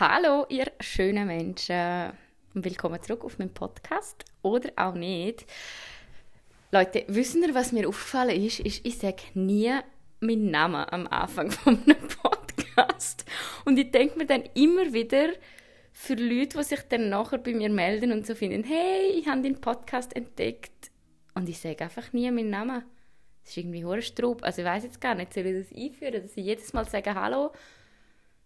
Hallo, 0.00 0.46
ihr 0.48 0.72
schönen 0.80 1.26
Menschen. 1.26 2.12
Und 2.54 2.64
willkommen 2.64 3.02
zurück 3.02 3.22
auf 3.22 3.38
meinem 3.38 3.52
Podcast. 3.52 4.24
Oder 4.40 4.70
auch 4.76 4.94
nicht. 4.94 5.44
Leute, 6.72 7.04
wissen 7.08 7.42
ihr, 7.42 7.54
was 7.54 7.72
mir 7.72 7.86
aufgefallen 7.86 8.42
ist? 8.42 8.60
ist 8.60 8.86
ich 8.86 8.96
sage 8.96 9.24
nie 9.34 9.70
meinen 10.20 10.50
Namen 10.50 10.86
am 10.90 11.06
Anfang 11.06 11.50
von 11.50 11.82
einem 11.82 12.08
Podcast. 12.08 13.26
Und 13.66 13.78
ich 13.78 13.90
denke 13.90 14.16
mir 14.16 14.24
dann 14.24 14.44
immer 14.54 14.90
wieder, 14.94 15.34
für 15.92 16.14
Leute, 16.14 16.56
die 16.56 16.64
sich 16.64 16.80
dann 16.88 17.10
nachher 17.10 17.36
bei 17.36 17.52
mir 17.52 17.68
melden 17.68 18.10
und 18.12 18.26
so 18.26 18.34
finden, 18.34 18.64
hey, 18.64 19.10
ich 19.18 19.28
habe 19.28 19.42
den 19.42 19.60
Podcast 19.60 20.16
entdeckt. 20.16 20.90
Und 21.34 21.46
ich 21.46 21.58
sage 21.58 21.84
einfach 21.84 22.10
nie 22.14 22.30
meinen 22.30 22.48
Namen. 22.48 22.84
Das 23.42 23.50
ist 23.50 23.58
irgendwie 23.58 23.84
Horrorstraub. 23.84 24.44
Also 24.44 24.62
ich 24.62 24.66
weiß 24.66 24.82
jetzt 24.82 25.02
gar 25.02 25.14
nicht, 25.14 25.34
soll 25.34 25.44
ich 25.44 25.68
das 25.68 25.78
einführen, 25.78 26.22
dass 26.22 26.38
ich 26.38 26.44
jedes 26.46 26.72
Mal 26.72 26.88
sage, 26.88 27.14
hallo, 27.14 27.52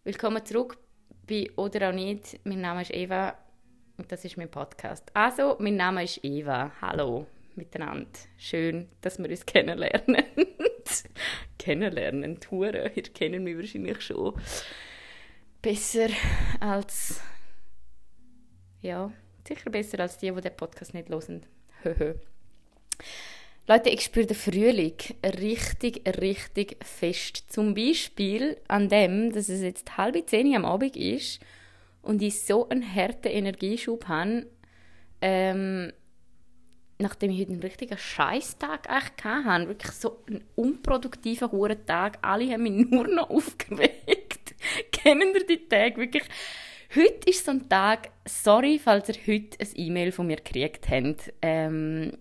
willkommen 0.02 0.45
zurück 0.45 0.79
bei 1.27 1.50
Oder 1.56 1.91
auch 1.91 1.95
nicht. 1.95 2.41
Mein 2.45 2.60
Name 2.60 2.83
ist 2.83 2.92
Eva 2.92 3.37
und 3.96 4.10
das 4.10 4.24
ist 4.24 4.37
mein 4.37 4.51
Podcast. 4.51 5.10
Also, 5.15 5.56
mein 5.59 5.77
Name 5.77 6.05
ist 6.05 6.20
Eva. 6.23 6.73
Hallo 6.80 7.27
miteinander. 7.56 8.09
Schön, 8.37 8.88
dass 9.01 9.19
wir 9.19 9.29
uns 9.29 9.46
kennenlernen. 9.46 10.24
kennenlernen, 11.59 12.41
Touren. 12.41 12.91
Ihr 12.95 13.02
kennt 13.02 13.42
mich 13.42 13.56
wahrscheinlich 13.56 14.01
schon 14.02 14.34
besser 15.62 16.09
als 16.60 17.20
ja, 18.82 19.10
sicher 19.48 19.70
besser 19.70 20.01
als 20.01 20.18
die, 20.18 20.30
die 20.30 20.41
den 20.41 20.56
Podcast 20.56 20.93
nicht 20.93 21.09
hören. 21.09 22.20
Leute, 23.66 23.88
ich 23.88 24.02
spüre 24.02 24.27
den 24.27 24.36
Frühling 24.36 24.92
richtig, 25.24 26.06
richtig 26.20 26.77
fest. 26.84 27.45
Zum 27.48 27.73
Beispiel 27.73 28.59
an 28.68 28.90
dem, 28.90 29.32
dass 29.32 29.48
es 29.48 29.62
jetzt 29.62 29.96
halb 29.96 30.28
zehn 30.28 30.54
am 30.54 30.66
Abend 30.66 30.98
ist 30.98 31.40
und 32.02 32.20
ich 32.20 32.42
so 32.42 32.68
einen 32.68 32.84
harten 32.95 33.28
Energieschub 33.28 34.06
habe, 34.06 34.46
ähm, 35.23 35.95
nachdem 36.98 37.30
ich 37.30 37.40
heute 37.40 37.52
einen 37.52 37.62
richtigen 37.62 37.96
Scheißtag 37.96 38.87
hatte, 38.87 39.68
wirklich 39.68 39.93
so 39.93 40.23
einen 40.28 40.45
unproduktiven 40.56 41.49
Tag, 41.87 42.18
alle 42.21 42.52
haben 42.52 42.65
mich 42.65 42.90
nur 42.90 43.09
noch 43.09 43.30
aufgeregt. 43.30 44.56
Kennen 44.93 45.32
ihr 45.34 45.46
die 45.46 45.66
Tage 45.66 45.96
wirklich? 45.96 46.24
Heute 46.95 47.30
ist 47.30 47.46
so 47.46 47.52
ein 47.52 47.66
Tag, 47.66 48.10
sorry, 48.26 48.78
falls 48.78 49.09
ihr 49.09 49.16
heute 49.26 49.59
ein 49.59 49.68
E-Mail 49.74 50.12
von 50.12 50.26
mir 50.26 50.37
gekriegt 50.37 50.87
habt. 50.90 51.32
Ähm, 51.40 52.12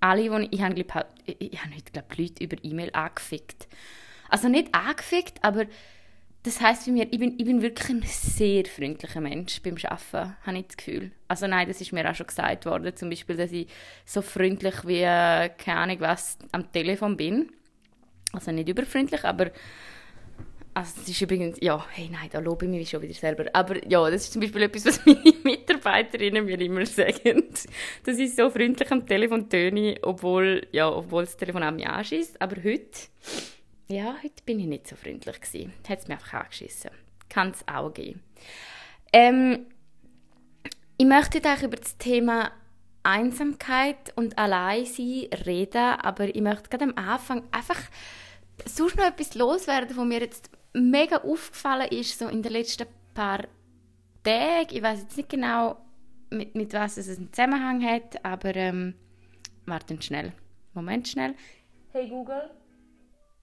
alle, 0.00 0.22
die 0.22 0.46
ich, 0.46 0.52
ich 0.52 0.62
habe, 0.62 1.06
ich 1.26 1.62
habe 1.62 1.74
heute, 1.74 1.92
glaube 1.92 2.14
Leute 2.16 2.44
über 2.44 2.56
E-Mail 2.62 2.90
angefickt. 2.92 3.68
Also 4.28 4.48
nicht 4.48 4.74
angefickt, 4.74 5.42
aber 5.42 5.66
das 6.42 6.60
heißt 6.60 6.84
für 6.84 6.92
mich, 6.92 7.08
ich 7.10 7.18
bin, 7.18 7.34
ich 7.38 7.44
bin 7.44 7.60
wirklich 7.60 7.90
ein 7.90 8.02
sehr 8.02 8.64
freundlicher 8.64 9.20
Mensch 9.20 9.60
beim 9.62 9.76
Arbeiten, 9.84 10.36
habe 10.46 10.58
ich 10.58 10.66
das 10.68 10.76
Gefühl. 10.78 11.10
Also 11.28 11.46
nein, 11.46 11.68
das 11.68 11.80
ist 11.82 11.92
mir 11.92 12.08
auch 12.10 12.14
schon 12.14 12.26
gesagt 12.26 12.64
worden, 12.64 12.96
zum 12.96 13.10
Beispiel, 13.10 13.36
dass 13.36 13.52
ich 13.52 13.68
so 14.06 14.22
freundlich 14.22 14.86
wie, 14.86 15.02
keine 15.02 15.76
Ahnung 15.76 16.00
was, 16.00 16.38
am 16.52 16.72
Telefon 16.72 17.16
bin. 17.16 17.50
Also 18.32 18.52
nicht 18.52 18.68
überfreundlich, 18.68 19.24
aber 19.24 19.50
also 20.72 20.92
das 21.00 21.08
ist 21.08 21.20
übrigens, 21.20 21.58
ja, 21.60 21.84
hey 21.90 22.08
nein, 22.10 22.28
da 22.30 22.38
lobe 22.38 22.64
ich 22.64 22.70
mich 22.70 22.90
schon 22.90 23.02
wieder 23.02 23.14
selber. 23.14 23.46
Aber 23.52 23.84
ja, 23.88 24.08
das 24.08 24.24
ist 24.24 24.32
zum 24.32 24.40
Beispiel 24.40 24.62
etwas, 24.62 24.86
was 24.86 25.04
meine 25.06 25.34
Mitarbeiterinnen 25.42 26.44
mir 26.44 26.60
immer 26.60 26.86
sagen, 26.86 27.44
dass 28.04 28.18
ich 28.18 28.34
so 28.34 28.50
freundlich 28.50 28.90
am 28.90 29.06
Telefon 29.06 29.48
töne, 29.48 29.96
obwohl, 30.02 30.66
ja, 30.70 30.88
obwohl 30.88 31.24
das 31.24 31.36
Telefon 31.36 31.62
an 31.62 31.76
mich 31.76 31.88
anschießt. 31.88 32.40
Aber 32.40 32.56
heute, 32.62 33.08
ja, 33.88 34.16
heute 34.22 34.42
bin 34.44 34.60
ich 34.60 34.66
nicht 34.66 34.86
so 34.86 34.94
freundlich 34.94 35.40
gewesen. 35.40 35.72
Hat 35.88 35.98
es 35.98 36.08
mir 36.08 36.14
einfach 36.14 36.34
angeschissen. 36.34 36.90
Kann 37.28 37.50
es 37.50 37.66
auch 37.66 37.92
gehen. 37.92 38.20
Ähm, 39.12 39.66
ich 40.98 41.06
möchte 41.06 41.40
heute 41.50 41.66
über 41.66 41.76
das 41.78 41.98
Thema 41.98 42.52
Einsamkeit 43.02 44.12
und 44.14 44.38
Alleinsein 44.38 45.28
reden, 45.46 45.98
aber 46.00 46.34
ich 46.34 46.42
möchte 46.42 46.68
gerade 46.68 46.84
am 46.84 46.94
Anfang 46.96 47.42
einfach 47.50 47.80
sonst 48.66 48.96
noch 48.96 49.06
etwas 49.06 49.34
loswerden, 49.34 49.96
wo 49.96 50.04
mir 50.04 50.20
jetzt 50.20 50.50
mega 50.72 51.18
aufgefallen 51.18 51.88
ist, 51.90 52.18
so 52.18 52.28
in 52.28 52.42
den 52.42 52.52
letzten 52.52 52.86
paar 53.14 53.44
Tagen, 54.22 54.68
ich 54.70 54.82
weiß 54.82 55.02
jetzt 55.02 55.16
nicht 55.16 55.28
genau, 55.28 55.76
mit, 56.30 56.54
mit 56.54 56.72
was 56.72 56.96
es 56.96 57.08
einen 57.16 57.32
Zusammenhang 57.32 57.84
hat, 57.84 58.24
aber 58.24 58.54
ähm, 58.54 58.94
warten 59.66 60.00
schnell. 60.00 60.32
Moment 60.74 61.08
schnell. 61.08 61.34
Hey 61.92 62.08
Google, 62.08 62.50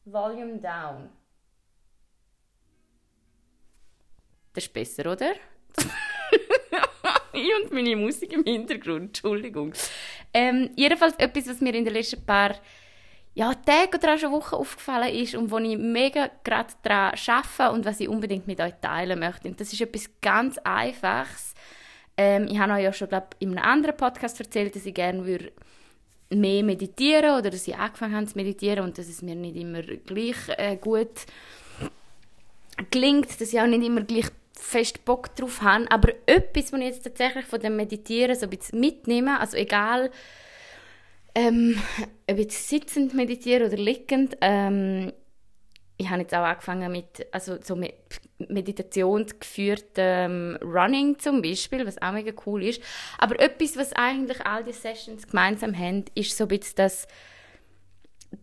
Volume 0.05 0.59
down. 0.59 1.09
Das 4.53 4.65
ist 4.65 4.73
besser, 4.73 5.11
oder? 5.11 5.33
ich 7.33 7.51
und 7.61 7.71
meine 7.71 7.95
Musik 7.95 8.33
im 8.33 8.43
Hintergrund, 8.43 9.07
Entschuldigung. 9.07 9.73
Ähm, 10.33 10.71
jedenfalls 10.75 11.15
etwas, 11.17 11.47
was 11.47 11.61
mir 11.61 11.75
in 11.75 11.85
den 11.85 11.93
letzten 11.93 12.25
paar 12.25 12.55
ja, 13.37 13.53
Tage 13.53 13.99
oder 13.99 14.15
auch 14.15 14.17
schon 14.17 14.31
Wochen 14.31 14.55
aufgefallen 14.55 15.13
ist 15.13 15.35
und 15.35 15.51
wo 15.51 15.59
ich 15.59 15.77
mega 15.77 16.31
gerade 16.43 16.73
daran 16.81 17.13
arbeite 17.27 17.71
und 17.71 17.85
was 17.85 17.99
ich 17.99 18.09
unbedingt 18.09 18.47
mit 18.47 18.59
euch 18.59 18.73
teilen 18.81 19.19
möchte. 19.19 19.47
Und 19.47 19.61
das 19.61 19.71
ist 19.71 19.79
etwas 19.79 20.09
ganz 20.23 20.57
Einfaches. 20.63 21.53
Ähm, 22.17 22.47
ich 22.49 22.57
habe 22.57 22.73
euch 22.73 22.83
ja 22.83 22.91
schon, 22.91 23.09
glaub, 23.09 23.35
in 23.37 23.51
einem 23.51 23.63
anderen 23.63 23.95
Podcast 23.95 24.39
erzählt, 24.39 24.75
dass 24.75 24.87
ich 24.87 24.93
gerne 24.95 25.21
mehr 26.31 26.63
meditieren 26.63 27.37
oder 27.37 27.51
dass 27.51 27.67
ich 27.67 27.75
angefangen 27.75 28.15
habe 28.15 28.25
zu 28.25 28.37
meditieren 28.37 28.85
und 28.85 28.97
dass 28.97 29.07
es 29.07 29.21
mir 29.21 29.35
nicht 29.35 29.55
immer 29.55 29.83
gleich 29.83 30.37
äh, 30.57 30.75
gut 30.75 31.27
gelingt, 32.89 33.39
dass 33.39 33.53
ich 33.53 33.61
auch 33.61 33.67
nicht 33.67 33.85
immer 33.85 34.01
gleich 34.01 34.29
fest 34.53 35.05
Bock 35.05 35.35
drauf 35.35 35.61
habe. 35.61 35.85
Aber 35.91 36.09
etwas, 36.25 36.73
was 36.73 36.79
ich 36.79 36.85
jetzt 36.87 37.03
tatsächlich 37.03 37.45
von 37.45 37.59
dem 37.59 37.75
Meditieren 37.75 38.35
so 38.35 38.47
ein 38.47 38.49
bisschen 38.49 38.79
mitnehme, 38.79 39.39
also 39.39 39.57
egal, 39.57 40.09
ähm, 41.37 41.81
ob 42.29 42.37
jetzt 42.37 42.67
sitzend 42.67 43.13
meditieren 43.13 43.67
oder 43.67 43.77
liegend, 43.77 44.35
ähm, 44.41 45.13
ich 45.99 46.09
habe 46.09 46.21
jetzt 46.21 46.33
auch 46.33 46.43
angefangen 46.43 46.91
mit 46.91 47.27
also 47.31 47.57
so 47.61 47.75
mit 47.75 47.95
meditationsgeführtem 48.37 50.57
Running 50.61 51.17
zum 51.17 51.41
Beispiel, 51.41 51.87
was 51.87 51.99
auch 52.01 52.11
mega 52.11 52.31
cool 52.45 52.63
ist. 52.63 52.83
Aber 53.17 53.39
etwas, 53.39 53.77
was 53.77 53.93
eigentlich 53.93 54.45
all 54.45 54.63
die 54.63 54.73
Sessions 54.73 55.25
gemeinsam 55.27 55.75
haben, 55.77 56.05
ist 56.13 56.37
so 56.37 56.43
ein 56.43 56.49
bisschen 56.49 56.75
das, 56.75 57.07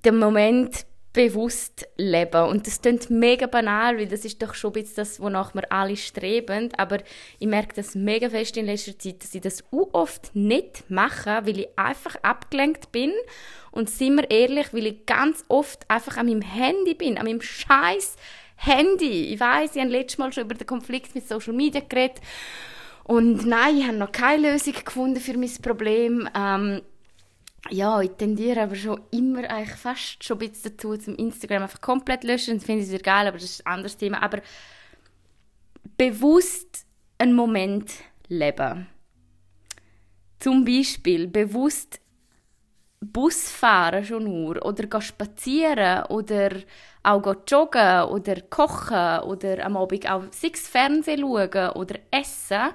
der 0.04 0.12
Moment 0.12 0.84
bewusst 1.14 1.86
leben. 1.96 2.48
Und 2.48 2.66
das 2.66 2.82
klingt 2.82 3.08
mega 3.08 3.46
banal, 3.46 3.96
weil 3.96 4.08
das 4.08 4.26
ist 4.26 4.42
doch 4.42 4.54
schon 4.54 4.72
ein 4.72 4.82
bisschen 4.82 4.96
das, 4.96 5.20
wonach 5.20 5.54
wir 5.54 5.72
alle 5.72 5.96
streben. 5.96 6.70
Aber 6.76 6.98
ich 7.38 7.46
merke 7.46 7.74
das 7.74 7.94
mega 7.94 8.28
fest 8.28 8.56
in 8.58 8.66
letzter 8.66 8.98
Zeit, 8.98 9.22
dass 9.22 9.34
ich 9.34 9.40
das 9.40 9.64
u 9.72 9.86
oft 9.92 10.34
nicht 10.34 10.90
mache, 10.90 11.46
weil 11.46 11.60
ich 11.60 11.68
einfach 11.76 12.16
abgelenkt 12.16 12.92
bin. 12.92 13.12
Und 13.70 13.88
sind 13.88 14.16
wir 14.16 14.30
ehrlich, 14.30 14.74
weil 14.74 14.86
ich 14.86 15.06
ganz 15.06 15.44
oft 15.48 15.88
einfach 15.88 16.16
an 16.16 16.26
meinem 16.26 16.42
Handy 16.42 16.94
bin, 16.94 17.16
an 17.16 17.26
meinem 17.26 17.40
scheiß 17.40 18.16
Handy. 18.56 19.32
Ich 19.32 19.40
weiß, 19.40 19.76
ich 19.76 19.80
habe 19.80 19.90
letztes 19.90 20.18
Mal 20.18 20.32
schon 20.32 20.44
über 20.44 20.54
den 20.54 20.66
Konflikt 20.66 21.14
mit 21.14 21.28
Social 21.28 21.54
Media 21.54 21.80
geredet. 21.80 22.20
Und 23.04 23.46
nein, 23.46 23.78
ich 23.78 23.86
habe 23.86 23.96
noch 23.96 24.12
keine 24.12 24.50
Lösung 24.50 24.74
gefunden 24.84 25.20
für 25.20 25.36
mein 25.36 25.50
Problem. 25.62 26.28
Ähm, 26.36 26.82
ja, 27.70 28.00
ich 28.00 28.10
tendiere 28.12 28.62
aber 28.62 28.74
schon 28.74 29.00
immer 29.10 29.48
eigentlich 29.48 29.76
fast 29.76 30.22
schon 30.22 30.38
ein 30.38 30.50
bisschen 30.50 30.72
dazu, 30.72 30.96
zum 30.96 31.16
Instagram 31.16 31.62
einfach 31.62 31.80
komplett 31.80 32.24
löschen. 32.24 32.56
Das 32.56 32.64
finde 32.64 32.82
ich 32.82 32.88
sehr 32.88 33.00
geil, 33.00 33.26
aber 33.26 33.38
das 33.38 33.50
ist 33.50 33.66
ein 33.66 33.74
anderes 33.74 33.96
Thema. 33.96 34.22
Aber 34.22 34.40
bewusst 35.96 36.86
einen 37.18 37.34
Moment 37.34 37.92
leben. 38.28 38.86
Zum 40.38 40.64
Beispiel 40.64 41.26
bewusst 41.26 42.00
Bus 43.00 43.50
fahren 43.50 44.04
schon 44.04 44.24
nur 44.24 44.64
oder 44.64 45.00
spazieren 45.00 46.04
oder 46.06 46.50
auch 47.02 47.34
joggen 47.46 48.04
oder 48.04 48.40
kochen 48.42 49.20
oder 49.28 49.64
am 49.64 49.76
Abend 49.76 50.10
auch 50.10 50.24
sechs 50.30 50.68
Fernsehen 50.68 51.20
schauen 51.20 51.70
oder 51.70 51.98
essen 52.10 52.72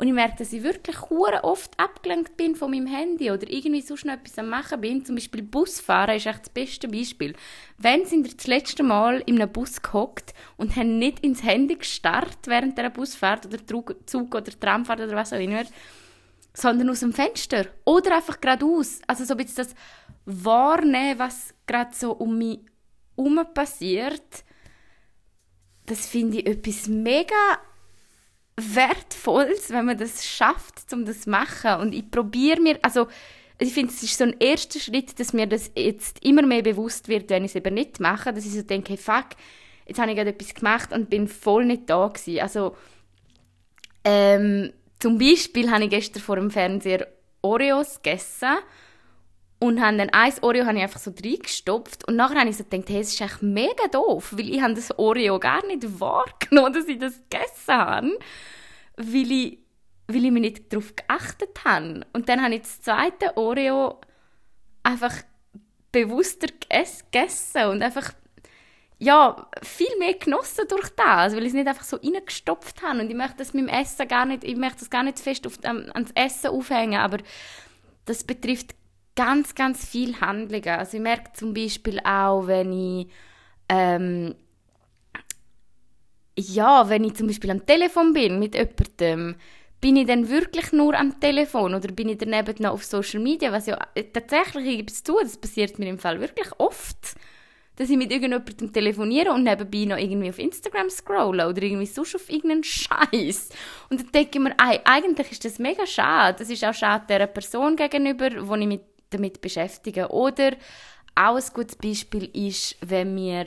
und 0.00 0.08
ich 0.08 0.14
merke, 0.14 0.38
dass 0.38 0.54
ich 0.54 0.62
wirklich 0.62 0.96
oft 1.10 1.78
abgelenkt 1.78 2.38
bin 2.38 2.56
von 2.56 2.70
meinem 2.70 2.86
Handy 2.86 3.30
oder 3.30 3.46
irgendwie 3.50 3.82
so 3.82 3.98
schnell 3.98 4.14
etwas 4.14 4.38
am 4.38 4.48
machen 4.48 4.80
bin. 4.80 5.04
Zum 5.04 5.14
Beispiel 5.14 5.42
Busfahren 5.42 6.16
ist 6.16 6.24
echt 6.24 6.40
das 6.40 6.48
beste 6.48 6.88
Beispiel. 6.88 7.34
Wenn 7.76 8.06
sind 8.06 8.26
ihr 8.26 8.34
das 8.34 8.46
letzte 8.46 8.82
Mal 8.82 9.22
in 9.26 9.38
einem 9.38 9.52
Bus 9.52 9.82
gehockt 9.82 10.32
und 10.56 10.74
haben 10.74 10.98
nicht 10.98 11.20
ins 11.20 11.42
Handy 11.42 11.76
gestarrt 11.76 12.46
während 12.46 12.78
der 12.78 12.88
Busfahrt 12.88 13.44
oder 13.44 13.58
Zug 13.66 14.34
oder 14.34 14.58
Tramfahrt 14.58 15.00
oder 15.00 15.14
was 15.14 15.34
auch 15.34 15.38
immer, 15.38 15.64
sondern 16.54 16.88
aus 16.88 17.00
dem 17.00 17.12
Fenster 17.12 17.66
oder 17.84 18.16
einfach 18.16 18.40
geradeaus. 18.40 19.02
Also 19.06 19.26
so 19.26 19.34
ein 19.34 19.44
bisschen 19.44 19.66
das 19.66 19.74
Wahrnehmen, 20.24 21.18
was 21.18 21.52
gerade 21.66 21.94
so 21.94 22.12
um 22.12 22.38
mich 22.38 22.60
herum 23.18 23.38
passiert, 23.52 24.44
das 25.84 26.06
finde 26.06 26.38
ich 26.38 26.46
etwas 26.46 26.88
mega 26.88 27.34
Wertvolles, 28.56 29.70
wenn 29.70 29.86
man 29.86 29.98
das 29.98 30.26
schafft, 30.26 30.92
um 30.92 31.04
das 31.04 31.22
zu 31.22 31.30
machen. 31.30 31.80
Und 31.80 31.94
ich 31.94 32.10
probiere 32.10 32.60
mir, 32.60 32.78
also 32.82 33.08
ich 33.58 33.72
finde, 33.74 33.92
es 33.92 34.02
ist 34.02 34.18
so 34.18 34.24
ein 34.24 34.36
erster 34.40 34.80
Schritt, 34.80 35.18
dass 35.20 35.32
mir 35.32 35.46
das 35.46 35.70
jetzt 35.76 36.24
immer 36.24 36.42
mehr 36.42 36.62
bewusst 36.62 37.08
wird, 37.08 37.30
wenn 37.30 37.44
ich 37.44 37.52
es 37.52 37.56
eben 37.56 37.74
nicht 37.74 38.00
mache, 38.00 38.32
dass 38.32 38.46
ich 38.46 38.52
so 38.52 38.62
denke, 38.62 38.90
hey, 38.90 38.96
fuck, 38.96 39.26
jetzt 39.86 39.98
habe 39.98 40.10
ich 40.10 40.16
gerade 40.16 40.30
etwas 40.30 40.54
gemacht 40.54 40.92
und 40.92 41.10
bin 41.10 41.28
voll 41.28 41.64
nicht 41.64 41.88
da 41.90 42.08
gewesen. 42.08 42.40
Also 42.40 42.76
Ähm, 44.04 44.72
zum 44.98 45.18
Beispiel 45.18 45.70
habe 45.70 45.84
ich 45.84 45.90
gestern 45.90 46.22
vor 46.22 46.36
dem 46.36 46.50
Fernseher 46.50 47.06
Oreos 47.42 48.02
gegessen 48.02 48.56
und 49.60 49.80
habe 49.80 49.96
dann 49.98 50.10
ein 50.10 50.32
Oreo 50.40 50.64
habe 50.64 50.78
ich 50.78 50.82
einfach 50.82 50.98
so 50.98 51.12
reingestopft 51.22 52.08
und 52.08 52.16
nachher 52.16 52.40
habe 52.40 52.48
ich 52.48 52.56
so 52.56 52.64
gedacht, 52.64 52.88
hey, 52.88 53.00
es 53.00 53.12
ist 53.12 53.20
echt 53.20 53.42
mega 53.42 53.88
doof, 53.92 54.32
weil 54.36 54.48
ich 54.48 54.62
habe 54.62 54.74
das 54.74 54.98
Oreo 54.98 55.38
gar 55.38 55.64
nicht 55.66 56.00
wahrgenommen, 56.00 56.72
dass 56.74 56.88
ich 56.88 56.98
das 56.98 57.20
gegessen 57.28 57.74
habe, 57.74 58.18
weil 58.96 59.30
ich, 59.30 59.58
weil 60.08 60.24
ich 60.24 60.30
mich 60.30 60.40
nicht 60.40 60.72
darauf 60.72 60.96
geachtet 60.96 61.62
habe. 61.64 62.06
Und 62.14 62.28
dann 62.30 62.42
habe 62.42 62.54
ich 62.54 62.62
das 62.62 62.80
zweite 62.80 63.36
Oreo 63.36 64.00
einfach 64.82 65.14
bewusster 65.92 66.48
gegessen 66.48 67.66
und 67.66 67.82
einfach 67.82 68.14
ja, 68.98 69.46
viel 69.62 69.96
mehr 69.98 70.14
genossen 70.14 70.66
durch 70.68 70.88
das, 70.90 71.34
weil 71.34 71.42
ich 71.42 71.48
es 71.48 71.54
nicht 71.54 71.66
einfach 71.66 71.84
so 71.84 71.96
reingestopft 71.96 72.82
habe. 72.82 73.00
Und 73.00 73.10
ich 73.10 73.16
möchte 73.16 73.36
das 73.38 73.52
mit 73.52 73.66
dem 73.66 73.68
Essen 73.68 74.08
gar 74.08 74.24
nicht, 74.24 74.44
ich 74.44 74.56
möchte 74.56 74.80
das 74.80 74.90
gar 74.90 75.02
nicht 75.02 75.18
fest 75.18 75.46
auf, 75.46 75.58
ähm, 75.64 75.90
ans 75.92 76.12
Essen 76.14 76.50
aufhängen, 76.50 76.98
aber 76.98 77.18
das 78.04 78.24
betrifft 78.24 78.74
ganz, 79.14 79.54
ganz 79.54 79.86
viele 79.86 80.20
Handlungen. 80.20 80.68
Also 80.68 80.96
ich 80.96 81.02
merke 81.02 81.32
zum 81.32 81.54
Beispiel 81.54 82.00
auch, 82.00 82.46
wenn 82.46 82.72
ich 82.72 83.08
ähm, 83.68 84.34
ja, 86.36 86.88
wenn 86.88 87.04
ich 87.04 87.14
zum 87.14 87.26
Beispiel 87.26 87.50
am 87.50 87.66
Telefon 87.66 88.12
bin 88.12 88.38
mit 88.38 88.54
jemandem, 88.54 89.36
bin 89.80 89.96
ich 89.96 90.06
dann 90.06 90.28
wirklich 90.28 90.72
nur 90.72 90.94
am 90.94 91.18
Telefon 91.20 91.74
oder 91.74 91.92
bin 91.92 92.08
ich 92.08 92.18
daneben 92.18 92.54
noch 92.60 92.72
auf 92.72 92.84
Social 92.84 93.20
Media, 93.20 93.52
was 93.52 93.66
ja 93.66 93.78
äh, 93.94 94.04
tatsächlich, 94.04 94.66
ich 94.66 94.76
gebe 94.76 94.90
es 94.90 95.02
zu, 95.02 95.18
das 95.22 95.36
passiert 95.36 95.78
mir 95.78 95.88
im 95.88 95.98
Fall 95.98 96.20
wirklich 96.20 96.48
oft 96.58 97.16
dass 97.80 97.88
ich 97.88 97.96
mit 97.96 98.12
irgendjemandem 98.12 98.74
telefoniere 98.74 99.32
und 99.32 99.44
nebenbei 99.44 99.86
noch 99.86 99.96
irgendwie 99.96 100.28
auf 100.28 100.38
Instagram 100.38 100.90
scrolle 100.90 101.48
oder 101.48 101.62
irgendwie 101.62 101.86
sonst 101.86 102.14
auf 102.14 102.28
irgendeinen 102.28 102.62
Scheiß. 102.62 103.48
Und 103.88 104.00
dann 104.00 104.12
denke 104.12 104.32
ich 104.34 104.38
mir, 104.38 104.54
ey, 104.62 104.80
eigentlich 104.84 105.32
ist 105.32 105.46
das 105.46 105.58
mega 105.58 105.86
schade. 105.86 106.36
Das 106.38 106.50
ist 106.50 106.62
auch 106.62 106.74
schade 106.74 107.06
der 107.08 107.26
Person 107.26 107.76
gegenüber, 107.76 108.28
wo 108.46 108.54
ich 108.56 108.66
mich 108.66 108.80
damit 109.10 109.40
beschäftige. 109.40 110.08
Oder 110.08 110.52
auch 111.14 111.36
ein 111.36 111.44
gutes 111.54 111.76
Beispiel 111.76 112.30
ist, 112.32 112.76
wenn 112.80 113.14
wir 113.16 113.46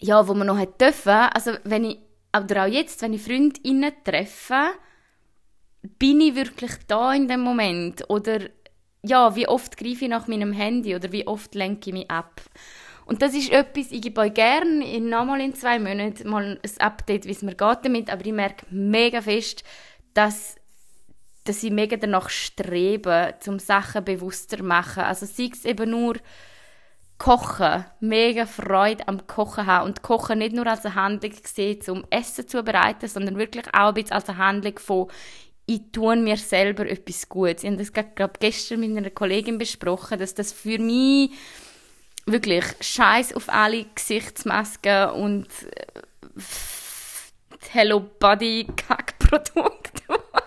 ja, 0.00 0.26
wo 0.26 0.34
man 0.34 0.46
noch 0.46 0.64
dürfen, 0.64 1.10
also 1.10 1.52
wenn 1.64 1.84
ich, 1.84 1.98
oder 2.36 2.64
auch 2.64 2.68
jetzt, 2.68 3.00
wenn 3.02 3.14
ich 3.14 3.22
Freundinnen 3.22 3.92
treffe, 4.04 4.72
bin 5.98 6.20
ich 6.20 6.34
wirklich 6.34 6.72
da 6.86 7.12
in 7.12 7.28
dem 7.28 7.40
Moment 7.40 8.08
oder 8.08 8.40
ja, 9.02 9.36
wie 9.36 9.46
oft 9.46 9.76
greife 9.76 10.04
ich 10.04 10.10
nach 10.10 10.28
meinem 10.28 10.52
Handy 10.52 10.94
oder 10.94 11.12
wie 11.12 11.26
oft 11.26 11.54
lenke 11.54 11.90
ich 11.90 11.94
mich 11.94 12.10
ab. 12.10 12.40
Und 13.06 13.20
das 13.20 13.34
ist 13.34 13.52
etwas, 13.52 13.92
ich 13.92 14.00
gebe 14.00 14.20
euch 14.22 14.32
gerne 14.32 15.00
nochmal 15.00 15.42
in 15.42 15.54
zwei 15.54 15.78
Monaten 15.78 16.28
mal 16.28 16.58
ein 16.62 16.80
Update, 16.80 17.26
wie 17.26 17.32
es 17.32 17.42
mir 17.42 17.54
geht 17.54 17.78
damit, 17.82 18.10
aber 18.10 18.24
ich 18.24 18.32
merke 18.32 18.64
mega 18.70 19.20
fest, 19.20 19.62
dass, 20.14 20.56
dass 21.44 21.62
ich 21.62 21.70
mega 21.70 21.96
danach 21.96 22.30
strebe, 22.30 23.34
um 23.46 23.58
Sachen 23.58 24.04
bewusster 24.04 24.58
zu 24.58 24.64
machen. 24.64 25.04
Also 25.04 25.26
sei 25.26 25.50
es 25.52 25.64
eben 25.64 25.90
nur 25.90 26.16
Kochen, 27.18 27.84
mega 28.00 28.46
Freude 28.46 29.06
am 29.06 29.26
Kochen 29.26 29.66
haben 29.66 29.86
und 29.86 30.02
Kochen 30.02 30.38
nicht 30.38 30.54
nur 30.54 30.66
als 30.66 30.84
eine 30.84 30.94
Handlung 30.94 31.32
sehen, 31.44 31.80
um 31.88 32.04
Essen 32.10 32.48
zu 32.48 32.62
bereiten, 32.62 33.08
sondern 33.08 33.38
wirklich 33.38 33.66
auch 33.68 33.88
ein 33.88 33.94
bisschen 33.94 34.12
als 34.12 34.28
eine 34.28 34.38
Handlung 34.38 34.78
von 34.78 35.08
ich 35.66 35.80
tue 35.92 36.16
mir 36.16 36.36
selber 36.36 36.86
etwas 36.86 37.28
Gutes. 37.28 37.64
Ich 37.64 37.70
habe 37.70 37.78
das 37.78 37.92
gerade 37.92 38.32
gestern 38.38 38.80
mit 38.80 38.96
einer 38.96 39.10
Kollegin 39.10 39.56
besprochen, 39.56 40.18
dass 40.18 40.34
das 40.34 40.52
für 40.52 40.78
mich 40.78 41.30
wirklich 42.26 42.64
Scheiß 42.80 43.34
auf 43.34 43.48
alle 43.48 43.86
Gesichtsmasken 43.94 45.10
und 45.10 45.46
äh, 45.46 46.00
Hello 47.70 48.00
Body 48.00 48.66
Kackprodukte, 48.76 50.02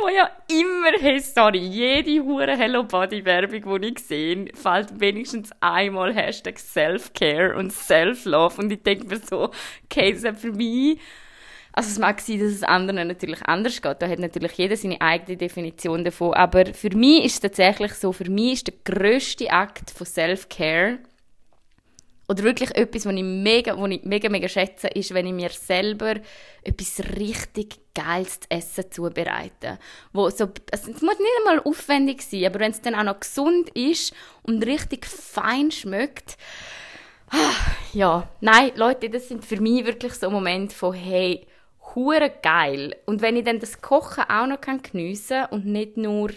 wo 0.00 0.08
ja 0.08 0.30
immer, 0.48 0.98
hey, 1.00 1.20
sorry, 1.20 1.58
jede 1.58 2.22
hure 2.24 2.56
Hello 2.56 2.84
Body 2.84 3.24
Werbung, 3.24 3.80
die 3.80 3.88
ich 3.88 3.98
sehe, 4.00 4.46
fällt 4.54 5.00
wenigstens 5.00 5.50
einmal 5.60 6.14
Hashtag 6.14 6.58
Self-Care 6.58 7.56
und 7.56 7.72
Self-Love 7.72 8.62
und 8.62 8.72
ich 8.72 8.82
denke 8.82 9.06
mir 9.06 9.18
so, 9.18 9.50
okay, 9.84 10.12
das 10.12 10.24
ist 10.24 10.40
für 10.40 10.52
mich 10.52 10.98
also 11.72 11.88
es 11.88 11.98
mag 11.98 12.20
sein, 12.20 12.40
dass 12.40 12.50
es 12.50 12.62
anderen 12.64 13.08
natürlich 13.08 13.40
anders 13.46 13.80
geht. 13.80 14.02
Da 14.02 14.08
hat 14.08 14.18
natürlich 14.18 14.52
jeder 14.52 14.76
seine 14.76 15.00
eigene 15.00 15.36
Definition 15.36 16.04
davon. 16.04 16.34
Aber 16.34 16.66
für 16.74 16.94
mich 16.96 17.24
ist 17.24 17.34
es 17.34 17.40
tatsächlich 17.40 17.94
so, 17.94 18.12
für 18.12 18.28
mich 18.28 18.54
ist 18.54 18.66
der 18.66 18.74
grösste 18.84 19.50
Akt 19.50 19.90
von 19.90 20.06
Self-Care 20.06 20.98
oder 22.30 22.44
wirklich 22.44 22.72
etwas, 22.76 23.06
was 23.06 23.12
ich 23.12 23.24
mega, 23.24 23.76
was 23.76 23.90
ich 23.90 24.04
mega, 24.04 24.28
mega 24.28 24.48
schätze, 24.48 24.86
ist, 24.86 25.12
wenn 25.12 25.26
ich 25.26 25.32
mir 25.32 25.50
selber 25.50 26.14
etwas 26.62 27.02
richtig 27.18 27.80
Geiles 27.92 28.38
zu 28.38 28.50
essen 28.50 28.84
zubereite. 28.88 29.80
Wo 30.12 30.30
so, 30.30 30.48
es 30.70 30.86
muss 30.86 31.00
nicht 31.00 31.38
einmal 31.40 31.60
aufwendig 31.64 32.22
sein, 32.22 32.44
aber 32.44 32.60
wenn 32.60 32.70
es 32.70 32.80
dann 32.82 32.94
auch 32.94 33.02
noch 33.02 33.18
gesund 33.18 33.70
ist 33.70 34.14
und 34.44 34.64
richtig 34.64 35.06
fein 35.06 35.72
schmeckt, 35.72 36.38
ah, 37.30 37.72
ja, 37.92 38.28
nein, 38.40 38.70
Leute, 38.76 39.10
das 39.10 39.26
sind 39.26 39.44
für 39.44 39.60
mich 39.60 39.84
wirklich 39.84 40.14
so 40.14 40.30
Momente 40.30 40.72
von, 40.72 40.94
hey, 40.94 41.48
hure 41.96 42.32
geil. 42.42 42.94
Und 43.06 43.22
wenn 43.22 43.34
ich 43.34 43.44
dann 43.44 43.58
das 43.58 43.82
Kochen 43.82 44.22
auch 44.28 44.46
noch 44.46 44.60
geniessen 44.60 45.40
kann 45.40 45.50
und 45.50 45.66
nicht 45.66 45.96
nur 45.96 46.30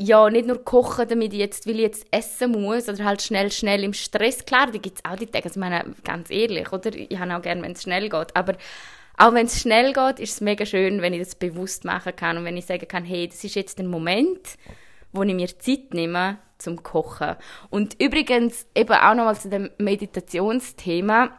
ja, 0.00 0.30
nicht 0.30 0.46
nur 0.46 0.64
kochen, 0.64 1.08
damit 1.08 1.32
ich 1.32 1.40
jetzt, 1.40 1.66
weil 1.66 1.76
ich 1.76 1.82
jetzt 1.82 2.06
essen 2.12 2.52
muss 2.52 2.88
oder 2.88 3.04
halt 3.04 3.20
schnell, 3.20 3.50
schnell 3.50 3.82
im 3.82 3.92
Stress. 3.92 4.44
Klar, 4.44 4.70
da 4.70 4.78
gibt 4.78 4.98
es 4.98 5.04
auch 5.04 5.16
die 5.16 5.26
Tage, 5.26 5.46
also 5.46 5.58
ich 5.58 5.60
meine, 5.60 5.84
ganz 6.04 6.30
ehrlich, 6.30 6.72
oder? 6.72 6.94
Ich 6.94 7.18
habe 7.18 7.36
auch 7.36 7.42
gerne, 7.42 7.62
wenn 7.62 7.72
es 7.72 7.82
schnell 7.82 8.08
geht, 8.08 8.36
aber 8.36 8.54
auch 9.16 9.34
wenn 9.34 9.46
es 9.46 9.60
schnell 9.60 9.92
geht, 9.92 10.20
ist 10.20 10.34
es 10.34 10.40
mega 10.40 10.64
schön, 10.64 11.02
wenn 11.02 11.12
ich 11.12 11.20
das 11.20 11.34
bewusst 11.34 11.84
machen 11.84 12.14
kann 12.14 12.36
und 12.38 12.44
wenn 12.44 12.56
ich 12.56 12.66
sagen 12.66 12.86
kann, 12.86 13.04
hey, 13.04 13.26
das 13.26 13.42
ist 13.42 13.56
jetzt 13.56 13.78
der 13.78 13.86
Moment, 13.86 14.56
wo 15.12 15.24
ich 15.24 15.34
mir 15.34 15.48
Zeit 15.58 15.92
nehme 15.92 16.38
zum 16.58 16.84
Kochen. 16.84 17.34
Und 17.68 18.00
übrigens 18.00 18.66
eben 18.76 18.92
auch 18.92 19.14
nochmal 19.14 19.36
zu 19.36 19.48
dem 19.48 19.70
Meditationsthema, 19.78 21.36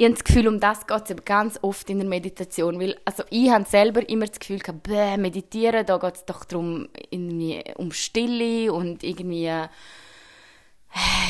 ich 0.00 0.06
habe 0.06 0.14
das 0.14 0.24
Gefühl, 0.24 0.48
um 0.48 0.60
das 0.60 0.86
geht 0.86 1.10
es 1.10 1.24
ganz 1.26 1.58
oft 1.60 1.90
in 1.90 1.98
der 1.98 2.08
Meditation. 2.08 2.80
Weil, 2.80 2.96
also 3.04 3.22
ich 3.28 3.50
habe 3.50 3.66
selber 3.66 4.08
immer 4.08 4.24
das 4.24 4.40
Gefühl, 4.40 4.58
gehabt, 4.58 4.84
bäh, 4.84 5.18
meditieren, 5.18 5.84
da 5.84 5.98
geht 5.98 6.14
es 6.14 6.24
doch 6.24 6.46
darum, 6.46 6.88
irgendwie 7.10 7.62
um 7.76 7.92
Stille 7.92 8.72
und 8.72 9.04
irgendwie, 9.04 9.44
äh, 9.44 9.68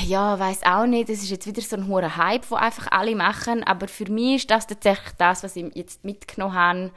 ja, 0.06 0.38
weiß 0.38 0.62
auch 0.62 0.86
nicht, 0.86 1.08
das 1.08 1.18
ist 1.18 1.30
jetzt 1.30 1.48
wieder 1.48 1.60
so 1.60 1.74
ein 1.74 1.88
hoher 1.88 2.16
Hype, 2.16 2.48
den 2.48 2.58
einfach 2.58 2.92
alle 2.92 3.16
machen. 3.16 3.64
Aber 3.64 3.88
für 3.88 4.08
mich 4.08 4.36
ist 4.36 4.52
das 4.52 4.68
tatsächlich 4.68 5.14
das, 5.18 5.42
was 5.42 5.56
ich 5.56 5.74
jetzt 5.74 6.04
mitgenommen 6.04 6.54
habe, 6.54 6.90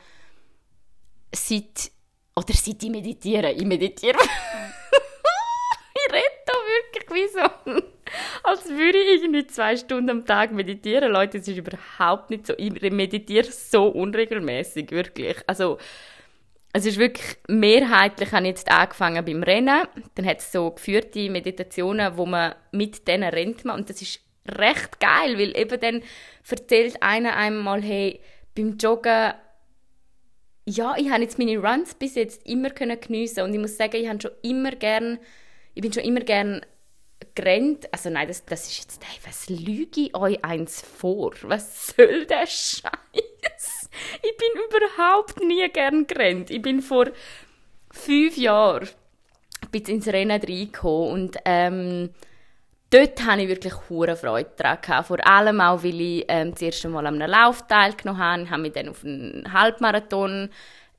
seit, 1.34 1.90
oder 2.36 2.54
seit 2.54 2.84
ich 2.84 2.90
meditiere. 2.92 3.52
Ich 3.52 3.66
meditiere. 3.66 4.20
ich 5.96 6.14
rede 6.14 6.44
da 6.46 6.54
wirklich 6.54 7.03
wie 7.14 7.28
so 7.28 7.82
als 8.44 8.70
würde 8.70 8.98
ich 8.98 9.24
irgendwie 9.24 9.48
zwei 9.48 9.78
Stunden 9.78 10.10
am 10.10 10.26
Tag 10.26 10.52
meditieren. 10.52 11.12
Leute, 11.12 11.38
es 11.38 11.48
ist 11.48 11.58
überhaupt 11.58 12.30
nicht 12.30 12.48
so. 12.48 12.54
Ich 12.58 12.72
meditiere 12.92 13.52
so 13.52 13.88
unregelmäßig, 13.88 14.92
wirklich. 14.92 15.38
Also, 15.48 15.78
es 16.74 16.86
ist 16.86 16.98
wirklich 16.98 17.38
mehrheitlich, 17.48 18.32
habe 18.32 18.44
ich 18.44 18.50
jetzt 18.50 18.72
angefangen 18.72 19.24
beim 19.24 19.44
Rennen. 19.44 19.84
Dann 20.16 20.26
hat 20.26 20.40
es 20.40 20.52
so 20.52 20.72
geführte 20.72 21.30
Meditationen, 21.30 22.18
wo 22.18 22.26
man 22.26 22.56
mit 22.72 23.08
denen 23.08 23.30
rennt. 23.30 23.64
Man. 23.66 23.80
Und 23.80 23.90
das 23.90 24.02
ist 24.02 24.20
recht 24.48 25.00
geil, 25.00 25.38
weil 25.38 25.56
eben 25.58 25.80
dann 25.80 26.04
erzählt 26.50 27.02
einer 27.02 27.36
einmal, 27.36 27.82
hey, 27.82 28.20
beim 28.56 28.78
Joggen 28.78 29.34
ja, 30.66 30.96
ich 30.98 31.10
habe 31.10 31.22
jetzt 31.22 31.38
meine 31.38 31.58
Runs 31.58 31.94
bis 31.94 32.16
jetzt 32.16 32.48
immer 32.48 32.70
können 32.70 32.98
geniessen 32.98 33.44
und 33.44 33.54
ich 33.54 33.60
muss 33.60 33.76
sagen, 33.76 33.98
ich 33.98 34.08
habe 34.08 34.22
schon 34.22 34.32
immer 34.44 34.72
gern, 34.72 35.20
ich 35.74 35.82
bin 35.82 35.92
schon 35.92 36.04
immer 36.04 36.22
gern 36.22 36.62
gerannt. 37.36 37.88
Also 37.92 38.10
nein, 38.10 38.28
das, 38.28 38.46
das 38.46 38.68
ist 38.68 38.78
jetzt, 38.78 39.04
hey, 39.06 39.20
was 39.26 39.50
lüge 39.50 40.02
ich 40.02 40.16
euch 40.16 40.44
eins 40.44 40.82
vor? 40.82 41.34
Was 41.44 41.88
soll 41.88 42.26
der 42.26 42.48
Scheiß? 42.48 43.90
Ich 44.22 44.38
bin 44.38 44.64
überhaupt 44.68 45.40
nie 45.42 45.68
gern 45.70 46.08
gerannt. 46.08 46.50
Ich 46.50 46.62
bin 46.62 46.82
vor 46.82 47.08
fünf 47.92 48.38
Jahren 48.38 48.90
bis 49.72 49.88
ins 49.88 50.08
Rennen 50.08 50.42
reingekommen 50.42 51.12
und 51.12 51.38
ähm, 51.46 52.10
dort 52.90 53.24
hatte 53.26 53.42
ich 53.42 53.48
wirklich 53.50 53.74
hohe 53.90 54.16
Freude 54.16 54.52
daran. 54.58 55.04
Vor 55.04 55.26
allem 55.26 55.62
auch, 55.62 55.84
weil 55.84 56.02
ich 56.02 56.26
ähm, 56.28 56.52
das 56.52 56.62
erste 56.62 56.90
Mal 56.90 57.06
an 57.08 57.22
einem 57.22 57.30
Lauf 57.30 57.68
teilgenommen 57.68 58.22
habe. 58.22 58.44
Ich 58.44 58.52
habe 58.52 58.62
mich 58.62 58.74
dann 58.74 58.90
auf 58.90 59.04
einen 59.04 59.54
Halbmarathon 59.54 60.50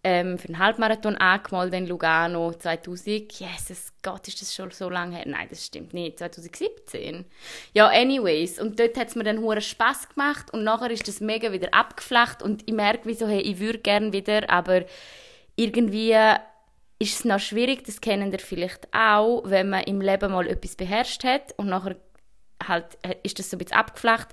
ähm, 0.04 0.38
für 0.38 0.48
einen 0.48 0.58
Halbmarathon 0.58 1.16
angemeldet 1.16 1.80
in 1.80 1.86
Lugano 1.88 2.52
2000. 2.52 3.32
Jesus 3.32 3.92
Gott, 4.02 4.28
ist 4.28 4.40
das 4.40 4.54
schon 4.54 4.70
so 4.70 4.88
lange 4.88 5.16
her? 5.16 5.24
Nein, 5.26 5.48
das 5.48 5.64
stimmt 5.66 5.94
nicht. 5.94 6.18
2017. 6.18 7.24
Ja, 7.72 7.88
anyways. 7.88 8.60
Und 8.60 8.78
dort 8.78 8.96
hat 8.96 9.08
es 9.08 9.16
mir 9.16 9.24
dann 9.24 9.40
hohen 9.40 9.60
Spass 9.60 10.08
gemacht 10.08 10.52
und 10.52 10.62
nachher 10.62 10.90
ist 10.90 11.08
das 11.08 11.20
mega 11.20 11.52
wieder 11.52 11.72
abgeflacht 11.72 12.42
und 12.42 12.62
ich 12.66 12.74
merke, 12.74 13.08
wie 13.08 13.14
so, 13.14 13.26
hey, 13.26 13.40
ich 13.40 13.58
würde 13.58 13.78
gerne 13.78 14.12
wieder, 14.12 14.50
aber 14.50 14.84
irgendwie 15.56 16.14
ist 16.98 17.18
es 17.18 17.24
noch 17.24 17.40
schwierig, 17.40 17.84
das 17.84 18.00
kennen 18.00 18.30
ihr 18.30 18.38
vielleicht 18.38 18.88
auch, 18.94 19.42
wenn 19.46 19.70
man 19.70 19.84
im 19.84 20.00
Leben 20.00 20.32
mal 20.32 20.46
etwas 20.46 20.76
beherrscht 20.76 21.24
hat 21.24 21.54
und 21.56 21.68
nachher 21.68 21.96
halt 22.66 22.86
ist 23.22 23.38
das 23.38 23.50
so 23.50 23.56
ein 23.56 23.58
bisschen 23.58 23.76
abgeflacht 23.76 24.28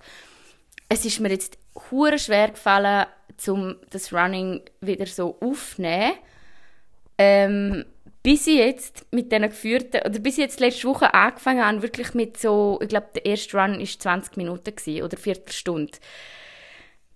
es 0.92 1.06
ist 1.06 1.22
mir 1.22 1.30
jetzt 1.30 1.58
hure 1.90 2.20
schwer 2.20 2.50
gefallen, 2.50 3.06
um 3.48 3.76
das 3.90 4.14
Running 4.14 4.62
wieder 4.82 5.06
so 5.06 5.38
aufzunehmen. 5.40 6.14
Ähm, 7.18 7.86
bis 8.24 8.46
ich 8.48 8.58
jetzt 8.58 9.06
mit 9.12 9.32
diesen 9.32 9.50
geführten, 9.50 10.02
oder 10.06 10.20
bis 10.20 10.36
ich 10.36 10.44
jetzt 10.44 10.60
letzte 10.60 10.88
Woche 10.88 11.14
angefangen 11.14 11.66
habe, 11.66 11.82
wirklich 11.82 12.14
mit 12.14 12.38
so, 12.38 12.80
ich 12.82 12.90
glaube, 12.90 13.08
der 13.16 13.26
erste 13.26 13.58
Run 13.58 13.80
war 13.80 13.86
20 13.86 14.38
Minuten 14.38 14.76
gewesen, 14.76 15.04
oder 15.04 15.18
Viertelstunde. 15.18 15.98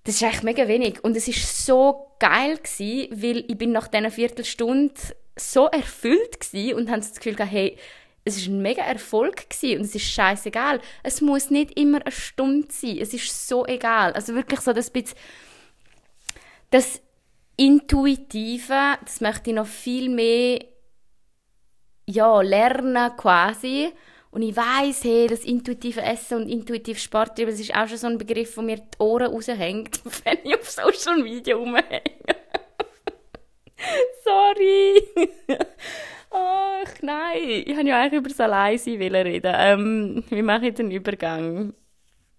Das 0.04 0.16
ist 0.16 0.24
eigentlich 0.24 0.44
mega 0.44 0.68
wenig. 0.68 1.04
Und 1.04 1.16
es 1.16 1.28
war 1.28 1.34
so 1.34 2.08
geil 2.20 2.58
gewesen, 2.58 3.22
weil 3.22 3.46
ich 3.48 3.58
bin 3.58 3.72
nach 3.72 3.88
diesen 3.88 4.12
Viertelstunde 4.12 4.94
so 5.36 5.66
erfüllt 5.68 6.40
gewesen 6.40 6.76
und 6.76 6.90
habe 6.90 7.02
das 7.02 7.14
Gefühl 7.14 7.36
gehabt, 7.36 7.52
hey, 7.52 7.78
es 8.24 8.38
ist 8.38 8.48
ein 8.48 8.62
mega 8.62 8.82
Erfolg 8.82 9.50
gewesen 9.50 9.80
und 9.80 9.86
es 9.86 9.94
ist 9.94 10.06
scheißegal. 10.06 10.82
Es 11.04 11.22
muss 11.22 11.52
nicht 11.52 11.80
immer 11.80 12.02
eine 12.02 12.12
Stunde 12.12 12.68
sein. 12.72 12.98
Es 13.00 13.14
ist 13.14 13.48
so 13.48 13.66
egal. 13.68 14.14
Also 14.14 14.34
wirklich 14.34 14.62
so 14.62 14.74
das 14.74 14.90
bisschen, 14.90 15.18
das 16.70 17.02
Intuitive, 17.58 18.98
das 19.04 19.22
möchte 19.22 19.50
ich 19.52 19.56
noch 19.56 19.68
viel 19.68 20.10
mehr 20.10 20.60
ja, 22.08 22.42
lernen 22.42 23.16
quasi. 23.18 23.92
Und 24.32 24.42
ich 24.42 24.56
weiß, 24.56 25.06
hey, 25.06 25.28
das 25.28 25.46
intuitive 25.46 26.02
Essen 26.02 26.42
und 26.42 26.50
intuitiv 26.50 27.00
Sport, 27.00 27.40
das 27.40 27.58
ist 27.58 27.74
auch 27.74 27.88
schon 27.88 27.98
so 27.98 28.08
ein 28.08 28.18
Begriff, 28.18 28.58
wo 28.58 28.62
mir 28.62 28.78
die 28.78 29.00
Ohren 29.00 29.32
raushängt, 29.32 30.02
wenn 30.26 30.40
ich 30.44 30.56
auf 30.56 30.70
Social 30.70 31.24
Media 31.24 31.56
rumhänge. 31.56 32.02
Sorry. 34.26 35.02
Ach 36.32 37.02
nein, 37.02 37.64
ich 37.66 37.78
habe 37.78 37.88
ja 37.88 38.02
eigentlich 38.02 38.20
über 38.20 38.28
das 38.28 38.40
Alleinsein 38.42 39.02
reden. 39.02 39.54
Ähm, 39.56 40.24
wie 40.30 40.42
mache 40.42 40.68
ich 40.68 40.74
den 40.74 40.92
Übergang? 40.92 41.74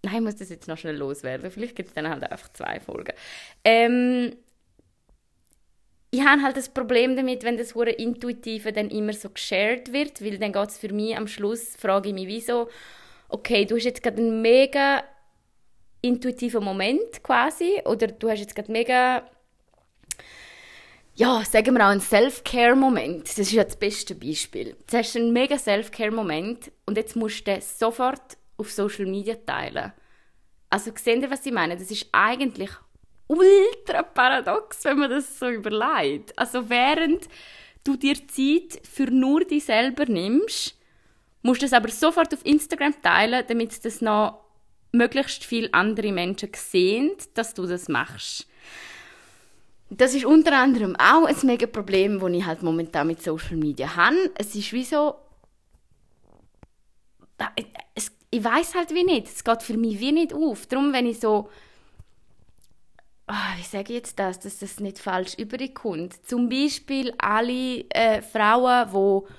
Nein, 0.07 0.15
ich 0.15 0.21
muss 0.21 0.37
das 0.37 0.51
jetzt 0.51 0.69
noch 0.69 0.79
schnell 0.79 0.97
loswerden. 0.97 1.51
Vielleicht 1.51 1.75
gibt 1.75 1.89
es 1.89 1.95
dann 1.95 2.09
halt 2.09 2.23
einfach 2.23 2.53
zwei 2.53 2.79
Folgen. 2.79 3.13
Ähm, 3.65 4.37
ich 6.13 6.25
habe 6.25 6.43
halt 6.43 6.57
das 6.57 6.69
Problem 6.69 7.17
damit, 7.17 7.43
wenn 7.43 7.57
das 7.57 7.75
hure 7.75 7.91
Intuitive 7.91 8.73
dann 8.73 8.89
immer 8.89 9.13
so 9.13 9.31
geshared 9.31 9.93
wird, 9.93 10.23
weil 10.25 10.39
dann 10.39 10.53
geht 10.53 10.69
es 10.69 10.79
für 10.79 10.93
mich 10.93 11.17
am 11.17 11.27
Schluss, 11.27 11.75
frage 11.77 12.11
ich 12.11 12.15
mich, 12.15 12.29
wieso, 12.29 12.69
okay, 13.29 13.65
du 13.65 13.75
hast 13.75 13.85
jetzt 13.85 14.05
gerade 14.05 14.19
einen 14.19 14.41
mega 14.43 15.03
intuitiven 16.03 16.63
Moment 16.63 17.25
quasi, 17.25 17.83
oder 17.85 18.07
du 18.07 18.31
hast 18.31 18.39
jetzt 18.39 18.55
gerade 18.55 18.71
mega 18.71 19.29
ja, 21.17 21.43
sagen 21.45 21.75
wir 21.75 21.85
auch 21.85 21.91
einen 21.91 22.03
Self-Care-Moment. 22.03 23.27
Das 23.27 23.39
ist 23.39 23.53
ja 23.53 23.65
das 23.65 23.77
beste 23.77 24.15
Beispiel. 24.15 24.77
Du 24.89 24.99
hast 24.99 25.17
einen 25.17 25.33
mega 25.33 25.59
Self-Care-Moment 25.59 26.71
und 26.85 26.99
jetzt 26.99 27.17
musst 27.17 27.49
du 27.49 27.59
sofort 27.63 28.37
auf 28.57 28.71
Social 28.71 29.07
Media 29.07 29.35
teilen. 29.35 29.93
Also, 30.71 30.93
seht 30.95 31.23
ihr, 31.23 31.31
was 31.31 31.47
ich 31.47 31.53
meine? 31.53 31.77
Das 31.77 31.91
ist 31.91 32.09
eigentlich 32.13 32.71
ultra 33.29 34.03
paradox, 34.03 34.85
wenn 34.85 34.99
man 34.99 35.11
das 35.11 35.39
so 35.39 35.49
überlegt. 35.49 36.37
Also, 36.39 36.69
während 36.69 37.29
du 37.85 37.97
dir 37.97 38.17
Zeit 38.29 38.81
für 38.87 39.07
nur 39.07 39.45
dich 39.45 39.65
selber 39.65 40.07
nimmst, 40.07 40.77
musst 41.43 41.63
du 41.63 41.67
es 41.67 41.73
aber 41.73 41.89
sofort 41.89 42.35
auf 42.35 42.45
Instagram 42.45 43.01
teilen, 43.01 43.45
damit 43.47 43.85
das 43.85 44.01
noch 44.01 44.45
möglichst 44.93 45.45
viele 45.45 45.73
andere 45.73 46.13
Menschen 46.13 46.51
sehen, 46.55 47.13
dass 47.35 47.55
du 47.55 47.67
das 47.67 47.89
machst. 47.89 48.47
Das 49.89 50.15
ist 50.15 50.25
unter 50.25 50.59
anderem 50.59 50.97
auch 50.97 51.27
ein 51.27 51.37
mega 51.45 51.67
Problem, 51.67 52.19
das 52.19 52.33
ich 52.33 52.45
halt 52.45 52.63
momentan 52.63 53.07
mit 53.07 53.23
Social 53.23 53.57
Media 53.57 53.95
habe. 53.95 54.31
Es 54.35 54.55
ist 54.55 54.73
wie 54.73 54.85
so... 54.85 55.15
Es, 57.95 58.11
ich 58.31 58.43
weiß 58.43 58.75
halt 58.75 58.93
wie 58.93 59.05
nicht. 59.05 59.27
Es 59.27 59.45
geht 59.45 59.63
für 59.63 59.77
mich 59.77 60.01
wie 60.01 60.13
nicht 60.13 60.35
auf. 60.35 60.67
Darum, 60.67 60.93
wenn 60.93 61.07
ich 61.07 61.21
so... 61.21 61.49
Oh, 63.29 63.57
wie 63.57 63.63
sage 63.63 63.93
ich 63.93 63.99
jetzt 63.99 64.19
das, 64.19 64.39
dass 64.39 64.59
das 64.59 64.79
nicht 64.79 64.99
falsch 64.99 65.35
überkommt? 65.35 66.27
Zum 66.27 66.49
Beispiel 66.49 67.13
alle 67.19 67.85
äh, 67.91 68.23
Frauen, 68.23 68.89
die 68.93 69.33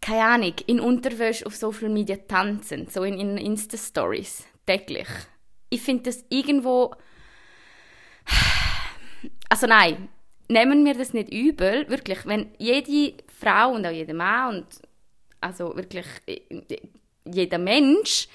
keine 0.00 0.24
Ahnung, 0.24 0.54
in 0.66 0.80
Unterwäsche 0.80 1.46
auf 1.46 1.56
Social 1.56 1.88
Media 1.88 2.16
tanzen, 2.16 2.88
so 2.88 3.04
in, 3.04 3.18
in 3.18 3.38
Insta-Stories, 3.38 4.44
täglich. 4.66 5.08
Ich 5.70 5.80
finde 5.82 6.04
das 6.04 6.24
irgendwo 6.28 6.94
also 9.48 9.66
nein, 9.66 10.08
nehmen 10.48 10.84
wir 10.84 10.94
das 10.94 11.12
nicht 11.12 11.32
übel, 11.32 11.88
wirklich, 11.88 12.26
wenn 12.26 12.50
jede 12.58 13.22
Frau 13.38 13.72
und 13.72 13.86
auch 13.86 13.90
jeder 13.90 14.14
Mann 14.14 14.56
und 14.56 14.66
also 15.40 15.76
wirklich 15.76 16.06
jeder 17.24 17.58
Mensch 17.58 18.28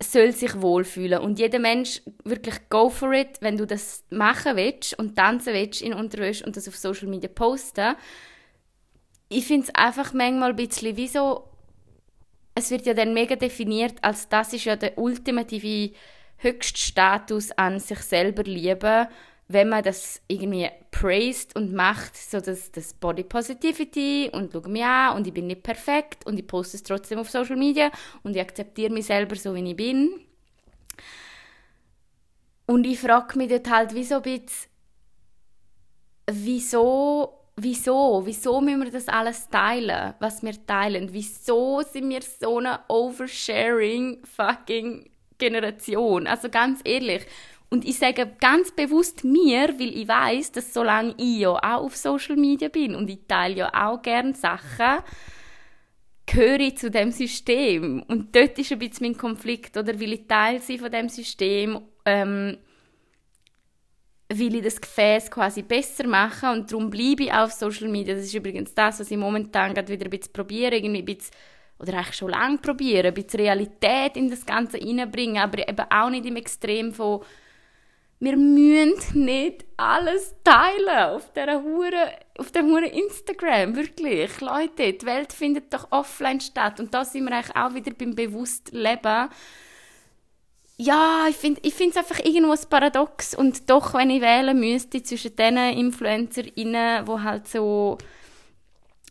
soll 0.00 0.32
sich 0.32 0.60
wohlfühlen 0.60 1.20
und 1.20 1.38
jeder 1.38 1.58
Mensch 1.58 2.02
wirklich 2.24 2.68
go 2.68 2.88
for 2.88 3.12
it, 3.12 3.38
wenn 3.40 3.56
du 3.56 3.66
das 3.66 4.04
machen 4.10 4.56
willst 4.56 4.98
und 4.98 5.16
tanzen 5.16 5.54
willst 5.54 5.82
in 5.82 5.92
Unterwäsche 5.92 6.44
und 6.44 6.56
das 6.56 6.68
auf 6.68 6.76
Social 6.76 7.08
Media 7.08 7.28
posten. 7.28 7.96
Ich 9.28 9.46
finde 9.46 9.66
es 9.66 9.74
einfach 9.74 10.12
manchmal 10.12 10.50
ein 10.50 10.56
bisschen 10.56 10.96
wie 10.96 11.08
so, 11.08 11.48
es 12.54 12.70
wird 12.70 12.86
ja 12.86 12.94
dann 12.94 13.12
mega 13.12 13.36
definiert, 13.36 13.96
als 14.02 14.28
das 14.28 14.52
ist 14.52 14.64
ja 14.64 14.76
der 14.76 14.98
ultimative 14.98 15.94
Höchststatus 16.38 17.50
an 17.52 17.80
sich 17.80 17.98
selber 18.00 18.44
lieben, 18.44 19.08
wenn 19.48 19.70
man 19.70 19.82
das 19.82 20.20
irgendwie 20.28 20.68
praised 20.90 21.56
und 21.56 21.72
macht, 21.72 22.16
so 22.16 22.40
dass 22.40 22.70
das 22.70 22.92
Body 22.92 23.24
Positivity 23.24 24.30
und 24.32 24.52
schau 24.52 24.60
mich 24.68 24.84
an 24.84 25.16
und 25.16 25.26
ich 25.26 25.32
bin 25.32 25.46
nicht 25.46 25.62
perfekt 25.62 26.26
und 26.26 26.38
ich 26.38 26.46
poste 26.46 26.76
es 26.76 26.82
trotzdem 26.82 27.18
auf 27.18 27.30
Social 27.30 27.56
Media 27.56 27.90
und 28.22 28.36
ich 28.36 28.42
akzeptiere 28.42 28.92
mich 28.92 29.06
selber 29.06 29.36
so, 29.36 29.54
wie 29.54 29.70
ich 29.70 29.76
bin. 29.76 30.10
Und 32.66 32.86
ich 32.86 33.00
frage 33.00 33.38
mich 33.38 33.48
dort 33.48 33.70
halt 33.70 33.94
wie 33.94 34.04
so 34.04 34.16
ein 34.16 34.22
bisschen, 34.22 34.70
wieso, 36.30 37.32
wieso, 37.56 38.22
wieso 38.26 38.60
müssen 38.60 38.84
wir 38.84 38.90
das 38.90 39.08
alles 39.08 39.48
teilen, 39.48 40.12
was 40.20 40.42
wir 40.42 40.66
teilen? 40.66 41.08
Wieso 41.10 41.80
sind 41.80 42.10
wir 42.10 42.20
so 42.20 42.58
eine 42.58 42.80
oversharing 42.88 44.22
fucking 44.24 45.10
Generation. 45.38 46.26
Also 46.26 46.48
ganz 46.50 46.80
ehrlich. 46.84 47.26
Und 47.70 47.84
ich 47.84 47.98
sage 47.98 48.30
ganz 48.40 48.72
bewusst 48.72 49.24
mir, 49.24 49.78
weil 49.78 49.96
ich 49.96 50.08
weiß, 50.08 50.52
dass 50.52 50.72
solange 50.72 51.14
ich 51.18 51.40
ja 51.40 51.50
auch 51.50 51.84
auf 51.84 51.96
Social 51.96 52.36
Media 52.36 52.68
bin 52.68 52.94
und 52.94 53.10
ich 53.10 53.20
teile 53.28 53.56
ja 53.56 53.88
auch 53.88 54.00
gerne 54.00 54.34
Sachen, 54.34 55.02
gehöre 56.24 56.60
ich 56.60 56.78
zu 56.78 56.90
dem 56.90 57.10
System. 57.10 58.02
Und 58.08 58.34
dort 58.34 58.58
ist 58.58 58.72
ein 58.72 58.78
bisschen 58.78 59.08
mein 59.08 59.18
Konflikt, 59.18 59.76
oder 59.76 59.98
will 60.00 60.14
ich 60.14 60.26
Teil 60.26 60.60
sein 60.60 60.78
von 60.78 60.90
dem 60.90 61.08
System, 61.08 61.80
ähm, 62.06 62.56
will 64.30 64.56
ich 64.56 64.62
das 64.62 64.80
Gefäß 64.80 65.30
quasi 65.30 65.62
besser 65.62 66.06
machen 66.06 66.50
und 66.50 66.70
darum 66.70 66.90
bleibe 66.90 67.24
ich 67.24 67.32
auf 67.32 67.52
Social 67.52 67.88
Media. 67.88 68.14
Das 68.14 68.24
ist 68.24 68.34
übrigens 68.34 68.74
das, 68.74 69.00
was 69.00 69.10
ich 69.10 69.16
momentan 69.16 69.74
gerade 69.74 69.92
wieder 69.92 70.04
ein 70.06 70.10
bisschen 70.10 70.32
probiere, 70.32 70.76
irgendwie 70.76 71.00
ein 71.00 71.04
bisschen 71.04 71.34
oder 71.78 71.94
eigentlich 71.94 72.16
schon 72.16 72.30
lange 72.30 72.58
probieren, 72.58 73.06
ein 73.06 73.14
bisschen 73.14 73.40
Realität 73.40 74.16
in 74.16 74.28
das 74.28 74.44
Ganze 74.44 74.78
reinbringen, 74.78 75.38
aber 75.38 75.66
eben 75.66 75.86
auch 75.90 76.10
nicht 76.10 76.26
im 76.26 76.36
Extrem 76.36 76.92
von 76.92 77.22
wir 78.20 78.36
müssen 78.36 79.24
nicht 79.24 79.64
alles 79.76 80.34
teilen 80.42 81.14
auf 81.14 81.32
dieser 81.32 81.62
Hure, 81.62 82.12
auf 82.36 82.50
dem 82.50 82.66
Hure 82.66 82.86
Instagram, 82.86 83.76
wirklich. 83.76 84.40
Leute, 84.40 84.92
die 84.92 85.06
Welt 85.06 85.32
findet 85.32 85.72
doch 85.72 85.86
offline 85.90 86.40
statt 86.40 86.80
und 86.80 86.92
da 86.92 87.04
sind 87.04 87.28
wir 87.28 87.42
auch 87.54 87.74
wieder 87.74 87.92
beim 87.92 88.14
bewusst 88.14 88.72
Leben. 88.72 89.28
Ja, 90.80 91.26
ich 91.28 91.36
finde 91.36 91.60
ich 91.64 91.80
es 91.80 91.96
einfach 91.96 92.24
irgendwo 92.24 92.52
ein 92.52 92.68
Paradox 92.68 93.34
und 93.34 93.68
doch, 93.70 93.94
wenn 93.94 94.10
ich 94.10 94.20
wählen 94.20 94.58
müsste 94.58 95.02
zwischen 95.02 95.34
diesen 95.34 95.56
InfluencerInnen, 95.56 97.04
die 97.04 97.22
halt 97.22 97.48
so 97.48 97.98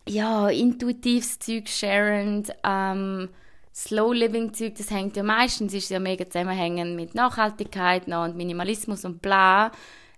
ja, 0.07 0.49
intuitives 0.49 1.39
Zeug 1.39 1.67
sharen, 1.67 2.45
ähm, 2.63 3.29
Slow 3.77 4.11
Living 4.11 4.53
Zeug, 4.53 4.73
das 4.75 4.89
hängt 4.89 5.15
ja 5.17 5.21
meistens, 5.21 5.71
ist 5.71 5.91
ja 5.91 5.99
mega 5.99 6.27
zusammenhängend 6.27 6.95
mit 6.95 7.13
Nachhaltigkeit 7.13 8.07
noch 8.07 8.23
und 8.23 8.35
Minimalismus 8.35 9.05
und 9.05 9.21
bla. 9.21 9.71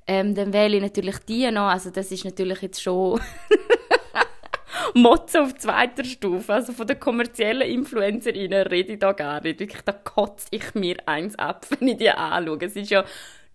Ähm, 0.07 0.33
dann 0.33 0.53
wähle 0.53 0.77
ich 0.77 0.81
natürlich 0.81 1.17
die 1.27 1.51
noch, 1.51 1.67
also 1.67 1.89
das 1.89 2.09
ist 2.09 2.23
natürlich 2.23 2.61
jetzt 2.61 2.81
schon 2.81 3.19
Motto 4.93 5.39
auf 5.39 5.55
zweiter 5.55 6.05
Stufe, 6.05 6.53
also 6.53 6.71
von 6.71 6.87
den 6.87 7.01
kommerziellen 7.01 7.67
InfluencerInnen 7.69 8.67
rede 8.67 8.93
ich 8.93 8.99
da 8.99 9.11
gar 9.11 9.41
nicht, 9.41 9.59
wirklich, 9.59 9.81
da 9.81 9.91
kotze 9.91 10.47
ich 10.51 10.73
mir 10.73 10.95
eins 11.05 11.37
ab, 11.37 11.65
wenn 11.79 11.89
ich 11.89 11.97
die 11.97 12.09
anschaue. 12.09 12.59
Es 12.61 12.77
ist 12.77 12.89
ja 12.89 13.03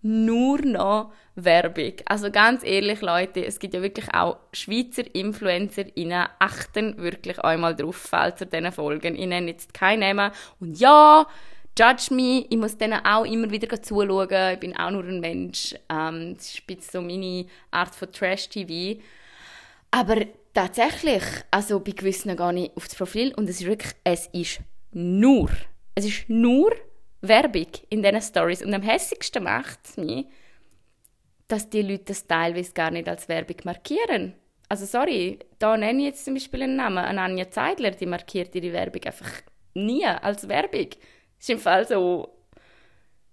nur 0.05 0.61
noch 0.61 1.11
Werbung. 1.33 1.93
Also 2.05 2.29
ganz 2.29 2.63
ehrlich, 2.63 3.01
Leute, 3.01 3.43
es 3.43 3.57
gibt 3.57 3.73
ja 3.73 3.81
wirklich 3.81 4.13
auch 4.13 4.37
Schweizer 4.53 5.03
InfluencerInnen. 5.13 6.27
Achten 6.37 6.97
wirklich 6.97 7.39
einmal 7.39 7.75
drauf, 7.75 7.95
falls 7.95 8.39
ihr 8.41 8.45
diesen 8.45 8.71
Folgen. 8.71 9.15
Ich 9.15 9.25
nenne 9.25 9.49
jetzt 9.49 9.73
keinen 9.73 10.01
Namen. 10.01 10.31
Und 10.59 10.79
ja, 10.79 11.25
judge 11.77 12.13
me. 12.13 12.45
Ich 12.47 12.55
muss 12.55 12.77
denen 12.77 13.03
auch 13.03 13.25
immer 13.25 13.49
wieder 13.49 13.81
zuschauen. 13.81 14.53
Ich 14.53 14.59
bin 14.59 14.77
auch 14.77 14.91
nur 14.91 15.03
ein 15.03 15.19
Mensch. 15.19 15.73
Ähm, 15.89 16.35
das 16.35 16.61
ist 16.67 16.91
so 16.91 17.01
meine 17.01 17.47
Art 17.71 17.95
von 17.95 18.11
Trash-TV. 18.11 19.01
Aber 19.89 20.17
tatsächlich, 20.53 21.23
also 21.49 21.79
bei 21.79 21.91
gewissen 21.91 22.37
gehe 22.37 22.65
ich 22.65 22.77
auf 22.77 22.87
das 22.87 22.95
Profil 22.95 23.33
und 23.33 23.49
es 23.49 23.61
ist 23.61 23.65
wirklich, 23.65 23.93
es 24.03 24.27
ist 24.33 24.59
nur, 24.91 25.49
es 25.95 26.05
ist 26.05 26.29
nur 26.29 26.71
Werbung 27.27 27.67
in 27.89 28.01
diesen 28.01 28.21
Stories. 28.21 28.63
Und 28.63 28.73
am 28.73 28.81
hässigsten 28.81 29.43
macht 29.43 29.79
es 29.83 29.97
mich, 29.97 30.25
dass 31.47 31.69
die 31.69 31.81
Leute 31.81 32.05
das 32.05 32.25
teilweise 32.25 32.73
gar 32.73 32.91
nicht 32.91 33.07
als 33.07 33.27
Werbung 33.27 33.57
markieren. 33.63 34.33
Also 34.67 34.85
sorry, 34.85 35.39
da 35.59 35.77
nenne 35.77 35.99
ich 35.99 36.05
jetzt 36.05 36.25
zum 36.25 36.33
Beispiel 36.33 36.63
einen 36.63 36.75
Namen, 36.75 36.97
eine 36.97 37.21
Anja 37.21 37.49
Zeidler, 37.49 37.91
die 37.91 38.07
markiert 38.07 38.55
ihre 38.55 38.73
Werbung 38.73 39.03
einfach 39.03 39.31
nie 39.75 40.05
als 40.05 40.47
Werbung. 40.47 40.87
Ist 41.39 41.49
im 41.49 41.59
Fall 41.59 41.87
so, 41.87 42.35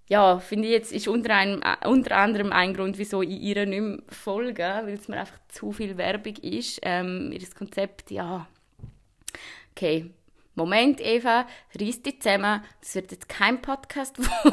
ja, 0.09 0.39
finde 0.39 0.69
ich 0.69 0.75
jetzt, 0.75 0.93
ist 0.93 1.09
unter, 1.09 1.35
einem, 1.35 1.63
unter 1.87 2.17
anderem 2.19 2.53
ein 2.53 2.75
Grund, 2.75 2.99
wieso 2.99 3.23
ich 3.23 3.41
ihr 3.41 3.65
nicht 3.65 3.81
mehr 3.81 3.99
folge, 4.09 4.63
weil 4.63 4.95
es 4.95 5.09
mir 5.09 5.21
einfach 5.21 5.39
zu 5.49 5.73
viel 5.73 5.97
Werbung 5.97 6.37
ist. 6.37 6.81
Ähm, 6.83 7.33
ihr 7.33 7.41
Konzept, 7.57 8.11
ja, 8.11 8.47
okay, 9.71 10.11
Moment, 10.55 11.01
Eva, 11.01 11.47
reiss 11.79 12.03
dich 12.03 12.21
zusammen, 12.21 12.63
das 12.81 12.95
wird 12.95 13.11
jetzt 13.11 13.29
kein 13.29 13.63
Podcast, 13.63 14.19
wo, 14.19 14.23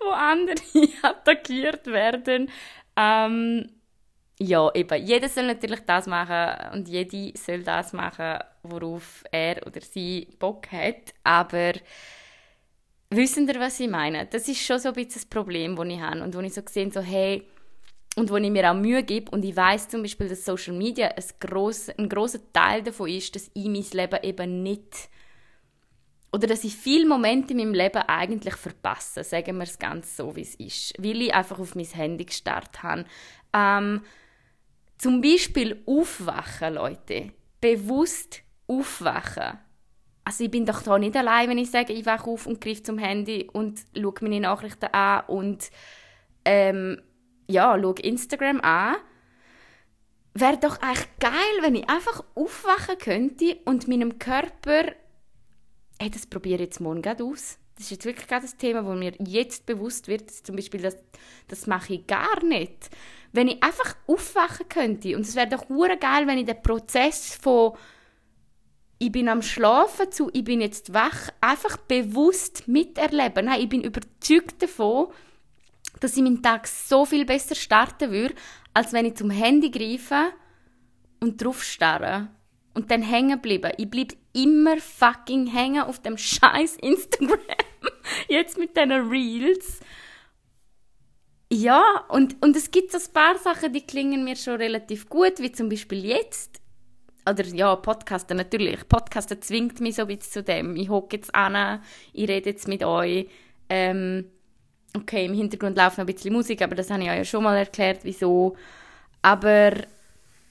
wo 0.00 0.10
andere 0.10 0.56
attackiert 1.02 1.86
werden. 1.86 2.50
Ähm, 2.96 3.68
ja, 4.40 4.72
eben, 4.74 5.04
jeder 5.04 5.28
soll 5.28 5.46
natürlich 5.46 5.80
das 5.80 6.06
machen 6.06 6.72
und 6.72 6.88
jede 6.88 7.36
soll 7.36 7.62
das 7.62 7.92
machen, 7.92 8.38
worauf 8.62 9.24
er 9.32 9.66
oder 9.66 9.80
sie 9.80 10.28
Bock 10.38 10.70
hat. 10.70 11.14
Aber 11.24 11.72
wissen 13.10 13.48
ihr, 13.48 13.58
was 13.58 13.80
ich 13.80 13.88
meine? 13.88 14.26
Das 14.26 14.48
ist 14.48 14.64
schon 14.64 14.78
so 14.78 14.88
ein 14.88 14.94
bisschen 14.94 15.14
das 15.14 15.26
Problem, 15.26 15.74
das 15.76 15.86
ich 15.86 16.00
habe. 16.00 16.22
Und 16.22 16.34
wo 16.36 16.40
ich 16.40 16.54
so 16.54 16.62
gesehen 16.62 16.90
so, 16.92 17.00
hey, 17.00 17.44
und 18.16 18.30
wo 18.30 18.36
ich 18.36 18.50
mir 18.50 18.70
auch 18.70 18.74
Mühe 18.74 19.02
gebe 19.02 19.30
und 19.30 19.44
ich 19.44 19.56
weiß 19.56 19.88
zum 19.88 20.02
Beispiel, 20.02 20.28
dass 20.28 20.44
Social 20.44 20.74
Media 20.74 21.08
ein, 21.08 21.24
gross, 21.40 21.88
ein 21.90 22.08
grosser 22.08 22.40
Teil 22.52 22.82
davon 22.82 23.08
ist, 23.08 23.34
dass 23.34 23.50
ich 23.54 23.66
mein 23.66 23.84
Leben 23.92 24.18
eben 24.22 24.62
nicht 24.62 25.08
oder 26.32 26.46
dass 26.46 26.64
ich 26.64 26.76
viele 26.76 27.06
Momente 27.06 27.52
in 27.52 27.58
meinem 27.58 27.74
Leben 27.74 28.02
eigentlich 28.02 28.54
verpasse, 28.56 29.24
sagen 29.24 29.56
wir 29.56 29.64
es 29.64 29.78
ganz 29.78 30.16
so, 30.16 30.36
wie 30.36 30.42
es 30.42 30.54
ist, 30.56 30.94
weil 30.98 31.22
ich 31.22 31.34
einfach 31.34 31.58
auf 31.58 31.74
mein 31.74 31.86
Handy 31.86 32.24
gestartet 32.24 32.82
habe. 32.82 33.04
Ähm, 33.54 34.02
zum 34.98 35.20
Beispiel 35.22 35.82
aufwachen, 35.86 36.74
Leute. 36.74 37.32
Bewusst 37.60 38.42
aufwachen. 38.66 39.58
Also 40.24 40.44
ich 40.44 40.50
bin 40.50 40.66
doch 40.66 40.82
da 40.82 40.98
nicht 40.98 41.16
allein, 41.16 41.48
wenn 41.48 41.58
ich 41.58 41.70
sage, 41.70 41.94
ich 41.94 42.04
wache 42.04 42.28
auf 42.28 42.46
und 42.46 42.60
greife 42.60 42.82
zum 42.82 42.98
Handy 42.98 43.48
und 43.50 43.80
schaue 43.96 44.14
meine 44.20 44.40
Nachrichten 44.40 44.86
an 44.92 45.24
und 45.28 45.70
ähm, 46.44 47.00
ja, 47.48 47.78
schaue 47.80 48.00
Instagram 48.00 48.60
an. 48.60 48.96
Wäre 50.34 50.58
doch 50.58 50.80
eigentlich 50.80 51.08
geil, 51.18 51.32
wenn 51.62 51.74
ich 51.74 51.88
einfach 51.88 52.22
aufwachen 52.34 52.98
könnte 52.98 53.56
und 53.64 53.88
meinem 53.88 54.18
Körper 54.18 54.92
hey, 55.98 56.10
das 56.10 56.26
probiere 56.26 56.56
ich 56.56 56.68
jetzt 56.68 56.80
morgen 56.80 57.02
gerade 57.02 57.24
aus. 57.24 57.58
Das 57.74 57.84
ist 57.84 57.90
jetzt 57.90 58.04
wirklich 58.04 58.26
gerade 58.26 58.42
das 58.42 58.56
Thema, 58.56 58.84
wo 58.84 58.92
mir 58.92 59.12
jetzt 59.24 59.66
bewusst 59.66 60.08
wird, 60.08 60.30
zum 60.30 60.56
Beispiel, 60.56 60.80
das, 60.80 60.96
das 61.46 61.66
mache 61.66 61.94
ich 61.94 62.06
gar 62.06 62.42
nicht. 62.42 62.90
Wenn 63.32 63.48
ich 63.48 63.62
einfach 63.62 63.96
aufwachen 64.06 64.68
könnte, 64.68 65.14
und 65.14 65.22
es 65.22 65.36
wäre 65.36 65.48
doch 65.48 65.68
geil, 65.68 66.26
wenn 66.26 66.38
ich 66.38 66.46
den 66.46 66.62
Prozess 66.62 67.34
von 67.40 67.76
ich 69.00 69.12
bin 69.12 69.28
am 69.28 69.42
Schlafen 69.42 70.10
zu 70.10 70.28
ich 70.32 70.42
bin 70.42 70.60
jetzt 70.60 70.92
wach, 70.92 71.28
einfach 71.40 71.76
bewusst 71.76 72.66
miterleben. 72.66 73.44
Nein, 73.44 73.60
ich 73.60 73.68
bin 73.68 73.84
überzeugt 73.84 74.60
davon, 74.60 75.12
dass 76.00 76.16
ich 76.16 76.22
meinen 76.22 76.42
Tag 76.42 76.66
so 76.66 77.04
viel 77.04 77.24
besser 77.24 77.54
starten 77.54 78.10
würde, 78.10 78.34
als 78.74 78.92
wenn 78.92 79.06
ich 79.06 79.16
zum 79.16 79.30
Handy 79.30 79.70
greife 79.70 80.32
und 81.20 81.42
drauf 81.42 81.62
starre 81.62 82.28
und 82.74 82.90
dann 82.90 83.02
hängen 83.02 83.40
bleiben. 83.40 83.72
Ich 83.76 83.90
bleibe 83.90 84.14
immer 84.32 84.78
fucking 84.78 85.46
hängen 85.48 85.82
auf 85.82 86.00
dem 86.00 86.16
scheiß 86.16 86.76
Instagram. 86.76 87.40
Jetzt 88.28 88.56
mit 88.58 88.76
diesen 88.76 88.92
Reels. 89.10 89.80
Ja, 91.50 92.04
und, 92.08 92.40
und 92.42 92.54
es 92.56 92.70
gibt 92.70 92.92
so 92.92 92.98
ein 92.98 93.12
paar 93.12 93.38
Sachen, 93.38 93.72
die 93.72 93.80
klingen 93.80 94.22
mir 94.22 94.36
schon 94.36 94.56
relativ 94.56 95.08
gut, 95.08 95.38
wie 95.38 95.50
zum 95.50 95.68
Beispiel 95.70 96.04
jetzt. 96.04 96.60
Oder 97.28 97.44
ja, 97.46 97.74
Podcasten 97.74 98.36
natürlich. 98.36 98.86
Podcasten 98.86 99.40
zwingt 99.40 99.80
mich 99.80 99.94
so 99.94 100.02
ein 100.02 100.08
bisschen 100.08 100.32
zu 100.32 100.42
dem. 100.42 100.76
Ich 100.76 100.90
hocke 100.90 101.16
jetzt 101.16 101.34
an, 101.34 101.82
ich 102.12 102.28
rede 102.28 102.50
jetzt 102.50 102.68
mit 102.68 102.84
euch. 102.84 103.28
Ähm, 103.70 104.26
okay, 104.96 105.26
im 105.26 105.34
Hintergrund 105.34 105.76
läuft 105.76 105.98
noch 105.98 106.04
ein 106.04 106.12
bisschen 106.12 106.32
Musik, 106.32 106.62
aber 106.62 106.74
das 106.74 106.90
habe 106.90 107.02
ich 107.02 107.10
euch 107.10 107.16
ja 107.16 107.24
schon 107.24 107.44
mal 107.44 107.56
erklärt, 107.56 108.00
wieso. 108.02 108.56
Aber 109.22 109.72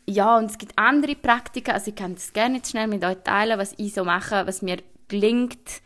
ja, 0.10 0.38
und 0.38 0.50
es 0.50 0.58
gibt 0.58 0.78
andere 0.78 1.15
Praktika, 1.15 1.73
also 1.73 1.89
ich 1.89 1.95
kann 1.95 2.15
das 2.15 2.32
gerne 2.32 2.58
jetzt 2.58 2.71
schnell 2.71 2.88
mit 2.88 3.04
euch 3.04 3.17
teilen, 3.23 3.60
was 3.60 3.73
ich 3.78 3.93
so 3.93 4.04
mache, 4.04 4.47
was 4.47 4.62
mir 4.62 4.78
gelingt, 5.08 5.82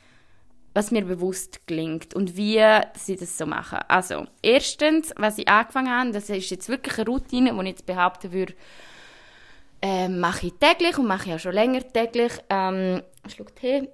was 0.74 0.92
mir 0.92 1.04
bewusst 1.04 1.66
gelingt 1.68 2.14
und 2.14 2.38
wie 2.38 2.62
sie 2.96 3.16
das 3.16 3.38
so 3.38 3.46
machen. 3.46 3.80
Also, 3.88 4.26
erstens, 4.42 5.14
was 5.18 5.38
ich 5.38 5.48
angefangen 5.48 5.90
habe, 5.90 6.12
das 6.12 6.30
ist 6.30 6.50
jetzt 6.50 6.70
wirklich 6.70 6.98
eine 6.98 7.08
Routine, 7.08 7.54
die 7.54 7.60
ich 7.62 7.68
jetzt 7.68 7.86
behaupten 7.86 8.32
würde, 8.32 8.54
äh, 9.82 10.08
mache 10.08 10.48
ich 10.48 10.54
täglich 10.54 10.98
und 10.98 11.08
mache 11.08 11.30
ich 11.30 11.36
auch 11.36 11.40
schon 11.40 11.54
länger 11.54 11.82
täglich. 11.82 12.32
Ähm, 12.50 13.02
Schluck 13.28 13.56
Tee. 13.56 13.90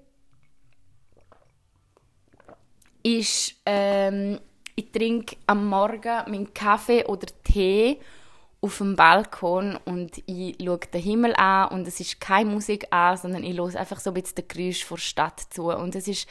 Ist, 3.03 3.55
ähm, 3.65 4.39
ich 4.77 4.91
trinke 4.91 5.35
am 5.47 5.67
Morgen 5.67 6.31
meinen 6.31 6.53
Kaffee 6.53 7.03
oder 7.05 7.27
Tee 7.43 7.99
auf 8.61 8.77
dem 8.77 8.95
Balkon 8.95 9.77
und 9.85 10.21
ich 10.27 10.55
schaue 10.63 10.79
den 10.93 11.01
Himmel 11.01 11.33
an 11.35 11.69
und 11.69 11.87
es 11.87 11.99
ist 11.99 12.21
keine 12.21 12.51
Musik 12.51 12.85
an, 12.91 13.17
sondern 13.17 13.43
ich 13.43 13.57
höre 13.57 13.75
einfach 13.75 13.99
so 13.99 14.11
ein 14.11 14.13
bisschen 14.13 14.35
den 14.35 14.47
Geräusch 14.47 14.87
der 14.87 14.97
Stadt 14.97 15.39
zu. 15.49 15.69
Und 15.69 15.95
es 15.95 16.07
ist 16.07 16.27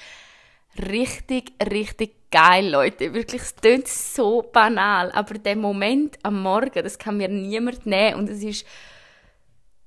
richtig, 0.79 1.55
richtig 1.61 2.31
geil, 2.31 2.71
Leute. 2.71 3.13
Wirklich, 3.13 3.43
es 3.43 3.57
klingt 3.57 3.89
so 3.89 4.43
banal, 4.43 5.11
aber 5.11 5.35
der 5.39 5.57
Moment 5.57 6.17
am 6.23 6.41
Morgen, 6.41 6.85
das 6.85 6.99
kann 6.99 7.17
mir 7.17 7.29
niemand 7.29 7.85
nehmen. 7.85 8.15
Und 8.15 8.31
es 8.31 8.45
ist, 8.45 8.65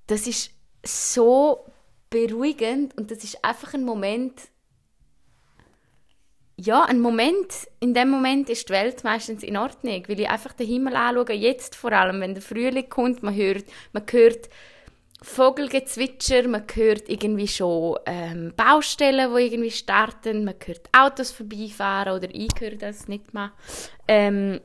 das 0.07 0.27
ist 0.27 0.51
so 0.85 1.65
beruhigend 2.09 2.97
und 2.97 3.09
das 3.09 3.23
ist 3.23 3.43
einfach 3.43 3.73
ein 3.73 3.85
Moment, 3.85 4.33
ja, 6.61 6.83
ein 6.83 6.99
Moment, 6.99 7.69
in 7.79 7.93
dem 7.93 8.09
Moment 8.09 8.49
ist 8.49 8.67
die 8.67 8.73
Welt 8.73 9.03
meistens 9.05 9.43
in 9.43 9.55
Ordnung, 9.55 10.03
weil 10.07 10.19
ich 10.19 10.29
einfach 10.29 10.51
den 10.53 10.67
Himmel 10.67 10.95
anschaue, 10.95 11.33
jetzt 11.33 11.75
vor 11.75 11.93
allem, 11.93 12.19
wenn 12.19 12.33
der 12.33 12.43
Frühling 12.43 12.89
kommt, 12.89 13.23
man 13.23 13.33
hört, 13.33 13.63
man 13.93 14.03
hört 14.09 14.49
Vogelgezwitscher, 15.21 16.47
man 16.49 16.63
hört 16.73 17.07
irgendwie 17.07 17.47
schon 17.47 17.97
ähm, 18.05 18.53
Baustellen, 18.57 19.33
die 19.33 19.41
irgendwie 19.41 19.71
starten, 19.71 20.43
man 20.43 20.55
hört 20.65 20.89
Autos 20.91 21.31
vorbeifahren 21.31 22.13
oder 22.13 22.27
ich 22.33 22.51
höre 22.59 22.75
das 22.75 23.07
nicht 23.07 23.33
mehr. 23.33 23.53
Ähm, 24.07 24.59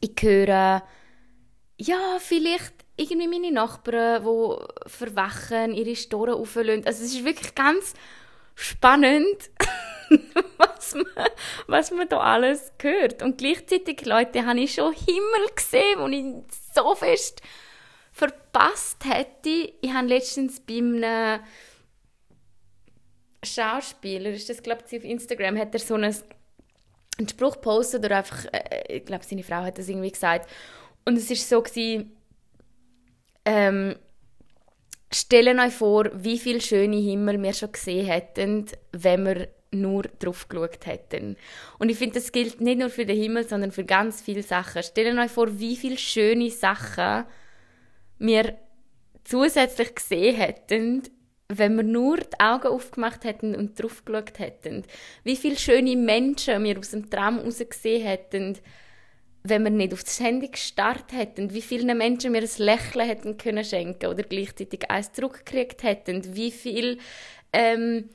ich 0.00 0.16
höre, 0.22 0.82
ja, 1.76 2.18
vielleicht 2.18 2.72
irgendwie 2.96 3.28
meine 3.28 3.52
Nachbarn, 3.52 4.24
die 4.24 4.88
verwachen, 4.88 5.74
ihre 5.74 5.96
Storen 5.96 6.34
auflösen. 6.34 6.86
Also 6.86 7.04
es 7.04 7.14
ist 7.14 7.24
wirklich 7.24 7.54
ganz 7.54 7.92
spannend. 8.54 9.50
was 10.58 10.94
man, 10.94 11.28
was 11.66 11.90
man 11.90 12.08
da 12.08 12.18
alles 12.18 12.72
hört. 12.80 13.22
Und 13.22 13.38
gleichzeitig, 13.38 14.04
Leute, 14.04 14.44
habe 14.44 14.60
ich 14.60 14.74
schon 14.74 14.92
Himmel 14.92 15.54
gesehen, 15.54 15.98
wo 15.98 16.06
ich 16.08 16.24
so 16.74 16.94
fest 16.94 17.42
verpasst 18.12 19.04
hätte. 19.04 19.72
Ich 19.80 19.92
habe 19.92 20.08
letztens 20.08 20.60
bei 20.60 20.78
einem 20.78 21.40
Schauspieler, 23.42 24.30
ist 24.30 24.50
das 24.50 24.62
glaube 24.62 24.84
ich 24.90 24.98
auf 24.98 25.04
Instagram, 25.04 25.56
hat 25.58 25.72
er 25.72 25.80
so 25.80 25.94
einen, 25.94 26.14
einen 27.18 27.28
Spruch 27.28 27.54
gepostet 27.54 28.04
oder 28.04 28.18
einfach, 28.18 28.44
äh, 28.52 28.96
ich 28.96 29.04
glaube 29.04 29.24
seine 29.24 29.42
Frau 29.42 29.62
hat 29.62 29.78
das 29.78 29.88
irgendwie 29.88 30.10
gesagt. 30.10 30.50
Und 31.04 31.16
es 31.16 31.30
ist 31.30 31.48
so 31.48 31.62
gewesen, 31.62 32.14
ähm, 33.46 33.96
Stellen 35.12 35.58
euch 35.58 35.72
vor, 35.72 36.08
wie 36.14 36.38
viele 36.38 36.60
schöne 36.60 36.96
Himmel 36.96 37.42
wir 37.42 37.52
schon 37.52 37.72
gesehen 37.72 38.06
hätten, 38.06 38.66
wenn 38.92 39.26
wir 39.26 39.48
nur 39.72 40.02
drauf 40.18 40.48
geschaut 40.48 40.86
hätten. 40.86 41.36
Und 41.78 41.88
ich 41.90 41.98
finde, 41.98 42.14
das 42.14 42.32
gilt 42.32 42.60
nicht 42.60 42.78
nur 42.78 42.90
für 42.90 43.06
den 43.06 43.20
Himmel, 43.20 43.46
sondern 43.46 43.72
für 43.72 43.84
ganz 43.84 44.20
viele 44.20 44.42
Sachen. 44.42 44.82
Stellt 44.82 45.16
euch 45.16 45.30
vor, 45.30 45.58
wie 45.58 45.76
viele 45.76 45.98
schöne 45.98 46.50
Sachen 46.50 47.24
wir 48.18 48.58
zusätzlich 49.24 49.94
gesehen 49.94 50.36
hätten, 50.36 51.02
wenn 51.48 51.76
wir 51.76 51.82
nur 51.82 52.18
die 52.18 52.38
Augen 52.40 52.68
aufgemacht 52.68 53.24
hätten 53.24 53.54
und 53.54 53.80
drauf 53.80 54.04
geschaut 54.04 54.38
hätten. 54.38 54.84
Wie 55.24 55.36
viele 55.36 55.56
schöne 55.56 55.96
Menschen 55.96 56.62
wir 56.64 56.78
aus 56.78 56.90
dem 56.90 57.10
Traum 57.10 57.38
raus 57.38 57.58
gesehen 57.58 58.04
hätten, 58.04 58.58
wenn 59.42 59.64
wir 59.64 59.70
nicht 59.70 59.92
auf 59.92 60.04
das 60.04 60.20
Handy 60.20 60.48
gestarrt 60.48 61.12
hätten, 61.12 61.52
wie 61.54 61.62
vielen 61.62 61.96
Menschen 61.96 62.34
wir 62.34 62.42
ein 62.42 62.48
Lächeln 62.58 63.06
hätten 63.06 63.36
können 63.38 63.64
schenken 63.64 64.06
oder 64.06 64.22
gleichzeitig 64.22 64.90
eins 64.90 65.12
zurückgekriegt 65.12 65.82
hätten, 65.82 66.36
wie 66.36 66.50
viel 66.50 66.98
ähm, 67.52 68.10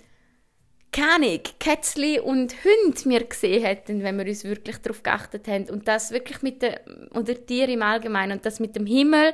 keine 0.95 1.39
Kätzli 1.59 2.21
und 2.21 2.55
Hunde 2.63 3.05
wir 3.05 3.25
gesehen 3.25 3.63
hätten, 3.63 4.01
wenn 4.01 4.17
wir 4.17 4.25
uns 4.25 4.45
wirklich 4.45 4.77
darauf 4.77 5.03
geachtet 5.03 5.47
hätten. 5.47 5.73
Und 5.73 5.89
das 5.89 6.11
wirklich 6.11 6.41
mit 6.41 6.61
der, 6.61 6.81
oder 7.13 7.33
Tiere 7.45 7.73
im 7.73 7.81
Allgemeinen 7.81 8.37
und 8.37 8.45
das 8.45 8.61
mit 8.61 8.77
dem 8.77 8.85
Himmel, 8.85 9.33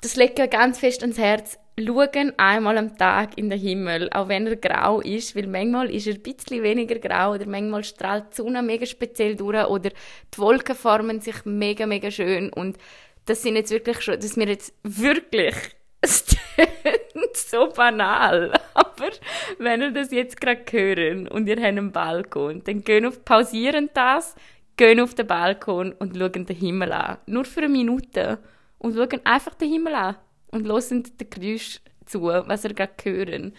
das 0.00 0.16
legt 0.16 0.38
mir 0.38 0.48
ganz 0.48 0.78
fest 0.78 1.02
ans 1.02 1.18
Herz. 1.18 1.58
schauen 1.78 2.32
einmal 2.38 2.78
am 2.78 2.96
Tag 2.96 3.36
in 3.36 3.50
den 3.50 3.60
Himmel, 3.60 4.08
auch 4.10 4.28
wenn 4.28 4.46
er 4.46 4.56
grau 4.56 5.00
ist, 5.00 5.36
weil 5.36 5.46
manchmal 5.46 5.90
ist 5.90 6.06
er 6.06 6.14
ein 6.14 6.22
bisschen 6.22 6.62
weniger 6.62 6.98
grau 6.98 7.34
oder 7.34 7.46
manchmal 7.46 7.84
strahlt 7.84 8.32
die 8.32 8.36
Sonne 8.36 8.62
mega 8.62 8.86
speziell 8.86 9.36
durch 9.36 9.66
oder 9.66 9.90
die 9.90 10.38
Wolken 10.38 10.74
formen 10.74 11.20
sich 11.20 11.44
mega, 11.44 11.84
mega 11.84 12.10
schön 12.10 12.50
und 12.50 12.78
das 13.26 13.42
sind 13.42 13.56
jetzt 13.56 13.70
wirklich 13.70 14.00
schon, 14.00 14.18
dass 14.18 14.36
wir 14.36 14.48
jetzt 14.48 14.74
wirklich, 14.82 15.54
so 17.34 17.68
banal, 17.68 18.52
aber 18.74 19.10
wenn 19.58 19.82
ihr 19.82 19.90
das 19.90 20.10
jetzt 20.10 20.40
gerade 20.40 20.64
hören 20.70 21.28
und 21.28 21.46
ihr 21.46 21.56
habt 21.56 21.66
einen 21.66 21.92
Balkon, 21.92 22.62
dann 22.64 22.82
gehen 22.84 23.06
auf, 23.06 23.24
pausieren 23.24 23.90
das, 23.94 24.34
gehen 24.76 25.00
auf 25.00 25.14
den 25.14 25.26
Balkon 25.26 25.92
und 25.92 26.16
schauen 26.16 26.46
den 26.46 26.56
Himmel 26.56 26.92
an. 26.92 27.18
Nur 27.26 27.44
für 27.44 27.60
eine 27.60 27.68
Minute. 27.68 28.38
Und 28.78 28.96
schauen 28.96 29.20
einfach 29.24 29.54
den 29.54 29.70
Himmel 29.70 29.94
an 29.94 30.16
und 30.50 30.66
hören 30.66 31.04
den 31.04 31.30
Geräusch 31.30 31.80
zu, 32.04 32.22
was 32.24 32.64
ihr 32.64 32.74
gerade 32.74 32.92
hören. 33.04 33.52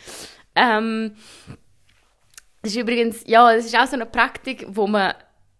Ähm, 0.56 1.16
das 2.62 2.72
ist 2.72 2.78
übrigens, 2.78 3.24
ja, 3.26 3.54
das 3.54 3.66
ist 3.66 3.78
auch 3.78 3.88
so 3.88 3.96
eine 3.96 4.06
Praktik, 4.06 4.66
wo 4.68 4.88
man 4.88 5.14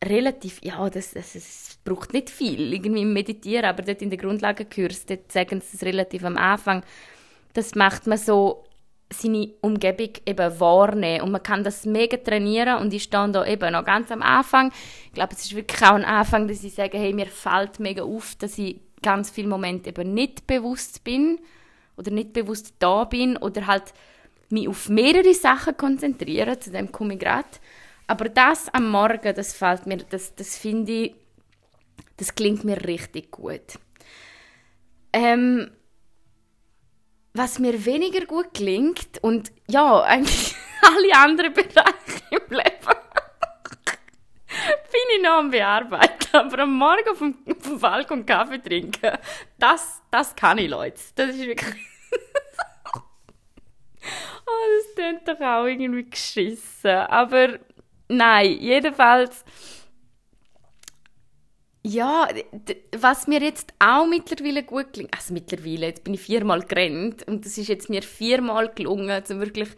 relativ, 0.04 0.60
ja, 0.64 0.90
das, 0.90 1.12
das, 1.12 1.34
das 1.34 1.80
braucht 1.84 2.14
nicht 2.14 2.30
viel, 2.30 2.74
irgendwie 2.74 3.06
Meditieren, 3.06 3.66
aber 3.66 3.84
dort 3.84 4.02
in 4.02 4.10
der 4.10 4.20
Grundlagenkurs, 4.20 5.06
dort 5.06 5.32
sagen 5.32 5.62
sie 5.62 5.78
es 5.78 5.84
relativ 5.84 6.24
am 6.24 6.38
Anfang, 6.38 6.84
das 7.54 7.76
macht 7.76 8.08
man 8.08 8.18
so 8.18 8.64
seine 9.12 9.54
Umgebung 9.62 10.10
eben 10.26 10.60
wahrnehmen 10.60 11.22
und 11.22 11.32
man 11.32 11.44
kann 11.44 11.64
das 11.64 11.86
mega 11.86 12.18
trainieren 12.18 12.80
und 12.80 12.94
ich 12.94 13.04
stehe 13.04 13.30
da 13.30 13.46
eben 13.46 13.72
noch 13.74 13.86
ganz 13.86 14.12
am 14.12 14.22
Anfang. 14.22 14.72
Ich 15.06 15.14
glaube, 15.14 15.34
es 15.34 15.46
ist 15.46 15.56
wirklich 15.56 15.82
auch 15.84 15.96
ein 15.96 16.06
Anfang, 16.06 16.48
dass 16.48 16.64
ich 16.64 16.74
sage, 16.74 16.98
hey, 16.98 17.14
mir 17.14 17.28
fällt 17.28 17.80
mega 17.80 18.04
auf, 18.04 18.36
dass 18.36 18.58
ich 18.58 18.80
ganz 19.02 19.30
viele 19.30 19.48
Momente 19.48 19.90
eben 19.90 20.14
nicht 20.14 20.48
bewusst 20.48 21.04
bin 21.04 21.40
oder 21.96 22.12
nicht 22.12 22.34
bewusst 22.34 22.74
da 22.80 23.04
bin 23.04 23.38
oder 23.38 23.68
halt 23.68 23.94
mich 24.50 24.68
auf 24.68 24.90
mehrere 24.90 25.34
Sachen 25.34 25.78
konzentriere, 25.78 26.60
zu 26.60 26.72
dem 26.72 26.92
komme 26.92 27.14
ich 27.14 27.20
gerade. 27.20 27.48
Aber 28.08 28.30
das 28.30 28.74
am 28.74 28.90
Morgen, 28.90 29.34
das 29.36 29.54
fällt 29.54 29.86
mir, 29.86 29.98
das, 29.98 30.36
das 30.36 30.58
finde 30.58 30.92
ich, 30.92 31.16
das 32.18 32.36
klingt 32.36 32.64
mir 32.64 32.86
richtig 32.86 33.32
gut. 33.32 33.80
Ähm, 35.12 35.72
was 37.34 37.60
mir 37.60 37.86
weniger 37.86 38.26
gut 38.26 38.54
klingt 38.54 39.22
und 39.22 39.52
ja, 39.68 40.02
eigentlich 40.02 40.56
alle 40.82 41.16
anderen 41.16 41.54
Bereiche 41.54 42.24
im 42.30 42.56
Leben 42.56 42.98
bin 44.92 45.16
ich 45.16 45.24
noch 45.24 45.40
am 45.40 45.50
Bearbeiten. 45.50 46.36
Aber 46.36 46.60
am 46.60 46.78
Morgen 46.78 47.10
auf 47.10 47.18
dem, 47.18 47.36
auf 47.50 47.64
dem 47.64 47.80
Balkon 47.80 48.26
Kaffee 48.26 48.60
trinken, 48.60 49.18
das, 49.58 50.02
das 50.12 50.36
kann 50.36 50.58
ich, 50.58 50.70
Leute. 50.70 51.00
Das 51.16 51.30
ist 51.30 51.40
wirklich... 51.40 51.76
oh, 54.46 54.66
das 54.78 54.96
klingt 54.96 55.28
doch 55.28 55.40
auch 55.42 55.66
irgendwie 55.66 56.10
geschissen. 56.10 56.92
Aber 56.92 57.60
nein, 58.08 58.58
jedenfalls 58.60 59.44
ja, 61.86 62.28
was 62.96 63.28
mir 63.28 63.42
jetzt 63.42 63.74
auch 63.80 64.08
mittlerweile 64.08 64.64
gut 64.64 64.94
gelingt, 64.94 65.14
also 65.14 65.34
mittlerweile, 65.34 65.88
jetzt 65.88 66.04
bin 66.04 66.14
ich 66.14 66.22
viermal 66.22 66.62
gerannt 66.62 67.28
und 67.28 67.46
das 67.46 67.58
ist 67.58 67.68
jetzt 67.68 67.90
mir 67.90 68.02
viermal 68.02 68.72
gelungen, 68.74 69.24
zum 69.26 69.40
wirklich 69.40 69.70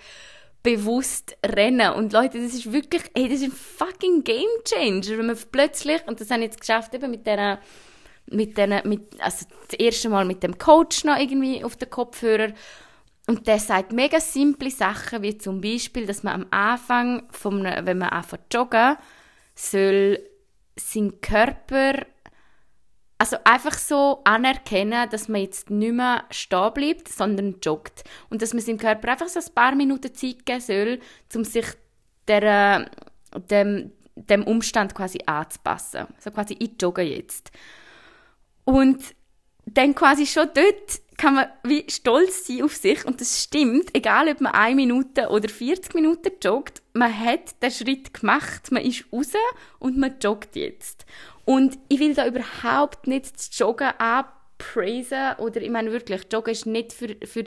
bewusst 0.61 1.37
rennen. 1.45 1.93
Und 1.93 2.13
Leute, 2.13 2.39
das 2.39 2.53
ist 2.53 2.71
wirklich, 2.71 3.03
hey, 3.15 3.27
das 3.27 3.41
ist 3.41 3.45
ein 3.45 3.51
fucking 3.51 4.23
Game 4.23 4.49
Changer, 4.63 5.17
wenn 5.17 5.27
man 5.27 5.37
plötzlich, 5.51 6.01
und 6.07 6.21
das 6.21 6.29
habe 6.29 6.41
ich 6.41 6.47
jetzt 6.47 6.59
geschafft 6.59 6.93
eben 6.93 7.11
mit 7.11 7.25
der 7.25 7.59
mit 8.27 8.57
den, 8.57 8.81
mit, 8.85 9.21
also 9.21 9.45
das 9.67 9.77
erste 9.77 10.09
Mal 10.09 10.25
mit 10.25 10.41
dem 10.41 10.57
Coach 10.57 11.03
noch 11.03 11.19
irgendwie 11.19 11.63
auf 11.63 11.75
den 11.75 11.91
Kopfhörer 11.91 12.53
und 13.27 13.47
der 13.47 13.59
sagt 13.59 13.91
mega 13.91 14.19
simple 14.19 14.69
Sachen, 14.69 15.21
wie 15.21 15.37
zum 15.37 15.61
Beispiel, 15.61 16.05
dass 16.05 16.23
man 16.23 16.33
am 16.33 16.47
Anfang, 16.51 17.23
vom, 17.31 17.63
wenn 17.63 17.97
man 17.97 18.09
anfängt 18.09 18.51
zu 18.51 18.57
joggen, 18.57 18.97
soll 19.55 20.19
sein 20.75 21.21
Körper 21.21 22.05
also 23.17 23.37
einfach 23.45 23.77
so 23.77 24.21
anerkennen, 24.25 25.09
dass 25.09 25.27
man 25.27 25.41
jetzt 25.41 25.69
nicht 25.69 25.93
mehr 25.93 26.25
stehen 26.31 26.73
bleibt, 26.73 27.07
sondern 27.07 27.55
joggt. 27.61 28.03
Und 28.29 28.41
dass 28.41 28.53
man 28.53 28.61
seinem 28.61 28.77
Körper 28.77 29.09
einfach 29.09 29.29
so 29.29 29.39
ein 29.39 29.55
paar 29.55 29.73
Minuten 29.73 30.13
Zeit 30.13 30.45
geben 30.45 30.59
soll, 30.59 30.99
um 31.33 31.45
sich 31.45 31.65
der, 32.27 32.89
dem, 33.49 33.91
dem 34.15 34.43
Umstand 34.43 34.93
quasi 34.93 35.19
anzupassen. 35.25 36.07
So 36.19 36.31
quasi, 36.31 36.55
ich 36.59 36.71
jogge 36.81 37.03
jetzt. 37.03 37.51
Und 38.65 39.01
dann 39.65 39.95
quasi 39.95 40.25
schon 40.25 40.49
dort 40.53 41.01
kann 41.17 41.35
man 41.35 41.47
wie 41.63 41.85
stolz 41.89 42.47
sein 42.47 42.63
auf 42.63 42.75
sich 42.75 43.05
und 43.05 43.21
das 43.21 43.43
stimmt, 43.43 43.95
egal 43.95 44.27
ob 44.27 44.41
man 44.41 44.53
eine 44.53 44.75
Minute 44.75 45.29
oder 45.29 45.49
40 45.49 45.93
Minuten 45.93 46.31
joggt, 46.43 46.81
man 46.93 47.17
hat 47.17 47.61
den 47.61 47.71
Schritt 47.71 48.13
gemacht, 48.13 48.71
man 48.71 48.83
ist 48.83 49.05
raus 49.11 49.33
und 49.79 49.97
man 49.97 50.15
joggt 50.21 50.55
jetzt. 50.55 51.05
Und 51.45 51.77
ich 51.89 51.99
will 51.99 52.15
da 52.15 52.27
überhaupt 52.27 53.07
nicht 53.07 53.35
das 53.35 53.49
Joggen 53.57 53.91
abpraisen 53.97 55.35
oder 55.37 55.61
ich 55.61 55.69
meine 55.69 55.91
wirklich, 55.91 56.23
Joggen 56.31 56.51
ist 56.51 56.65
nicht 56.65 56.91
für, 56.91 57.15
für 57.23 57.45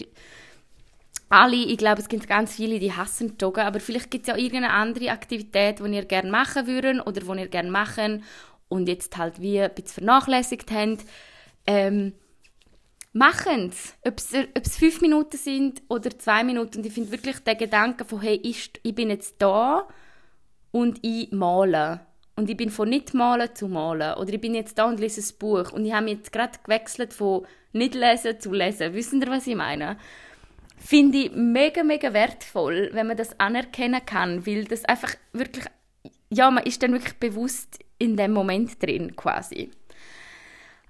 alle, 1.29 1.57
ich 1.57 1.77
glaube, 1.77 2.01
es 2.01 2.09
gibt 2.09 2.27
ganz 2.27 2.55
viele, 2.55 2.79
die 2.79 2.93
hassen 2.93 3.37
Joggen, 3.41 3.65
aber 3.65 3.81
vielleicht 3.81 4.11
gibt 4.11 4.27
es 4.27 4.29
ja 4.29 4.37
irgendeine 4.37 4.73
andere 4.73 5.11
Aktivität, 5.11 5.81
die 5.81 5.95
ihr 5.95 6.05
gerne 6.05 6.31
machen 6.31 6.67
würden 6.67 7.01
oder 7.01 7.21
die 7.21 7.41
ihr 7.41 7.49
gerne 7.49 7.71
machen 7.71 8.25
und 8.69 8.89
jetzt 8.89 9.17
halt 9.17 9.41
wie 9.41 9.61
ein 9.61 9.75
bisschen 9.75 10.05
vernachlässigt 10.05 10.71
habt. 10.71 11.05
Ähm, 11.67 12.15
machen 13.19 13.71
es. 13.71 13.95
Ob 14.07 14.19
es 14.65 14.77
fünf 14.77 15.01
Minuten 15.01 15.37
sind 15.37 15.83
oder 15.89 16.17
zwei 16.19 16.45
Minuten. 16.45 16.79
Und 16.79 16.87
ich 16.87 16.93
finde 16.93 17.11
wirklich 17.11 17.41
den 17.41 17.59
Gedanken 17.59 18.07
von, 18.07 18.21
hey, 18.21 18.41
ich, 18.43 18.71
ich 18.83 18.95
bin 18.95 19.11
jetzt 19.11 19.37
da 19.39 19.87
und 20.71 20.99
ich 21.03 21.31
male. 21.33 22.01
Und 22.37 22.49
ich 22.49 22.57
bin 22.57 22.71
von 22.71 22.89
nicht 22.89 23.15
malen 23.15 23.55
zu 23.55 23.67
malen. 23.67 24.15
Oder 24.17 24.33
ich 24.33 24.41
bin 24.41 24.55
jetzt 24.55 24.79
da 24.79 24.85
und 24.85 25.01
lese 25.01 25.21
ein 25.21 25.39
Buch. 25.39 25.73
Und 25.73 25.85
ich 25.85 25.93
habe 25.93 26.09
jetzt 26.09 26.33
gerade 26.33 26.59
gewechselt 26.63 27.13
von 27.13 27.45
nicht 27.73 27.95
lesen 27.95 28.41
zu 28.41 28.53
lesen. 28.53 28.95
Wissen 28.95 29.21
ihr, 29.21 29.29
was 29.29 29.47
ich 29.47 29.57
meine? 29.57 29.99
Finde 30.77 31.19
ich 31.19 31.33
mega, 31.33 31.83
mega 31.83 32.13
wertvoll, 32.13 32.91
wenn 32.93 33.09
man 33.09 33.17
das 33.17 33.39
anerkennen 33.41 34.07
kann. 34.07 34.47
Weil 34.47 34.65
das 34.65 34.85
einfach 34.85 35.15
wirklich, 35.33 35.65
ja, 36.31 36.49
man 36.53 36.65
ist 36.65 36.81
dann 36.83 36.93
wirklich 36.93 37.17
bewusst 37.17 37.81
in 37.99 38.17
dem 38.17 38.33
Moment 38.33 38.81
drin, 38.81 39.17
quasi. 39.17 39.73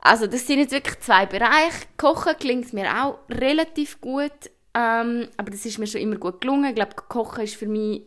Also 0.01 0.27
das 0.27 0.47
sind 0.47 0.61
jetzt 0.61 0.73
wirklich 0.73 1.01
zwei 1.01 1.27
Bereiche. 1.27 1.87
Kochen 1.97 2.35
klingt 2.39 2.73
mir 2.73 3.05
auch 3.05 3.19
relativ 3.29 4.01
gut, 4.01 4.33
ähm, 4.75 5.29
aber 5.37 5.51
das 5.51 5.67
ist 5.67 5.79
mir 5.79 5.87
schon 5.87 6.01
immer 6.01 6.17
gut 6.17 6.41
gelungen. 6.41 6.67
Ich 6.67 6.75
glaube, 6.75 6.95
Kochen 6.95 7.45
ist 7.45 7.57
für 7.57 7.67
mich 7.67 8.03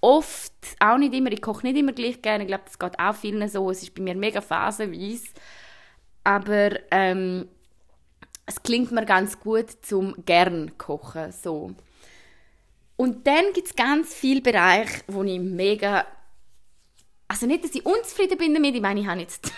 oft, 0.00 0.52
auch 0.80 0.96
nicht 0.96 1.14
immer, 1.14 1.30
ich 1.32 1.42
koche 1.42 1.66
nicht 1.66 1.78
immer 1.78 1.92
gleich 1.92 2.22
gerne. 2.22 2.44
Ich 2.44 2.48
glaube, 2.48 2.64
das 2.66 2.78
geht 2.78 2.98
auch 2.98 3.14
vielen 3.14 3.48
so. 3.48 3.70
Es 3.70 3.82
ist 3.82 3.94
bei 3.94 4.02
mir 4.02 4.14
mega 4.14 4.40
phasenweise. 4.40 5.28
Aber 6.24 6.78
ähm, 6.90 7.48
es 8.46 8.62
klingt 8.62 8.92
mir 8.92 9.04
ganz 9.04 9.38
gut 9.40 9.70
zum 9.82 10.14
gern 10.24 10.78
kochen. 10.78 11.32
So. 11.32 11.72
Und 12.96 13.26
dann 13.26 13.52
gibt 13.52 13.68
es 13.68 13.76
ganz 13.76 14.14
viele 14.14 14.40
Bereiche, 14.40 15.02
wo 15.08 15.22
ich 15.24 15.40
mega 15.40 16.06
also 17.28 17.44
nicht, 17.46 17.62
dass 17.62 17.74
ich 17.74 17.84
unzufrieden 17.84 18.38
bin 18.38 18.54
damit, 18.54 18.74
ich 18.74 18.80
meine, 18.80 19.00
ich 19.00 19.06
habe 19.06 19.20
jetzt 19.20 19.52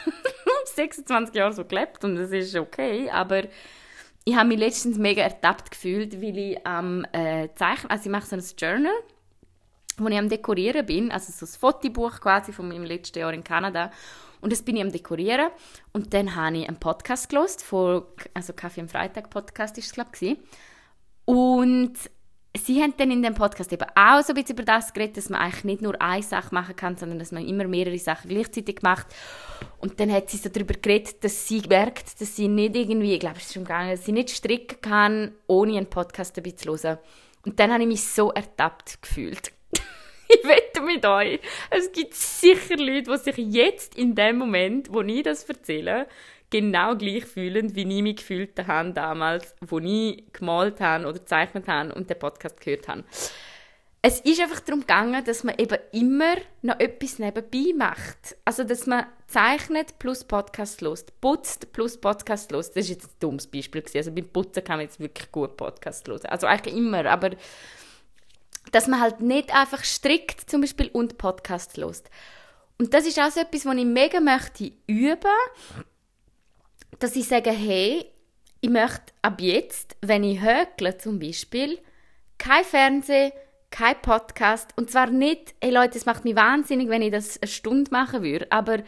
26 0.81 1.35
Jahre 1.35 1.53
so 1.53 1.65
gelebt 1.65 2.05
und 2.05 2.17
das 2.17 2.31
ist 2.31 2.57
okay, 2.57 3.11
aber 3.11 3.43
ich 4.25 4.35
habe 4.37 4.49
mich 4.49 4.59
letztens 4.59 4.99
mega 4.99 5.23
ertappt 5.23 5.71
gefühlt, 5.71 6.21
weil 6.21 6.39
ich 6.39 6.67
am 6.67 7.05
äh, 7.13 7.49
Zeichnen, 7.55 7.91
also 7.91 8.05
ich 8.05 8.11
mache 8.11 8.27
so 8.27 8.37
ein 8.37 8.45
Journal, 8.57 8.93
wo 9.99 10.09
ich 10.09 10.19
am 10.19 10.29
Dekorieren 10.29 10.87
bin, 10.87 11.11
also 11.11 11.33
so 11.33 11.47
ein 11.47 11.59
Fotobuch 11.59 12.21
quasi 12.21 12.53
von 12.53 12.69
meinem 12.69 12.85
letzten 12.85 13.19
Jahr 13.19 13.33
in 13.33 13.45
Kanada 13.45 13.91
und 14.41 14.53
das 14.53 14.63
bin 14.63 14.77
ich 14.77 14.83
am 14.83 14.93
Dekorieren 14.93 15.51
und 15.93 16.15
dann 16.15 16.35
habe 16.35 16.59
ich 16.59 16.69
einen 16.69 16.79
Podcast 16.79 17.29
gelost 17.29 17.65
also 18.35 18.53
Kaffee 18.55 18.81
am 18.81 18.89
Freitag 18.89 19.31
Podcast 19.31 19.77
ist 19.79 19.87
es 19.87 19.93
glaube 19.93 20.11
ich 20.21 20.39
und 21.27 21.93
sie 22.57 22.83
haben 22.83 22.95
dann 22.97 23.11
in 23.11 23.23
dem 23.23 23.35
Podcast 23.35 23.73
eben 23.73 23.87
auch 23.95 24.23
so 24.23 24.33
ein 24.33 24.35
bisschen 24.35 24.57
über 24.57 24.65
das 24.65 24.93
geredet, 24.93 25.17
dass 25.17 25.29
man 25.29 25.41
eigentlich 25.41 25.65
nicht 25.65 25.83
nur 25.83 26.01
eine 26.01 26.23
Sache 26.23 26.55
machen 26.55 26.75
kann, 26.75 26.97
sondern 26.97 27.19
dass 27.19 27.33
man 27.33 27.47
immer 27.47 27.65
mehrere 27.65 27.99
Sachen 27.99 28.29
gleichzeitig 28.29 28.83
macht. 28.83 29.07
Und 29.79 30.01
dann 30.01 30.13
hat 30.13 30.31
sie 30.31 30.37
so 30.37 30.49
darüber 30.49 30.75
geredet, 30.75 31.23
dass 31.23 31.47
sie 31.47 31.63
merkt, 31.69 32.21
dass 32.21 32.37
sie 32.37 32.49
nicht 32.49 32.77
irgendwie, 32.77 33.15
ich 33.15 33.21
glaube, 33.21 33.37
es 33.39 33.47
ist 33.47 33.55
schon 33.55 33.65
gegangen, 33.65 33.91
dass 33.91 34.05
sie 34.05 34.13
nicht 34.13 34.31
stricken 34.31 34.81
kann, 34.81 35.33
ohne 35.47 35.77
einen 35.77 35.87
Podcast 35.87 36.37
dabei 36.37 36.51
zu 36.51 36.71
hören. 36.71 36.99
Und 37.45 37.59
dann 37.59 37.73
habe 37.73 37.83
ich 37.83 37.89
mich 37.89 38.05
so 38.05 38.33
ertappt 38.33 39.01
gefühlt. 39.01 39.53
ich 40.29 40.45
wette 40.45 40.83
mit 40.83 41.07
euch, 41.07 41.41
es 41.71 41.93
gibt 41.93 42.15
sicher 42.15 42.77
Leute, 42.77 43.13
die 43.13 43.17
sich 43.19 43.37
jetzt 43.37 43.97
in 43.97 44.15
dem 44.15 44.39
Moment, 44.39 44.93
wo 44.93 45.01
ich 45.03 45.23
das 45.23 45.45
erzähle, 45.45 46.07
genau 46.51 46.97
gleich 46.97 47.25
fühlen, 47.25 47.75
wie 47.75 47.83
ich 47.83 48.03
mich 48.03 48.17
gefühlt 48.17 48.67
habe 48.67 48.93
damals, 48.93 49.55
wo 49.61 49.79
ich 49.79 50.25
gemalt 50.33 50.81
habe 50.81 51.07
oder 51.07 51.19
gezeichnet 51.19 51.69
habe 51.69 51.95
und 51.95 52.11
den 52.11 52.19
Podcast 52.19 52.61
gehört 52.61 52.89
habe. 52.89 53.05
es 54.03 54.21
ist 54.21 54.41
einfach 54.41 54.61
darum 54.61 54.81
gegangen, 54.81 55.25
dass 55.25 55.45
man 55.45 55.57
eben 55.59 55.79
immer 55.93 56.37
noch 56.63 56.81
etwas 56.81 57.19
nebenbei 57.19 57.73
macht. 57.77 58.37
Also, 58.45 58.65
dass 58.65 58.87
man 58.87 59.07
zeichnet 59.27 59.99
plus 59.99 60.25
Podcast 60.25 60.81
lost, 60.81 61.21
putzt 61.21 61.73
plus 61.73 61.99
Podcast 61.99 62.51
lost. 62.51 62.77
Das 62.77 62.85
ist 62.85 62.91
jetzt 62.91 63.07
ein 63.07 63.17
dummes 63.21 63.47
Beispiel 63.47 63.83
gewesen. 63.83 63.99
Also 63.99 64.13
beim 64.13 64.29
Putzen 64.29 64.65
kann 64.65 64.79
man 64.79 64.87
jetzt 64.87 65.01
wirklich 65.01 65.31
gut 65.31 65.57
Podcast 65.57 66.09
hören. 66.09 66.27
Also 66.27 66.47
eigentlich 66.47 66.75
immer, 66.75 67.05
aber 67.07 67.31
dass 68.73 68.89
man 68.89 69.01
halt 69.01 69.21
nicht 69.21 69.55
einfach 69.55 69.85
strikt 69.85 70.51
zum 70.51 70.63
Beispiel 70.63 70.89
und 70.93 71.19
Podcast 71.19 71.77
lost. 71.77 72.11
Und 72.79 72.95
das 72.95 73.07
ist 73.07 73.19
auch 73.19 73.31
so 73.31 73.41
etwas, 73.41 73.67
was 73.67 73.77
ich 73.77 73.85
mega 73.85 74.21
möchte 74.21 74.73
üben, 74.87 75.31
dass 77.01 77.17
ich 77.17 77.27
sage, 77.27 77.51
hey, 77.51 78.07
ich 78.61 78.71
möchte 78.71 79.13
ab 79.23 79.41
jetzt, 79.41 79.97
wenn 80.01 80.23
ich 80.23 80.41
hökle 80.41 80.99
zum 80.99 81.19
Beispiel, 81.19 81.79
kein 82.39 82.65
Fernsehen, 82.65 83.33
kein 83.71 84.01
Podcast. 84.01 84.73
Und 84.77 84.91
zwar 84.91 85.11
nicht, 85.11 85.55
hey 85.63 85.73
Leute, 85.73 85.99
es 85.99 86.07
macht 86.07 86.25
mich 86.25 86.37
wahnsinnig, 86.37 86.89
wenn 86.89 87.03
ich 87.03 87.13
das 87.13 87.41
eine 87.41 87.49
Stunde 87.49 87.91
machen 87.91 88.23
würde, 88.23 88.47
aber 88.51 88.79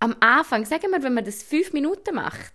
am 0.00 0.16
Anfang, 0.20 0.64
sagen 0.64 0.90
wir, 0.90 1.02
wenn 1.02 1.14
man 1.14 1.24
das 1.24 1.42
fünf 1.42 1.72
Minuten 1.72 2.16
macht, 2.16 2.52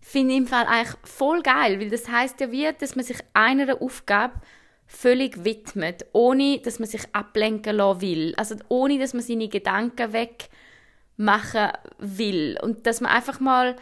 finde 0.00 0.32
ich 0.32 0.38
im 0.38 0.46
Fall 0.46 0.66
eigentlich 0.66 0.96
voll 1.04 1.42
geil, 1.42 1.80
weil 1.80 1.90
das 1.90 2.08
heißt 2.08 2.40
ja 2.40 2.50
wie, 2.50 2.68
dass 2.78 2.96
man 2.96 3.04
sich 3.04 3.18
einer 3.34 3.80
Aufgabe 3.80 4.40
völlig 4.86 5.44
widmet, 5.44 6.06
ohne 6.12 6.58
dass 6.58 6.78
man 6.78 6.88
sich 6.88 7.02
ablenken 7.12 7.76
lassen 7.76 8.00
will. 8.00 8.34
Also 8.36 8.56
ohne, 8.68 8.98
dass 8.98 9.14
man 9.14 9.22
seine 9.22 9.48
Gedanken 9.48 10.12
wegmachen 10.12 11.72
will. 11.98 12.58
Und 12.62 12.86
dass 12.86 13.00
man 13.00 13.12
einfach 13.12 13.40
mal 13.40 13.76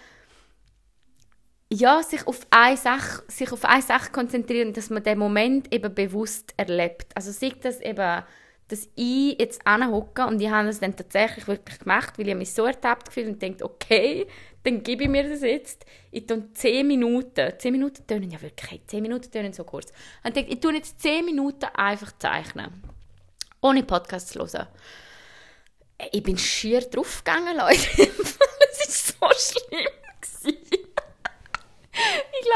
ja, 1.73 2.03
sich 2.03 2.27
auf 2.27 2.47
eine 2.51 2.77
Sache, 2.77 3.23
sich 3.29 3.51
auf 3.53 3.65
eine 3.65 3.83
Sache 3.83 4.13
konzentrieren, 4.13 4.73
dass 4.73 4.91
man 4.91 5.03
den 5.03 5.19
Moment 5.19 5.73
eben 5.73 5.95
bewusst 5.95 6.55
erlebt. 6.57 7.07
Also 7.15 7.33
sieht 7.33 7.65
das 7.65 7.81
eben, 7.81 8.23
dass 8.69 8.89
ich 8.95 9.39
jetzt 9.39 9.67
anhocke 9.67 10.27
und 10.27 10.41
ich 10.41 10.49
habe 10.49 10.69
das 10.69 10.81
dann 10.81 10.97
tatsächlich 10.97 11.47
wirklich 11.47 11.79
gemacht, 11.81 12.19
weil 12.19 12.29
ich 12.29 12.35
mich 12.35 12.53
so 12.53 12.65
ertappt 12.65 13.09
gefühlt 13.09 13.29
und 13.29 13.43
denkt, 13.43 13.63
okay, 13.63 14.27
dann 14.63 14.83
gebe 14.83 15.05
ich 15.05 15.09
mir 15.09 15.29
das 15.29 15.43
jetzt. 15.43 15.85
Ich 16.11 16.27
tue 16.27 16.51
10 16.53 16.87
Minuten, 16.87 17.53
10 17.59 17.73
Minuten 17.73 18.07
tönen 18.07 18.31
ja 18.31 18.41
wirklich, 18.41 18.87
10 18.87 19.03
Minuten 19.03 19.31
tönen 19.31 19.53
so 19.53 19.65
kurz. 19.65 19.91
Und 20.23 20.29
ich 20.29 20.33
denke, 20.35 20.53
ich 20.53 20.61
tue 20.61 20.75
jetzt 20.75 21.01
10 21.03 21.25
Minuten 21.25 21.67
einfach 21.75 22.13
zeichnen, 22.19 22.83
ohne 23.61 23.83
Podcast 23.83 24.29
zu 24.31 24.41
hören. 24.41 24.67
Ich 26.13 26.23
bin 26.23 26.39
schier 26.39 26.81
draufgegangen, 26.81 27.57
Leute. 27.59 28.11
Es 28.87 29.21
war 29.21 29.35
so 29.35 29.59
schlimm. 29.69 30.04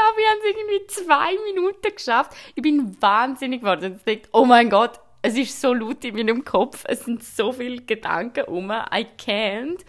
Glaube, 0.09 0.21
ich 0.21 0.27
habe 0.27 0.39
es 0.39 0.55
irgendwie 0.55 0.87
zwei 0.87 1.51
Minuten 1.51 1.95
geschafft. 1.95 2.31
Ich 2.55 2.63
bin 2.63 2.99
wahnsinnig 3.01 3.61
geworden. 3.61 3.99
Ich 4.05 4.21
dachte, 4.21 4.29
oh 4.33 4.45
mein 4.45 4.69
Gott, 4.69 4.99
es 5.21 5.37
ist 5.37 5.59
so 5.59 5.73
laut 5.73 6.03
in 6.03 6.15
meinem 6.15 6.43
Kopf. 6.43 6.83
Es 6.87 7.05
sind 7.05 7.23
so 7.23 7.51
viele 7.51 7.81
Gedanken 7.81 8.45
um. 8.45 8.71
I 8.71 9.05
can't. 9.17 9.81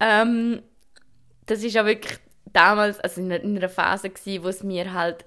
Ähm, 0.00 0.62
das 1.46 1.62
ist 1.62 1.74
ja 1.74 1.84
wirklich 1.84 2.18
damals, 2.46 2.98
also 3.00 3.20
in 3.20 3.32
einer 3.32 3.68
Phase 3.68 4.08
gewesen, 4.10 4.44
wo 4.44 4.48
es 4.48 4.62
mir 4.62 4.92
halt, 4.94 5.26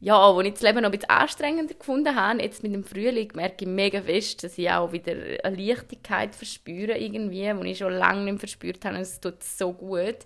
ja, 0.00 0.34
wo 0.34 0.40
ich 0.40 0.52
das 0.52 0.62
Leben 0.62 0.82
noch 0.82 0.90
ein 0.90 0.92
bisschen 0.92 1.10
anstrengender 1.10 1.74
gefunden 1.74 2.14
habe. 2.14 2.42
Jetzt 2.42 2.62
mit 2.62 2.74
dem 2.74 2.84
Frühling 2.84 3.32
merke 3.34 3.64
ich 3.64 3.68
mega 3.68 4.02
fest, 4.02 4.44
dass 4.44 4.56
ich 4.56 4.70
auch 4.70 4.92
wieder 4.92 5.14
eine 5.42 5.56
Leichtigkeit 5.56 6.36
verspüre 6.36 6.96
irgendwie, 6.96 7.52
die 7.52 7.70
ich 7.70 7.78
schon 7.78 7.92
lange 7.92 8.22
nicht 8.30 8.38
verspürt 8.38 8.84
habe. 8.84 8.98
Es 8.98 9.20
tut 9.20 9.42
so 9.42 9.72
gut. 9.72 10.18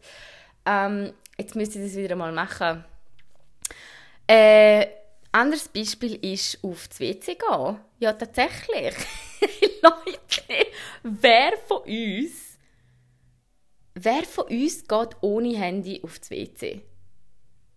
Ähm, 0.66 1.14
jetzt 1.38 1.54
müsste 1.56 1.78
ich 1.78 1.86
das 1.86 1.96
wieder 1.96 2.16
mal 2.16 2.32
machen. 2.32 2.84
Äh, 4.30 4.86
anderes 5.32 5.68
Beispiel 5.68 6.16
ist 6.16 6.62
auf 6.62 6.86
das 6.88 7.00
WC 7.00 7.34
gehen. 7.36 7.78
Ja, 7.98 8.12
tatsächlich. 8.12 8.94
Leute, 9.82 10.66
wer 11.02 11.56
von 11.66 11.78
uns, 11.78 12.58
wer 13.94 14.24
von 14.24 14.44
uns 14.44 14.86
geht 14.86 15.16
ohne 15.22 15.56
Handy 15.56 16.02
auf 16.04 16.18
das 16.18 16.30
WC? 16.30 16.82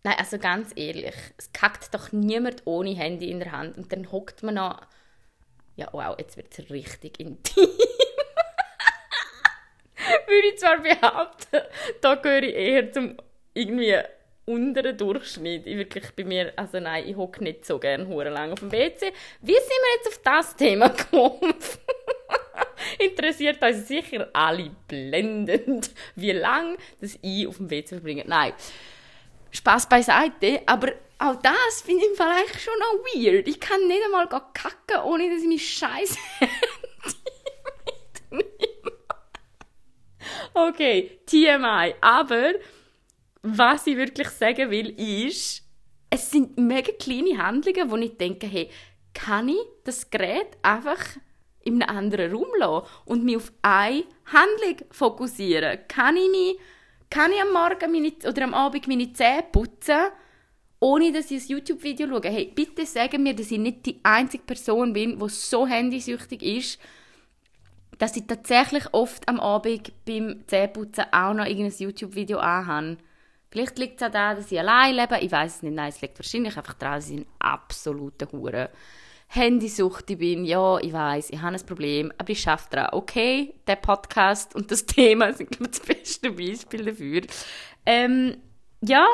Nein, 0.04 0.16
also 0.18 0.38
ganz 0.40 0.74
ehrlich, 0.76 1.16
es 1.38 1.54
kackt 1.54 1.94
doch 1.94 2.12
niemand 2.12 2.64
ohne 2.66 2.96
Handy 2.96 3.32
in 3.32 3.40
der 3.40 3.54
Hand 3.54 3.78
und 3.78 3.94
dann 3.94 4.12
hockt 4.12 4.44
man 4.44 4.56
noch. 4.56 4.82
Ja, 5.78 5.88
wow, 5.94 6.16
jetzt 6.18 6.36
wird 6.36 6.52
es 6.52 6.70
richtig 6.70 7.18
intim. 7.20 7.68
Würde 10.28 10.48
ich 10.48 10.60
zwar 10.60 10.80
behaupten, 10.80 11.62
da 12.02 12.16
gehöre 12.16 12.44
ich 12.44 12.56
eher 12.56 12.92
zum 12.92 13.16
irgendwie 13.54 13.96
unteren 14.46 14.98
Durchschnitt. 14.98 15.68
Ich 15.68 15.78
wirklich 15.78 16.12
bei 16.16 16.24
mir, 16.24 16.54
also 16.56 16.80
nein, 16.80 17.08
ich 17.08 17.16
hocke 17.16 17.44
nicht 17.44 17.66
so 17.66 17.80
gerne 17.80 18.08
hure 18.08 18.30
lang 18.30 18.52
auf 18.52 18.60
dem 18.60 18.72
WC. 18.72 19.12
Wie 19.42 19.54
sind 19.54 19.70
wir 19.70 19.96
jetzt 19.98 20.08
auf 20.08 20.22
das 20.24 20.56
Thema 20.56 20.88
gekommen? 20.90 21.54
Interessiert 23.00 23.62
uns 23.62 23.88
sicher 23.88 24.30
alle 24.34 24.72
blendend, 24.88 25.92
wie 26.16 26.32
lang 26.32 26.78
das 27.00 27.18
ich 27.22 27.48
auf 27.48 27.58
dem 27.58 27.70
WC 27.70 27.96
verbringe. 27.96 28.24
Nein, 28.28 28.54
Spaß 29.52 29.88
beiseite, 29.88 30.62
aber 30.66 30.94
auch 31.20 31.36
das 31.36 31.82
finde 31.86 32.04
ich 32.06 32.20
eigentlich 32.20 32.64
schon 32.64 32.80
noch 32.80 33.06
weird. 33.14 33.48
Ich 33.48 33.60
kann 33.60 33.88
nicht 33.88 34.04
einmal 34.04 34.28
kacken, 34.28 35.04
ohne 35.06 35.30
dass 35.30 35.44
ich 35.44 35.48
mich 35.48 35.74
scheiße 35.74 36.18
okay, 40.54 41.20
TMI. 41.26 41.96
Aber 42.02 42.54
was 43.44 43.88
ich 43.88 43.98
wirklich 43.98 44.30
sagen 44.30 44.70
will, 44.70 44.90
ist, 44.90 45.64
es 46.10 46.30
sind 46.30 46.58
mega 46.58 46.92
kleine 47.00 47.38
Handlungen, 47.38 47.90
wo 47.90 47.98
ich 47.98 48.18
denke, 48.18 48.48
hey, 48.48 48.70
kann 49.14 49.50
ich 49.50 49.58
das 49.84 50.10
Gerät 50.10 50.58
einfach 50.62 51.00
in 51.64 51.82
einem 51.82 51.98
anderen 51.98 52.34
Raum 52.34 52.48
lassen 52.58 52.88
und 53.06 53.24
mich 53.24 53.38
auf 53.38 53.52
eine 53.62 54.04
Handlung 54.26 54.88
fokussieren? 54.92 55.80
Kann 55.88 56.18
ich, 56.18 56.30
mich, 56.30 56.60
kann 57.10 57.32
ich 57.32 57.42
am 57.42 57.54
Morgen 57.54 57.92
meine, 57.92 58.12
oder 58.28 58.44
am 58.44 58.54
Abend 58.54 58.88
meine 58.88 59.12
Zähne 59.14 59.46
putzen, 59.52 60.08
ohne 60.80 61.12
dass 61.12 61.32
ich 61.32 61.44
ein 61.44 61.50
YouTube-Video 61.50 62.08
schaue? 62.08 62.30
Hey, 62.30 62.52
bitte 62.54 62.86
sagen 62.86 63.24
mir, 63.24 63.36
dass 63.36 63.52
ich 63.52 63.60
nicht 63.60 63.86
die 63.86 64.00
einzige 64.04 64.44
Person 64.44 64.94
bin, 64.94 65.18
die 65.20 65.30
so 65.30 65.68
handysüchtig 65.68 66.44
ist, 66.44 66.80
dass 67.98 68.16
ich 68.18 68.26
tatsächlich 68.26 68.86
oft 68.94 69.28
am 69.30 69.40
Abend 69.40 69.92
beim 70.06 70.44
Zähneputzen 70.48 71.06
auch 71.12 71.34
noch 71.34 71.46
irgendein 71.46 71.78
YouTube-Video 71.78 72.40
anhabe. 72.40 72.98
Vielleicht 73.52 73.78
liegt 73.78 74.02
es 74.02 74.08
auch 74.08 74.12
daran, 74.12 74.38
dass 74.38 74.50
sie 74.50 74.60
allein 74.60 74.96
leben. 74.96 75.18
Ich 75.20 75.32
weiß 75.32 75.58
es 75.58 75.62
nicht. 75.62 75.76
Nein, 75.76 75.90
es 75.90 76.02
liegt 76.02 76.18
wahrscheinlich 76.18 76.56
einfach 76.56 76.74
daran, 76.74 77.00
dass 77.00 77.10
ich 77.10 77.18
ein 77.18 77.26
absoluter 77.40 78.32
Hure 78.32 78.70
Handysucht 79.28 80.06
bin. 80.06 80.46
Ja, 80.46 80.78
ich 80.80 80.94
weiß, 80.94 81.30
ich 81.32 81.42
habe 81.42 81.56
ein 81.56 81.66
Problem, 81.66 82.14
aber 82.18 82.30
ich 82.30 82.42
schaffe 82.42 82.68
daran. 82.70 82.90
Okay, 82.94 83.54
der 83.68 83.76
Podcast 83.76 84.56
und 84.56 84.72
das 84.72 84.86
Thema 84.86 85.34
sind 85.34 85.52
glaube 85.52 85.70
ich, 85.72 85.80
das 85.80 85.86
beste 85.86 86.32
Beispiel 86.32 86.86
dafür. 86.86 87.22
Ähm, 87.86 88.38
ja, 88.82 89.06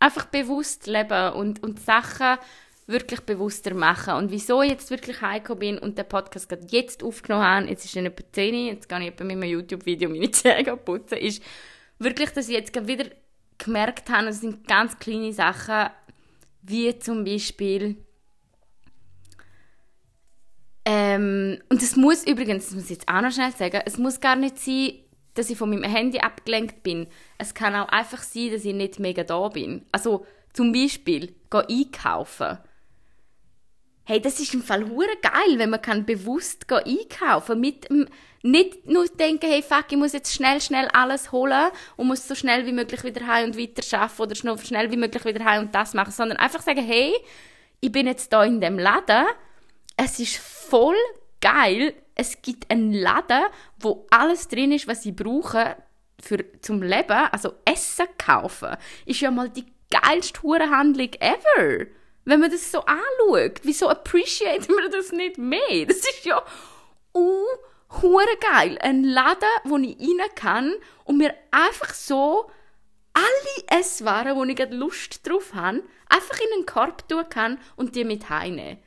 einfach 0.00 0.26
bewusst 0.26 0.86
leben 0.86 1.32
und, 1.34 1.62
und 1.62 1.80
Sachen 1.80 2.38
wirklich 2.86 3.20
bewusster 3.20 3.74
machen. 3.74 4.14
Und 4.14 4.30
wieso 4.30 4.60
ich 4.62 4.70
jetzt 4.70 4.90
wirklich 4.90 5.22
heimgekommen 5.22 5.60
bin 5.60 5.78
und 5.78 5.98
den 5.98 6.06
Podcast 6.06 6.48
gerade 6.48 6.66
jetzt 6.68 7.02
aufgenommen 7.02 7.44
habe, 7.44 7.66
jetzt 7.66 7.84
ist 7.84 7.96
es 7.96 8.04
etwa 8.04 8.24
10 8.32 8.66
jetzt 8.66 8.88
gehe 8.88 8.98
ich 8.98 9.04
mit 9.04 9.20
einem 9.20 9.42
YouTube-Video 9.42 10.10
meine 10.10 10.30
Zähne 10.30 10.76
putzen, 10.76 11.18
ist 11.18 11.42
wirklich, 11.98 12.30
dass 12.30 12.48
ich 12.48 12.54
jetzt 12.54 12.74
wieder 12.86 13.06
gemerkt 13.58 14.10
habe, 14.10 14.28
es 14.28 14.40
sind 14.40 14.66
ganz 14.66 14.98
kleine 14.98 15.32
Sachen, 15.32 15.90
wie 16.62 16.98
zum 16.98 17.24
Beispiel 17.24 17.96
ähm, 20.84 21.58
und 21.70 21.82
es 21.82 21.96
muss 21.96 22.26
übrigens, 22.26 22.66
das 22.66 22.74
muss 22.74 22.84
ich 22.84 22.90
jetzt 22.90 23.08
auch 23.08 23.22
noch 23.22 23.32
schnell 23.32 23.52
sagen, 23.52 23.80
es 23.86 23.96
muss 23.96 24.20
gar 24.20 24.36
nicht 24.36 24.58
sein, 24.58 24.92
dass 25.34 25.50
ich 25.50 25.56
von 25.56 25.70
meinem 25.70 25.84
Handy 25.84 26.18
abgelenkt 26.18 26.82
bin. 26.82 27.06
Es 27.38 27.54
kann 27.54 27.74
auch 27.74 27.88
einfach 27.88 28.22
sein, 28.22 28.52
dass 28.52 28.64
ich 28.64 28.74
nicht 28.74 29.00
mega 29.00 29.24
da 29.24 29.48
bin. 29.48 29.84
Also 29.92 30.26
zum 30.52 30.72
Beispiel, 30.72 31.34
gehen 31.50 31.64
einkaufen. 31.68 32.58
Hey, 34.06 34.20
das 34.20 34.38
ist 34.38 34.52
im 34.52 34.62
Fall 34.62 34.88
hure 34.90 35.16
geil, 35.22 35.58
wenn 35.58 35.70
man 35.70 35.80
kann 35.80 36.04
bewusst 36.04 36.70
einkaufen. 36.70 37.58
Mit 37.58 37.88
dem 37.88 38.06
nicht 38.42 38.86
nur 38.86 39.06
denken, 39.06 39.48
hey 39.48 39.62
fuck, 39.62 39.86
ich 39.88 39.96
muss 39.96 40.12
jetzt 40.12 40.34
schnell, 40.34 40.60
schnell 40.60 40.88
alles 40.88 41.32
holen 41.32 41.70
und 41.96 42.08
muss 42.08 42.28
so 42.28 42.34
schnell 42.34 42.66
wie 42.66 42.72
möglich 42.72 43.02
wieder 43.02 43.26
heim 43.26 43.46
und 43.46 43.58
weiter 43.58 43.82
schaffen 43.82 44.20
oder 44.20 44.34
so 44.34 44.58
schnell 44.58 44.90
wie 44.90 44.98
möglich 44.98 45.24
wieder 45.24 45.46
heim 45.46 45.62
und 45.62 45.74
das 45.74 45.94
machen, 45.94 46.12
sondern 46.12 46.36
einfach 46.36 46.60
sagen, 46.60 46.84
hey, 46.84 47.14
ich 47.80 47.90
bin 47.90 48.06
jetzt 48.06 48.30
da 48.34 48.44
in 48.44 48.60
dem 48.60 48.78
Laden, 48.78 49.24
es 49.96 50.20
ist 50.20 50.36
voll 50.36 50.96
geil, 51.40 51.94
es 52.14 52.42
gibt 52.42 52.70
einen 52.70 52.92
Laden, 52.92 53.44
wo 53.78 54.06
alles 54.10 54.48
drin 54.48 54.72
ist, 54.72 54.86
was 54.86 55.06
ich 55.06 55.16
brauche 55.16 55.76
für 56.20 56.44
zum 56.60 56.82
Leben, 56.82 57.28
also 57.32 57.54
Essen 57.64 58.06
kaufen, 58.18 58.76
ist 59.06 59.20
ja 59.20 59.30
mal 59.30 59.48
die 59.48 59.64
geilste 59.90 60.42
Handlung 60.42 61.10
ever. 61.18 61.86
Wenn 62.24 62.40
man 62.40 62.50
das 62.50 62.72
so 62.72 62.80
anschaut, 62.80 63.60
wieso 63.62 63.88
appreciaten 63.88 64.74
wir 64.74 64.88
das 64.88 65.12
nicht 65.12 65.38
mehr? 65.38 65.86
Das 65.86 65.98
ist 65.98 66.24
ja 66.24 66.42
uh, 67.14 67.46
geil. 68.40 68.78
Ein 68.80 69.04
Laden, 69.04 69.48
wo 69.64 69.76
ich 69.76 69.98
rein 69.98 70.28
kann 70.34 70.74
und 71.04 71.18
mir 71.18 71.34
einfach 71.50 71.92
so 71.92 72.50
alle 73.12 73.80
Esswaren, 73.80 74.36
wo 74.36 74.44
ich 74.44 74.56
gerade 74.56 74.74
Lust 74.74 75.26
drauf 75.26 75.54
habe, 75.54 75.82
einfach 76.08 76.38
in 76.40 76.52
einen 76.54 76.66
Korb 76.66 77.08
tun 77.08 77.28
kann 77.28 77.60
und 77.76 77.94
die 77.94 78.04
mit 78.04 78.28
heimnehmen. 78.28 78.78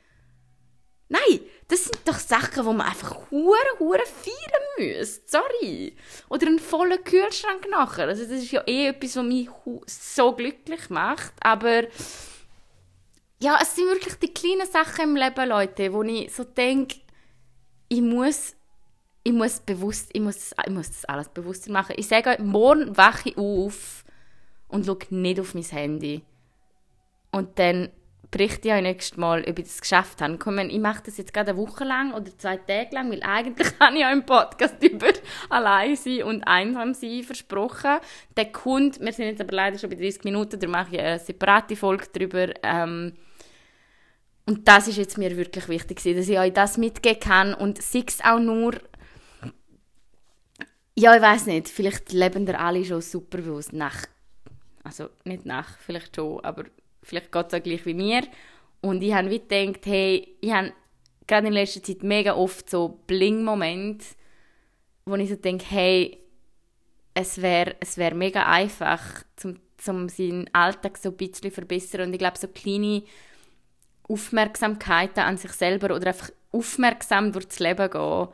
Nein, 1.10 1.40
das 1.68 1.84
sind 1.84 2.00
doch 2.04 2.18
Sachen, 2.18 2.64
die 2.64 2.74
man 2.74 2.86
einfach 2.86 3.30
hure 3.30 3.56
hure 3.78 4.04
feiern 4.04 4.98
muss. 4.98 5.22
Sorry. 5.24 5.96
Oder 6.28 6.48
einen 6.48 6.58
vollen 6.58 7.02
Kühlschrank 7.02 7.66
nachher. 7.70 8.08
Also 8.08 8.24
das 8.24 8.42
ist 8.42 8.52
ja 8.52 8.62
eh 8.66 8.88
etwas, 8.88 9.16
was 9.16 9.24
mich 9.24 9.48
so 9.86 10.32
glücklich 10.32 10.90
macht. 10.90 11.32
Aber 11.40 11.84
ja, 13.40 13.58
es 13.60 13.76
sind 13.76 13.86
wirklich 13.86 14.14
die 14.14 14.34
kleinen 14.34 14.66
Sachen 14.66 15.10
im 15.10 15.16
Leben, 15.16 15.48
Leute, 15.48 15.92
wo 15.92 16.02
ich 16.02 16.32
so 16.34 16.44
denke, 16.44 16.96
ich 17.88 18.02
muss, 18.02 18.56
ich 19.22 19.32
muss 19.32 19.60
bewusst, 19.60 20.10
ich 20.12 20.20
muss, 20.20 20.52
ich 20.64 20.72
muss 20.72 20.88
das 20.88 21.04
alles 21.04 21.28
bewusst 21.28 21.68
machen. 21.68 21.94
Ich 21.96 22.08
sage 22.08 22.30
euch, 22.30 22.38
morgen 22.40 22.96
wache 22.96 23.30
ich 23.30 23.36
auf 23.36 24.04
und 24.68 24.86
schaue 24.86 24.98
nicht 25.10 25.40
auf 25.40 25.54
mein 25.54 25.62
Handy. 25.62 26.22
Und 27.30 27.58
dann 27.58 27.90
berichte 28.30 28.68
ich 28.68 28.74
euch 28.74 28.82
nächstes 28.82 29.16
Mal, 29.16 29.40
ob 29.48 29.58
ich 29.58 29.66
das 29.66 29.80
geschafft 29.80 30.20
habe. 30.20 30.36
Komm, 30.36 30.58
ich 30.58 30.78
mache 30.78 31.04
das 31.06 31.16
jetzt 31.16 31.32
gerade 31.32 31.52
eine 31.52 31.60
Woche 31.60 31.84
lang 31.84 32.12
oder 32.12 32.36
zwei 32.36 32.56
Tage 32.56 32.88
lang, 32.92 33.10
weil 33.10 33.22
eigentlich 33.22 33.68
habe 33.80 33.96
ich 33.96 34.04
auch 34.04 34.12
im 34.12 34.26
Podcast 34.26 34.82
über 34.82 35.12
allein 35.48 35.96
sein 35.96 36.24
und 36.24 36.42
einsam 36.42 36.92
sein 36.92 37.22
versprochen. 37.22 37.98
Der 38.36 38.52
Kunde, 38.52 39.00
wir 39.00 39.12
sind 39.12 39.26
jetzt 39.26 39.40
aber 39.40 39.54
leider 39.54 39.78
schon 39.78 39.90
bei 39.90 39.96
30 39.96 40.24
Minuten, 40.24 40.58
da 40.58 40.66
mache 40.66 40.96
ich 40.96 41.00
eine 41.00 41.18
separate 41.18 41.76
Folge 41.76 42.06
darüber. 42.12 42.52
Ähm, 42.62 43.14
und 44.48 44.66
das 44.66 44.88
ist 44.88 44.96
jetzt 44.96 45.18
mir 45.18 45.36
wirklich 45.36 45.68
wichtig, 45.68 46.02
dass 46.02 46.28
ich 46.28 46.38
euch 46.38 46.54
das 46.54 46.78
mitgeben 46.78 47.20
kann 47.20 47.52
und 47.52 47.82
sei 47.82 48.02
es 48.06 48.24
auch 48.24 48.40
nur 48.40 48.80
ja, 50.98 51.14
ich 51.14 51.22
weiß 51.22 51.46
nicht, 51.46 51.68
vielleicht 51.68 52.12
leben 52.12 52.44
da 52.44 52.54
alle 52.54 52.84
schon 52.84 53.00
super 53.00 53.38
bewusst 53.38 53.72
nach, 53.72 54.06
also 54.82 55.10
nicht 55.24 55.46
nach, 55.46 55.78
vielleicht 55.78 56.16
schon, 56.16 56.40
aber 56.40 56.64
vielleicht 57.04 57.30
geht 57.30 57.46
es 57.46 57.54
auch 57.54 57.62
gleich 57.62 57.86
wie 57.86 57.94
mir. 57.94 58.22
Und 58.80 59.02
ich 59.02 59.12
habe 59.12 59.30
wie 59.30 59.38
gedacht, 59.38 59.86
hey, 59.86 60.36
ich 60.40 60.50
habe 60.50 60.72
gerade 61.28 61.46
in 61.46 61.52
letzter 61.52 61.84
Zeit 61.84 62.02
mega 62.02 62.34
oft 62.34 62.68
so 62.68 63.00
Bling-Momente, 63.06 64.06
wo 65.04 65.14
ich 65.14 65.28
so 65.28 65.36
denke, 65.36 65.66
hey, 65.68 66.18
es 67.14 67.40
wäre 67.40 67.76
es 67.78 67.96
wär 67.96 68.14
mega 68.14 68.46
einfach, 68.46 69.22
zum, 69.36 69.60
zum 69.76 70.08
seinen 70.08 70.52
Alltag 70.52 70.98
so 70.98 71.10
ein 71.10 71.16
bisschen 71.16 71.52
verbessern. 71.52 72.08
Und 72.08 72.12
ich 72.12 72.18
glaube, 72.18 72.38
so 72.38 72.48
kleine 72.48 73.04
Aufmerksamkeiten 74.08 75.20
an 75.20 75.36
sich 75.36 75.52
selber 75.52 75.94
oder 75.94 76.08
einfach 76.08 76.30
aufmerksam 76.50 77.32
durchs 77.32 77.58
Leben 77.58 77.90
gehen, 77.90 78.28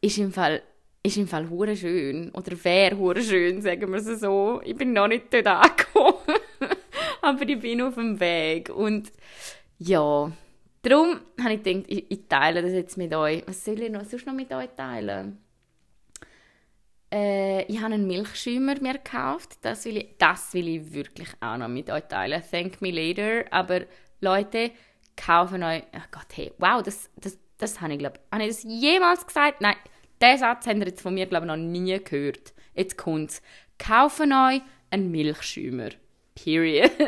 ist 0.00 0.18
im 0.18 0.32
Fall 0.32 0.62
ist 1.04 1.16
im 1.16 1.26
Fall 1.26 1.50
hure 1.50 1.76
schön 1.76 2.30
oder 2.30 2.52
wäre 2.64 2.96
hure 2.96 3.22
schön, 3.22 3.60
sagen 3.60 3.90
wir 3.90 3.98
es 3.98 4.20
so. 4.20 4.60
Ich 4.64 4.76
bin 4.76 4.92
noch 4.92 5.08
nicht 5.08 5.32
dort 5.34 5.48
angekommen 5.48 6.14
aber 7.22 7.48
ich 7.48 7.58
bin 7.58 7.82
auf 7.82 7.94
dem 7.94 8.20
Weg. 8.20 8.70
Und 8.70 9.10
ja, 9.78 10.30
darum 10.82 11.20
habe 11.40 11.54
ich 11.54 11.62
gedacht, 11.62 11.84
ich, 11.88 12.10
ich, 12.10 12.28
teile 12.28 12.62
das 12.62 12.72
jetzt 12.72 12.96
mit 12.96 13.12
euch. 13.14 13.42
Was 13.46 13.64
soll 13.64 13.82
ich 13.82 13.90
noch, 13.90 14.04
sonst 14.04 14.26
noch 14.26 14.34
mit 14.34 14.52
euch 14.52 14.68
teilen? 14.76 15.38
Äh, 17.12 17.64
ich 17.64 17.80
habe 17.80 17.94
einen 17.94 18.06
Milchschäumer 18.06 18.80
mir 18.80 18.94
gekauft. 18.94 19.58
Das 19.62 19.84
will, 19.84 19.98
ich, 19.98 20.16
das 20.18 20.54
will 20.54 20.68
ich 20.68 20.92
wirklich 20.92 21.28
auch 21.40 21.56
noch 21.56 21.68
mit 21.68 21.90
euch 21.90 22.04
teilen. 22.04 22.42
Thank 22.50 22.80
me 22.80 22.90
later. 22.90 23.44
Aber 23.50 23.82
Leute, 24.22 24.70
kaufen 25.16 25.62
euch... 25.64 25.82
Oh 25.94 26.06
Gott, 26.12 26.28
hey, 26.34 26.52
wow, 26.58 26.80
das, 26.80 27.10
das, 27.16 27.36
das 27.58 27.80
habe 27.80 27.94
ich, 27.94 27.98
glaube 27.98 28.20
Habe 28.30 28.44
ich 28.44 28.50
das 28.50 28.62
jemals 28.62 29.26
gesagt? 29.26 29.60
Nein, 29.60 29.74
diesen 30.22 30.38
Satz 30.38 30.64
habt 30.66 30.78
ihr 30.78 30.86
jetzt 30.86 31.02
von 31.02 31.14
mir, 31.14 31.26
glaube 31.26 31.46
ich, 31.46 31.48
noch 31.48 31.56
nie 31.56 31.98
gehört. 31.98 32.54
Jetzt 32.74 32.96
kommt's. 32.96 33.42
Kaufen 33.78 34.32
euch 34.32 34.62
einen 34.90 35.10
Milchschäumer. 35.10 35.88
Period. 36.36 36.92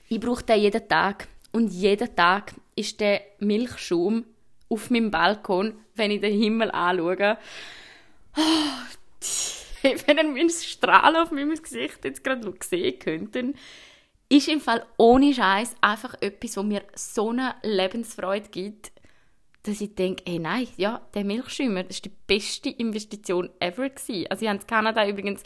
ich 0.08 0.20
brauche 0.20 0.44
den 0.44 0.60
jeden 0.60 0.88
Tag. 0.88 1.28
Und 1.52 1.72
jeden 1.72 2.14
Tag 2.14 2.54
ist 2.74 3.00
der 3.00 3.22
Milchschaum 3.38 4.24
auf 4.68 4.90
meinem 4.90 5.10
Balkon, 5.10 5.74
wenn 5.94 6.10
ich 6.10 6.20
den 6.20 6.38
Himmel 6.38 6.70
anschaue. 6.70 7.38
Oh, 8.36 9.92
wenn 10.06 10.18
ihr 10.18 10.24
mein 10.24 10.50
Strahlen 10.50 11.16
auf 11.16 11.30
meinem 11.30 11.54
Gesicht 11.54 12.04
jetzt 12.04 12.24
gerade 12.24 12.52
sehen 12.62 12.98
könnten, 12.98 13.54
ist 14.28 14.48
im 14.48 14.60
Fall 14.60 14.84
ohne 14.96 15.32
Scheiß 15.32 15.76
einfach 15.80 16.14
etwas, 16.20 16.56
was 16.56 16.64
mir 16.64 16.82
so 16.94 17.30
eine 17.30 17.54
Lebensfreude 17.62 18.48
gibt, 18.50 18.92
dass 19.62 19.80
ich 19.80 19.94
denke, 19.94 20.24
hey 20.26 20.38
nein, 20.38 20.68
ja, 20.76 21.00
der 21.14 21.24
Milchschäumer, 21.24 21.84
das 21.84 21.98
war 21.98 22.10
die 22.10 22.16
beste 22.26 22.70
Investition 22.70 23.50
ever 23.60 23.88
gewesen. 23.88 24.26
Also 24.30 24.44
ich 24.44 24.48
habe 24.48 24.60
in 24.60 24.66
Kanada 24.66 25.08
übrigens 25.08 25.42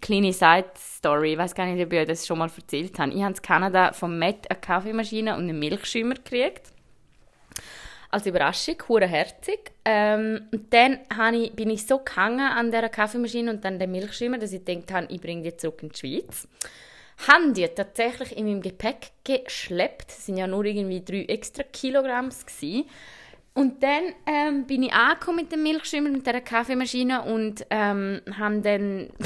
kleine 0.00 0.32
Side-Story, 0.32 1.32
ich 1.32 1.38
weiß 1.38 1.54
gar 1.54 1.66
nicht, 1.66 1.84
ob 1.84 1.92
ich 1.92 2.06
das 2.06 2.26
schon 2.26 2.38
mal 2.38 2.50
erzählt 2.54 2.98
habe. 2.98 3.12
Ich 3.12 3.22
habe 3.22 3.34
in 3.34 3.42
Kanada 3.42 3.92
vom 3.92 4.18
Matt 4.18 4.50
eine 4.50 4.60
Kaffeemaschine 4.60 5.36
und 5.36 5.48
einen 5.48 5.58
Milchschäumer 5.58 6.14
gekriegt 6.14 6.72
als 8.10 8.26
Überraschung, 8.26 8.76
hure 8.88 9.06
herzig. 9.06 9.72
Ähm, 9.84 10.48
und 10.52 10.72
dann 10.72 11.00
ich, 11.34 11.52
bin 11.52 11.70
ich 11.70 11.86
so 11.86 11.98
gehangen 11.98 12.40
an 12.40 12.70
dieser 12.70 12.88
Kaffeemaschine 12.88 13.50
und 13.50 13.64
dann 13.64 13.78
der 13.78 13.88
Milchschimmer, 13.88 14.38
dass 14.38 14.52
ich 14.52 14.64
gedacht 14.64 14.92
habe, 14.92 15.06
ich 15.10 15.20
bringe 15.20 15.42
die 15.42 15.56
zurück 15.56 15.82
in 15.82 15.90
die 15.90 15.98
Schweiz. 15.98 16.48
Haben 17.26 17.52
die 17.52 17.66
tatsächlich 17.66 18.36
in 18.36 18.46
meinem 18.46 18.62
Gepäck 18.62 19.10
geschleppt. 19.24 20.10
Das 20.10 20.26
sind 20.26 20.36
ja 20.36 20.46
nur 20.46 20.64
irgendwie 20.64 21.04
drei 21.04 21.24
extra 21.24 21.64
Kilogramm 21.64 22.30
gewesen. 22.30 22.88
Und 23.54 23.82
dann 23.82 24.14
ähm, 24.26 24.66
bin 24.66 24.84
ich 24.84 24.92
angekommen 24.92 25.38
mit 25.38 25.52
dem 25.52 25.62
Milchschimmer, 25.62 26.10
mit 26.10 26.26
dieser 26.26 26.40
Kaffeemaschine 26.40 27.22
und 27.22 27.66
ähm, 27.70 28.20
haben 28.38 28.62
dann 28.62 29.10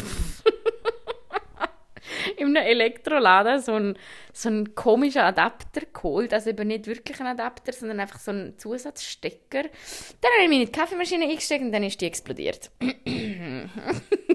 in 2.37 2.57
einem 2.57 2.57
Elektroladen 2.57 3.61
so 3.61 3.73
einen, 3.73 3.99
so 4.33 4.49
einen 4.49 4.75
komischen 4.75 5.23
Adapter 5.23 5.83
geholt. 5.93 6.33
Also 6.33 6.51
eben 6.51 6.69
nicht 6.69 6.87
wirklich 6.87 7.21
ein 7.21 7.27
Adapter, 7.27 7.73
sondern 7.73 8.01
einfach 8.01 8.19
so 8.19 8.31
einen 8.31 8.59
Zusatzstecker. 8.59 9.63
Dann 9.63 10.31
habe 10.33 10.45
ich 10.45 10.49
meine 10.49 10.67
Kaffeemaschine 10.67 11.27
eingesteckt 11.27 11.63
und 11.63 11.73
dann 11.73 11.85
ist 11.85 12.01
die 12.01 12.07
explodiert. 12.07 12.71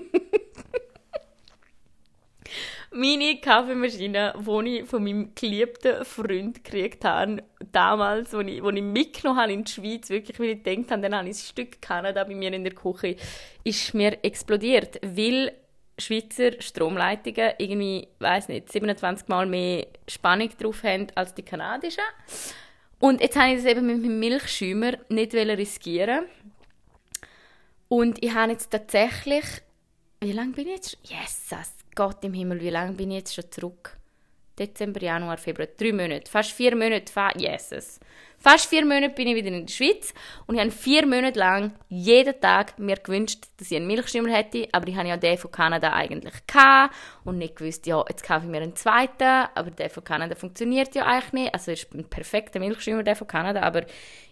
meine 2.97 3.37
Kaffeemaschine, 3.37 4.33
die 4.37 4.77
ich 4.79 4.85
von 4.85 5.03
meinem 5.03 5.33
geliebten 5.35 6.03
Freund 6.03 6.63
gekriegt 6.63 7.05
habe, 7.05 7.43
damals, 7.71 8.33
als 8.33 8.47
ich, 8.47 8.63
ich 8.63 8.83
mitgenommen 8.83 9.39
habe 9.39 9.53
in 9.53 9.63
die 9.63 9.71
Schweiz, 9.71 10.09
wirklich, 10.09 10.39
weil 10.39 10.49
ich 10.49 10.63
gedacht 10.63 10.91
habe, 10.91 11.01
dann 11.01 11.15
habe 11.15 11.29
ich 11.29 11.37
ein 11.37 11.39
Stück 11.39 11.81
Kanada 11.81 12.23
bei 12.23 12.35
mir 12.35 12.51
in 12.51 12.63
der 12.63 12.73
Küche, 12.73 13.15
ist 13.63 13.93
mir 13.93 14.17
explodiert, 14.23 14.99
weil 15.03 15.53
Schweizer 15.99 16.61
Stromleitungen 16.61 17.53
irgendwie, 17.57 18.07
weiß 18.19 18.49
nicht, 18.49 18.71
27 18.71 19.27
Mal 19.27 19.45
mehr 19.45 19.87
Spannung 20.07 20.49
drauf 20.59 20.83
haben 20.83 21.07
als 21.15 21.33
die 21.33 21.43
kanadischen. 21.43 22.03
Und 22.99 23.21
jetzt 23.21 23.35
habe 23.35 23.51
ich 23.51 23.63
das 23.63 23.71
eben 23.71 23.85
mit 23.85 24.01
meinem 24.01 24.19
Milchschäumer 24.19 24.93
nicht 25.09 25.33
riskieren. 25.33 26.25
Und 27.89 28.23
ich 28.23 28.33
habe 28.33 28.51
jetzt 28.51 28.71
tatsächlich, 28.71 29.45
wie 30.19 30.31
lange 30.31 30.51
bin 30.51 30.67
ich 30.67 30.75
jetzt? 30.75 30.97
Jesus, 31.03 31.77
Gott 31.97 32.23
im 32.23 32.33
Himmel, 32.33 32.61
wie 32.61 32.69
lange 32.69 32.93
bin 32.93 33.09
ich 33.09 33.17
jetzt 33.17 33.33
schon 33.33 33.51
zurück? 33.51 33.97
Dezember, 34.57 35.01
Januar, 35.01 35.37
Februar, 35.37 35.67
drei 35.75 35.91
Monate, 35.91 36.29
fast 36.29 36.51
vier 36.51 36.75
Monate, 36.75 37.11
Jesus. 37.35 37.99
Fast 38.39 38.69
vier 38.69 38.85
Monate 38.85 39.09
bin 39.09 39.27
ich 39.27 39.35
wieder 39.35 39.47
in 39.47 39.65
der 39.65 39.73
Schweiz 39.73 40.13
und 40.45 40.55
ich 40.55 40.61
habe 40.61 40.69
vier 40.69 41.07
Monate 41.07 41.39
lang 41.39 41.73
jeden 41.89 42.39
Tag 42.39 42.77
mir 42.77 42.95
gewünscht, 42.97 43.45
dass 43.57 43.71
ich 43.71 43.77
einen 43.77 43.87
Milchschimmer 43.87 44.29
hätte, 44.29 44.67
aber 44.73 44.87
ich 44.87 44.95
habe 44.95 45.07
ja 45.07 45.17
den 45.17 45.39
von 45.39 45.51
Kanada 45.51 45.91
eigentlich 45.93 46.45
gehabt 46.45 46.93
und 47.23 47.39
nicht 47.39 47.55
gewusst, 47.55 47.87
ja, 47.87 48.05
jetzt 48.07 48.23
kaufe 48.23 48.45
ich 48.45 48.51
mir 48.51 48.61
einen 48.61 48.75
zweiten, 48.75 49.47
aber 49.55 49.71
der 49.71 49.89
von 49.89 50.03
Kanada 50.03 50.35
funktioniert 50.35 50.93
ja 50.93 51.05
eigentlich 51.05 51.33
nicht, 51.33 51.53
also 51.55 51.71
ist 51.71 51.91
ein 51.95 52.05
perfekter 52.05 52.59
Milchschimmer, 52.59 53.01
der 53.01 53.15
von 53.15 53.27
Kanada, 53.27 53.61
aber 53.61 53.85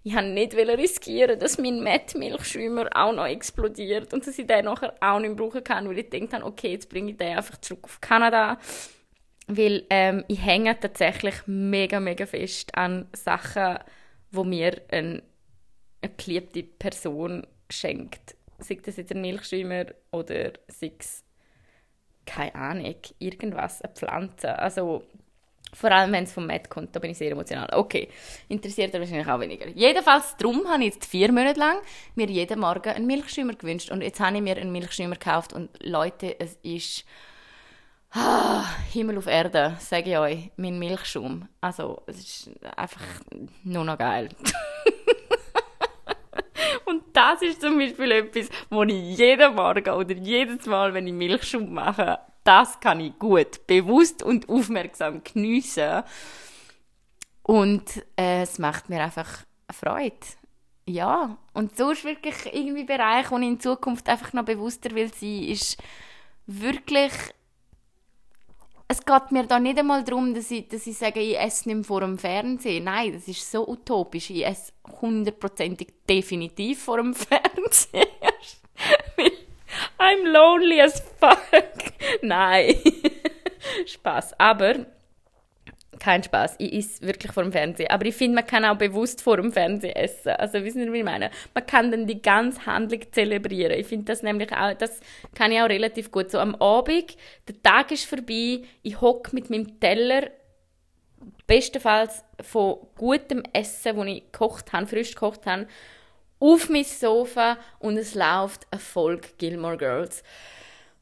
ich 0.03 0.15
habe 0.15 0.27
nicht 0.27 0.53
riskieren, 0.55 1.39
dass 1.39 1.57
mein 1.57 1.81
Matt-Milchschimmer 1.81 2.89
auch 2.93 3.11
noch 3.11 3.25
explodiert 3.25 4.13
und 4.13 4.27
dass 4.27 4.37
ich 4.37 4.45
den 4.45 4.65
nachher 4.65 4.93
auch 5.01 5.19
nicht 5.19 5.35
brauchen 5.35 5.63
kann, 5.63 5.89
weil 5.89 5.97
ich 5.97 6.11
gedacht 6.11 6.33
habe, 6.33 6.45
okay, 6.45 6.73
jetzt 6.73 6.89
bringe 6.89 7.11
ich 7.11 7.17
den 7.17 7.35
einfach 7.35 7.57
zurück 7.57 7.85
auf 7.85 7.99
Kanada 8.01 8.59
weil 9.47 9.85
ähm, 9.89 10.23
ich 10.27 10.43
hänge 10.43 10.79
tatsächlich 10.79 11.35
mega, 11.45 11.99
mega 11.99 12.25
fest 12.25 12.75
an 12.75 13.07
Sachen, 13.13 13.79
wo 14.31 14.43
mir 14.43 14.81
ein, 14.91 15.21
eine 16.01 16.11
geliebte 16.17 16.63
Person 16.63 17.45
schenkt. 17.69 18.35
Sei 18.59 18.79
das 18.83 18.97
jetzt 18.97 19.11
ein 19.11 19.21
Milchschäumer 19.21 19.85
oder 20.11 20.53
sei 20.67 20.93
es, 20.97 21.23
keine 22.25 22.55
Ahnung, 22.55 22.95
irgendwas, 23.19 23.81
eine 23.81 23.93
Pflanze. 23.93 24.57
Also 24.57 25.03
vor 25.75 25.91
allem, 25.91 26.13
wenn 26.13 26.23
es 26.23 26.33
vom 26.33 26.47
Matt 26.47 26.69
kommt, 26.69 26.95
da 26.95 26.99
bin 26.99 27.11
ich 27.11 27.17
sehr 27.17 27.31
emotional. 27.31 27.67
Okay, 27.73 28.07
interessiert 28.47 28.93
er 28.93 29.01
wahrscheinlich 29.01 29.27
auch 29.27 29.39
weniger. 29.39 29.67
Jedenfalls, 29.67 30.35
darum 30.37 30.65
habe 30.69 30.85
ich 30.85 30.93
jetzt 30.93 31.05
vier 31.05 31.31
Monate 31.31 31.59
lang 31.59 31.77
mir 32.15 32.27
jeden 32.27 32.59
Morgen 32.59 32.89
einen 32.89 33.05
Milchschäumer 33.05 33.53
gewünscht. 33.53 33.91
Und 33.91 34.01
jetzt 34.01 34.19
habe 34.19 34.37
ich 34.37 34.41
mir 34.41 34.55
einen 34.55 34.71
Milchschäumer 34.71 35.15
gekauft 35.15 35.53
und 35.53 35.69
Leute, 35.83 36.39
es 36.39 36.57
ist 36.63 37.05
Ah, 38.17 38.63
Himmel 38.93 39.17
auf 39.17 39.27
Erde, 39.27 39.75
sage 39.77 40.11
ich 40.11 40.17
euch, 40.17 40.49
mein 40.55 40.79
Milchschaum. 40.79 41.49
Also, 41.59 42.01
es 42.07 42.19
ist 42.19 42.49
einfach 42.77 43.03
nur 43.65 43.83
noch 43.83 43.97
geil. 43.97 44.29
Und 46.85 47.03
das 47.11 47.41
ist 47.41 47.59
zum 47.59 47.77
Beispiel 47.77 48.13
etwas, 48.13 48.47
wo 48.69 48.83
ich 48.83 49.17
jeden 49.17 49.55
Morgen 49.55 49.89
oder 49.89 50.15
jedes 50.15 50.65
Mal, 50.65 50.93
wenn 50.93 51.07
ich 51.07 51.13
Milchschaum 51.13 51.73
mache, 51.73 52.19
das 52.45 52.79
kann 52.79 53.01
ich 53.01 53.19
gut, 53.19 53.67
bewusst 53.67 54.23
und 54.23 54.47
aufmerksam 54.47 55.21
geniessen. 55.21 56.03
Und 57.43 57.97
äh, 58.15 58.43
es 58.43 58.59
macht 58.59 58.87
mir 58.87 59.03
einfach 59.03 59.39
Freude. 59.69 60.15
Ja, 60.87 61.37
und 61.53 61.75
so 61.75 61.91
ist 61.91 62.05
wirklich 62.05 62.45
irgendwie 62.45 62.81
ein 62.81 62.85
Bereich, 62.85 63.29
wo 63.29 63.37
ich 63.39 63.47
in 63.47 63.59
Zukunft 63.59 64.07
einfach 64.07 64.31
noch 64.31 64.45
bewusster 64.45 64.91
will 64.91 65.11
sein, 65.13 65.43
ist 65.43 65.75
wirklich 66.45 67.11
es 68.95 69.05
geht 69.05 69.31
mir 69.31 69.45
da 69.45 69.59
nicht 69.59 69.77
einmal 69.77 70.03
darum, 70.03 70.33
dass 70.33 70.49
ich, 70.51 70.67
dass 70.69 70.87
ich 70.87 70.97
sage, 70.97 71.19
ich 71.19 71.37
esse 71.37 71.67
nicht 71.67 71.75
mehr 71.75 71.83
vor 71.83 71.99
dem 71.99 72.17
Fernsehen. 72.17 72.85
Nein, 72.85 73.13
das 73.13 73.27
ist 73.27 73.51
so 73.51 73.67
utopisch. 73.67 74.29
Ich 74.29 74.45
esse 74.45 74.71
hundertprozentig 75.01 75.89
definitiv 76.07 76.83
vor 76.83 76.97
dem 76.97 77.13
Fernseher. 77.13 78.07
I'm 79.99 80.31
lonely 80.31 80.81
as 80.81 81.01
fuck. 81.19 81.39
Nein. 82.21 82.75
Spaß. 83.85 84.39
Aber 84.39 84.85
kein 86.05 86.23
Spaß. 86.23 86.55
Ich 86.59 86.71
esse 86.71 87.01
wirklich 87.01 87.31
vor 87.31 87.41
dem 87.41 87.51
Fernsehen. 87.51 87.89
Aber 87.89 88.05
ich 88.05 88.15
finde, 88.15 88.35
man 88.35 88.45
kann 88.45 88.63
auch 88.63 88.77
bewusst 88.77 89.23
vor 89.23 89.37
dem 89.37 89.51
Fernsehen 89.51 89.95
essen. 89.95 90.29
Also, 90.29 90.63
wissen 90.63 90.83
Sie, 90.83 90.93
wie 90.93 90.99
ich 90.99 91.03
meine? 91.03 91.31
Man 91.55 91.65
kann 91.65 91.89
dann 91.89 92.05
die 92.05 92.21
ganze 92.21 92.63
Handlung 92.67 93.01
zelebrieren. 93.11 93.79
Ich 93.79 93.87
finde 93.87 94.05
das 94.05 94.21
nämlich 94.21 94.51
auch, 94.51 94.75
das 94.75 94.99
kann 95.33 95.51
ich 95.51 95.59
auch 95.59 95.67
relativ 95.67 96.11
gut. 96.11 96.29
So 96.29 96.37
am 96.37 96.53
Abend, 96.55 97.17
der 97.47 97.61
Tag 97.63 97.91
ist 97.91 98.05
vorbei, 98.05 98.61
ich 98.83 99.01
hocke 99.01 99.33
mit 99.33 99.49
meinem 99.49 99.79
Teller, 99.79 100.29
bestenfalls 101.47 102.23
von 102.39 102.77
gutem 102.95 103.41
Essen, 103.51 103.97
das 103.97 104.05
ich 104.05 104.31
gekocht 104.31 104.73
habe, 104.73 104.85
frisch 104.85 105.15
gekocht 105.15 105.47
habe, 105.47 105.67
auf 106.39 106.69
mein 106.69 106.83
Sofa 106.83 107.57
und 107.79 107.97
es 107.97 108.13
läuft 108.13 108.67
eine 108.69 108.79
Folge 108.79 109.29
Gilmore 109.39 109.77
Girls. 109.77 110.21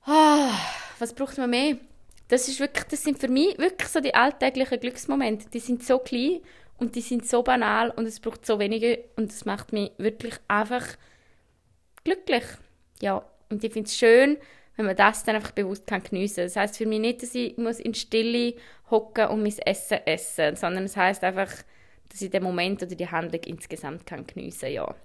Ah, 0.06 0.54
was 0.99 1.14
braucht 1.14 1.38
man 1.38 1.49
mehr? 1.49 1.78
Das, 2.34 2.47
ist 2.47 2.59
wirklich, 2.59 2.86
das 2.86 3.03
sind 3.03 3.19
für 3.19 3.27
mich 3.27 3.59
wirklich 3.59 3.88
so 3.89 3.99
die 3.99 4.15
alltäglichen 4.15 4.79
Glücksmomente. 4.79 5.47
Die 5.51 5.59
sind 5.59 5.84
so 5.84 5.99
klein 5.99 6.39
und 6.79 6.95
die 6.95 7.01
sind 7.01 7.27
so 7.27 7.43
banal 7.43 7.91
und 7.91 8.07
es 8.07 8.19
braucht 8.19 8.43
so 8.43 8.57
wenige 8.57 9.03
und 9.17 9.29
es 9.29 9.45
macht 9.45 9.71
mich 9.71 9.91
wirklich 9.99 10.34
einfach 10.47 10.84
glücklich. 12.03 12.43
Ja, 13.03 13.23
und 13.51 13.63
ich 13.63 13.71
finde 13.71 13.88
es 13.88 13.95
schön, 13.95 14.38
wenn 14.75 14.88
man 14.88 14.95
das 14.95 15.23
dann 15.23 15.36
einfach 15.36 15.51
bewusst 15.51 15.86
kann 15.86 16.01
geniessen. 16.01 16.45
Das 16.45 16.55
heißt 16.55 16.75
für 16.75 16.88
mich 16.88 17.01
nicht, 17.01 17.21
dass 17.21 17.36
ich 17.36 17.55
muss 17.57 17.79
in 17.79 17.93
Stille 17.93 18.55
hocken 18.89 19.27
und 19.27 19.43
mein 19.43 19.55
Essen 19.59 19.99
essen, 20.03 20.55
sondern 20.55 20.86
es 20.86 20.97
heißt 20.97 21.23
einfach, 21.23 21.51
dass 22.09 22.19
ich 22.19 22.31
den 22.31 22.41
Moment 22.41 22.81
oder 22.81 22.95
die 22.95 23.11
Handlung 23.11 23.43
insgesamt 23.43 24.07
kann 24.07 24.25
geniessen, 24.25 24.71
ja. 24.71 24.95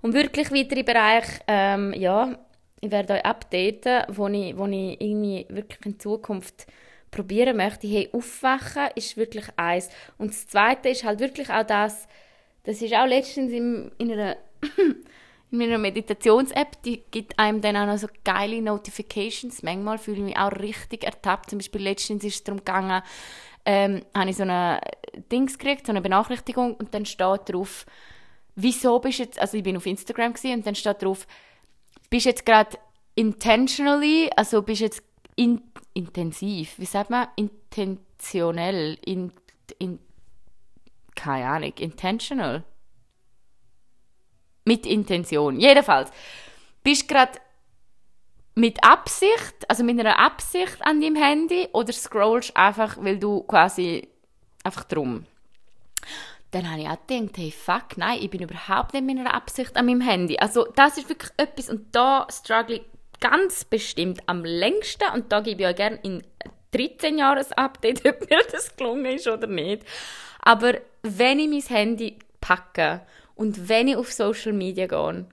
Und 0.00 0.14
wirklich 0.14 0.50
weitere 0.50 0.82
Bereich, 0.82 1.26
ähm, 1.46 1.92
ja, 1.92 2.38
ich 2.82 2.90
werde 2.90 3.14
euch 3.14 3.24
updaten, 3.24 4.02
wo 4.08 4.26
ich, 4.26 4.56
wo 4.58 4.66
ich 4.66 5.00
irgendwie 5.00 5.46
wirklich 5.48 5.86
in 5.86 6.00
Zukunft 6.00 6.66
probieren 7.12 7.56
möchte. 7.56 7.86
Hey, 7.86 8.10
aufwachen 8.12 8.88
ist 8.96 9.16
wirklich 9.16 9.46
eins. 9.56 9.88
Und 10.18 10.30
das 10.30 10.48
Zweite 10.48 10.88
ist 10.88 11.04
halt 11.04 11.20
wirklich 11.20 11.48
auch 11.48 11.62
das, 11.62 12.08
das 12.64 12.82
ist 12.82 12.92
auch 12.94 13.06
letztens 13.06 13.52
in, 13.52 13.92
in 13.98 14.12
einer 14.12 14.36
in 15.52 15.58
meiner 15.58 15.78
Meditations-App, 15.78 16.82
die 16.82 17.02
gibt 17.10 17.38
einem 17.38 17.60
dann 17.60 17.76
auch 17.76 17.86
noch 17.86 17.98
so 17.98 18.08
geile 18.24 18.60
Notifications. 18.60 19.62
Manchmal 19.62 19.98
fühle 19.98 20.16
ich 20.16 20.22
mich 20.24 20.36
auch 20.36 20.50
richtig 20.52 21.04
ertappt. 21.04 21.50
Zum 21.50 21.58
Beispiel 21.58 21.82
letztens 21.82 22.24
ist 22.24 22.34
es 22.34 22.44
darum 22.44 22.58
gegangen, 22.58 23.02
ähm, 23.64 24.02
habe 24.12 24.30
ich 24.30 24.36
so 24.36 24.42
eine 24.42 24.80
Dings 25.30 25.56
gekriegt, 25.56 25.86
so 25.86 25.92
eine 25.92 26.00
Benachrichtigung 26.00 26.74
und 26.74 26.94
dann 26.94 27.06
steht 27.06 27.48
drauf, 27.48 27.86
wieso 28.56 28.98
bist 28.98 29.20
du 29.20 29.22
jetzt, 29.22 29.38
also 29.38 29.56
ich 29.56 29.62
bin 29.62 29.76
auf 29.76 29.86
Instagram 29.86 30.32
gewesen, 30.32 30.54
und 30.54 30.66
dann 30.66 30.74
steht 30.74 31.02
drauf, 31.02 31.28
bist 32.12 32.26
jetzt 32.26 32.44
gerade 32.44 32.78
intentionally, 33.14 34.30
also 34.36 34.60
bist 34.60 34.82
jetzt 34.82 35.02
in, 35.34 35.62
intensiv, 35.94 36.78
wie 36.78 36.84
sagt 36.84 37.08
man, 37.08 37.26
intentionell, 37.36 38.98
in, 39.02 39.32
in, 39.78 39.98
keine 41.14 41.46
Ahnung, 41.46 41.72
intentional. 41.78 42.64
Mit 44.66 44.84
Intention, 44.84 45.58
jedenfalls. 45.58 46.10
Bist 46.82 47.08
gerade 47.08 47.40
mit 48.56 48.84
Absicht, 48.84 49.54
also 49.68 49.82
mit 49.82 49.98
einer 49.98 50.18
Absicht 50.18 50.82
an 50.82 51.00
deinem 51.00 51.16
Handy 51.16 51.66
oder 51.72 51.94
scrollst 51.94 52.54
einfach, 52.54 52.98
weil 52.98 53.18
du 53.18 53.42
quasi 53.44 54.06
einfach 54.62 54.84
drum 54.84 55.24
dann 56.52 56.70
habe 56.70 56.82
ich 56.82 56.88
auch 56.88 57.06
gedacht, 57.06 57.36
hey, 57.36 57.50
fuck, 57.50 57.96
nein, 57.96 58.18
ich 58.20 58.30
bin 58.30 58.42
überhaupt 58.42 58.92
nicht 58.92 59.04
mit 59.04 59.18
einer 59.18 59.34
Absicht 59.34 59.76
an 59.76 59.86
meinem 59.86 60.02
Handy. 60.02 60.38
Also 60.38 60.66
das 60.76 60.98
ist 60.98 61.08
wirklich 61.08 61.32
etwas 61.38 61.68
und 61.68 61.94
da 61.94 62.26
struggle 62.30 62.76
ich 62.76 62.82
ganz 63.20 63.64
bestimmt 63.64 64.20
am 64.26 64.44
längsten 64.44 65.04
und 65.14 65.32
da 65.32 65.40
gebe 65.40 65.62
ich 65.62 65.68
euch 65.68 65.76
gerne 65.76 65.98
in 66.02 66.22
13 66.72 67.18
Jahres 67.18 67.52
Update, 67.52 68.06
ob 68.06 68.28
mir 68.28 68.40
das 68.50 68.76
gelungen 68.76 69.06
ist 69.06 69.26
oder 69.26 69.46
nicht. 69.46 69.84
Aber 70.40 70.74
wenn 71.02 71.38
ich 71.38 71.48
mein 71.48 71.76
Handy 71.76 72.18
packe 72.40 73.00
und 73.34 73.68
wenn 73.68 73.88
ich 73.88 73.96
auf 73.96 74.12
Social 74.12 74.52
Media 74.52 74.86
gehe, 74.86 75.26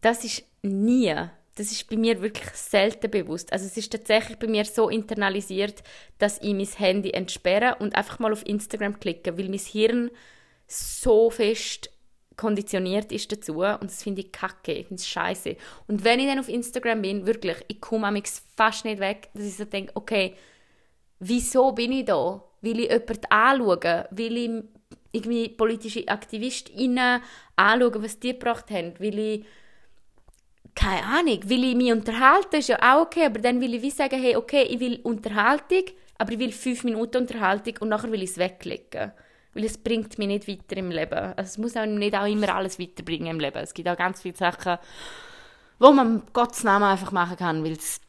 das 0.00 0.22
ist 0.24 0.44
nie, 0.62 1.14
das 1.58 1.72
ist 1.72 1.88
bei 1.88 1.96
mir 1.96 2.20
wirklich 2.22 2.50
selten 2.54 3.10
bewusst. 3.10 3.52
Also 3.52 3.66
es 3.66 3.76
ist 3.76 3.90
tatsächlich 3.90 4.38
bei 4.38 4.46
mir 4.46 4.64
so 4.64 4.88
internalisiert, 4.88 5.82
dass 6.18 6.40
ich 6.40 6.54
mein 6.54 6.66
Handy 6.66 7.10
entsperre 7.10 7.76
und 7.80 7.94
einfach 7.96 8.18
mal 8.18 8.32
auf 8.32 8.46
Instagram 8.46 9.00
klicke, 9.00 9.36
weil 9.36 9.48
mein 9.48 9.58
Hirn 9.58 10.10
so 10.66 11.30
fest 11.30 11.90
konditioniert 12.36 13.10
ist 13.10 13.32
dazu 13.32 13.62
und 13.62 13.84
das 13.84 14.04
finde 14.04 14.20
ich 14.20 14.30
kacke, 14.30 14.72
ich 14.72 14.86
finde 14.86 15.00
es 15.00 15.08
scheiße. 15.08 15.56
Und 15.88 16.04
wenn 16.04 16.20
ich 16.20 16.26
dann 16.26 16.38
auf 16.38 16.48
Instagram 16.48 17.02
bin, 17.02 17.26
wirklich, 17.26 17.56
ich 17.66 17.80
komme 17.80 18.22
fast 18.56 18.84
nicht 18.84 19.00
weg, 19.00 19.28
dass 19.34 19.44
ich 19.44 19.56
so 19.56 19.64
denke, 19.64 19.90
okay, 19.96 20.34
wieso 21.18 21.72
bin 21.72 21.90
ich 21.90 22.04
da? 22.04 22.42
Will 22.60 22.78
ich 22.78 22.90
jemanden 22.90 23.26
anschauen? 23.30 24.04
Will 24.12 24.36
ich 24.36 24.64
irgendwie 25.10 25.48
politische 25.48 26.06
AktivistInnen 26.06 27.20
anschauen, 27.56 28.02
was 28.04 28.20
die 28.20 28.32
gebracht 28.32 28.70
haben? 28.70 28.98
Will 29.00 29.18
ich 29.18 29.44
keine 30.78 31.04
Ahnung, 31.04 31.40
will 31.48 31.64
ich 31.64 31.74
mich 31.74 31.90
unterhalten, 31.90 32.56
ist 32.56 32.68
ja 32.68 32.78
auch 32.80 33.02
okay, 33.02 33.26
aber 33.26 33.40
dann 33.40 33.60
will 33.60 33.74
ich 33.74 33.82
wie 33.82 33.90
sagen, 33.90 34.22
hey, 34.22 34.36
okay, 34.36 34.62
ich 34.62 34.78
will 34.78 35.00
Unterhaltung, 35.02 35.82
aber 36.18 36.32
ich 36.32 36.38
will 36.38 36.52
fünf 36.52 36.84
Minuten 36.84 37.16
Unterhaltung 37.16 37.74
und 37.80 37.88
nachher 37.88 38.12
will 38.12 38.22
ich 38.22 38.30
es 38.30 38.38
weglegen. 38.38 39.10
Weil 39.54 39.64
es 39.64 39.76
bringt 39.76 40.16
mich 40.18 40.28
nicht 40.28 40.46
weiter 40.46 40.76
im 40.76 40.92
Leben. 40.92 41.34
Also 41.36 41.42
es 41.42 41.58
muss 41.58 41.76
auch 41.76 41.84
nicht 41.84 42.14
auch 42.14 42.26
immer 42.26 42.54
alles 42.54 42.78
weiterbringen 42.78 43.26
im 43.26 43.40
Leben. 43.40 43.58
Es 43.58 43.74
gibt 43.74 43.88
auch 43.88 43.96
ganz 43.96 44.22
viele 44.22 44.36
Sachen, 44.36 44.78
wo 45.80 45.90
man 45.90 46.22
Gottes 46.32 46.62
Namen 46.62 46.84
einfach 46.84 47.10
machen 47.10 47.36
kann, 47.36 47.64
weil 47.64 47.72
es 47.72 48.00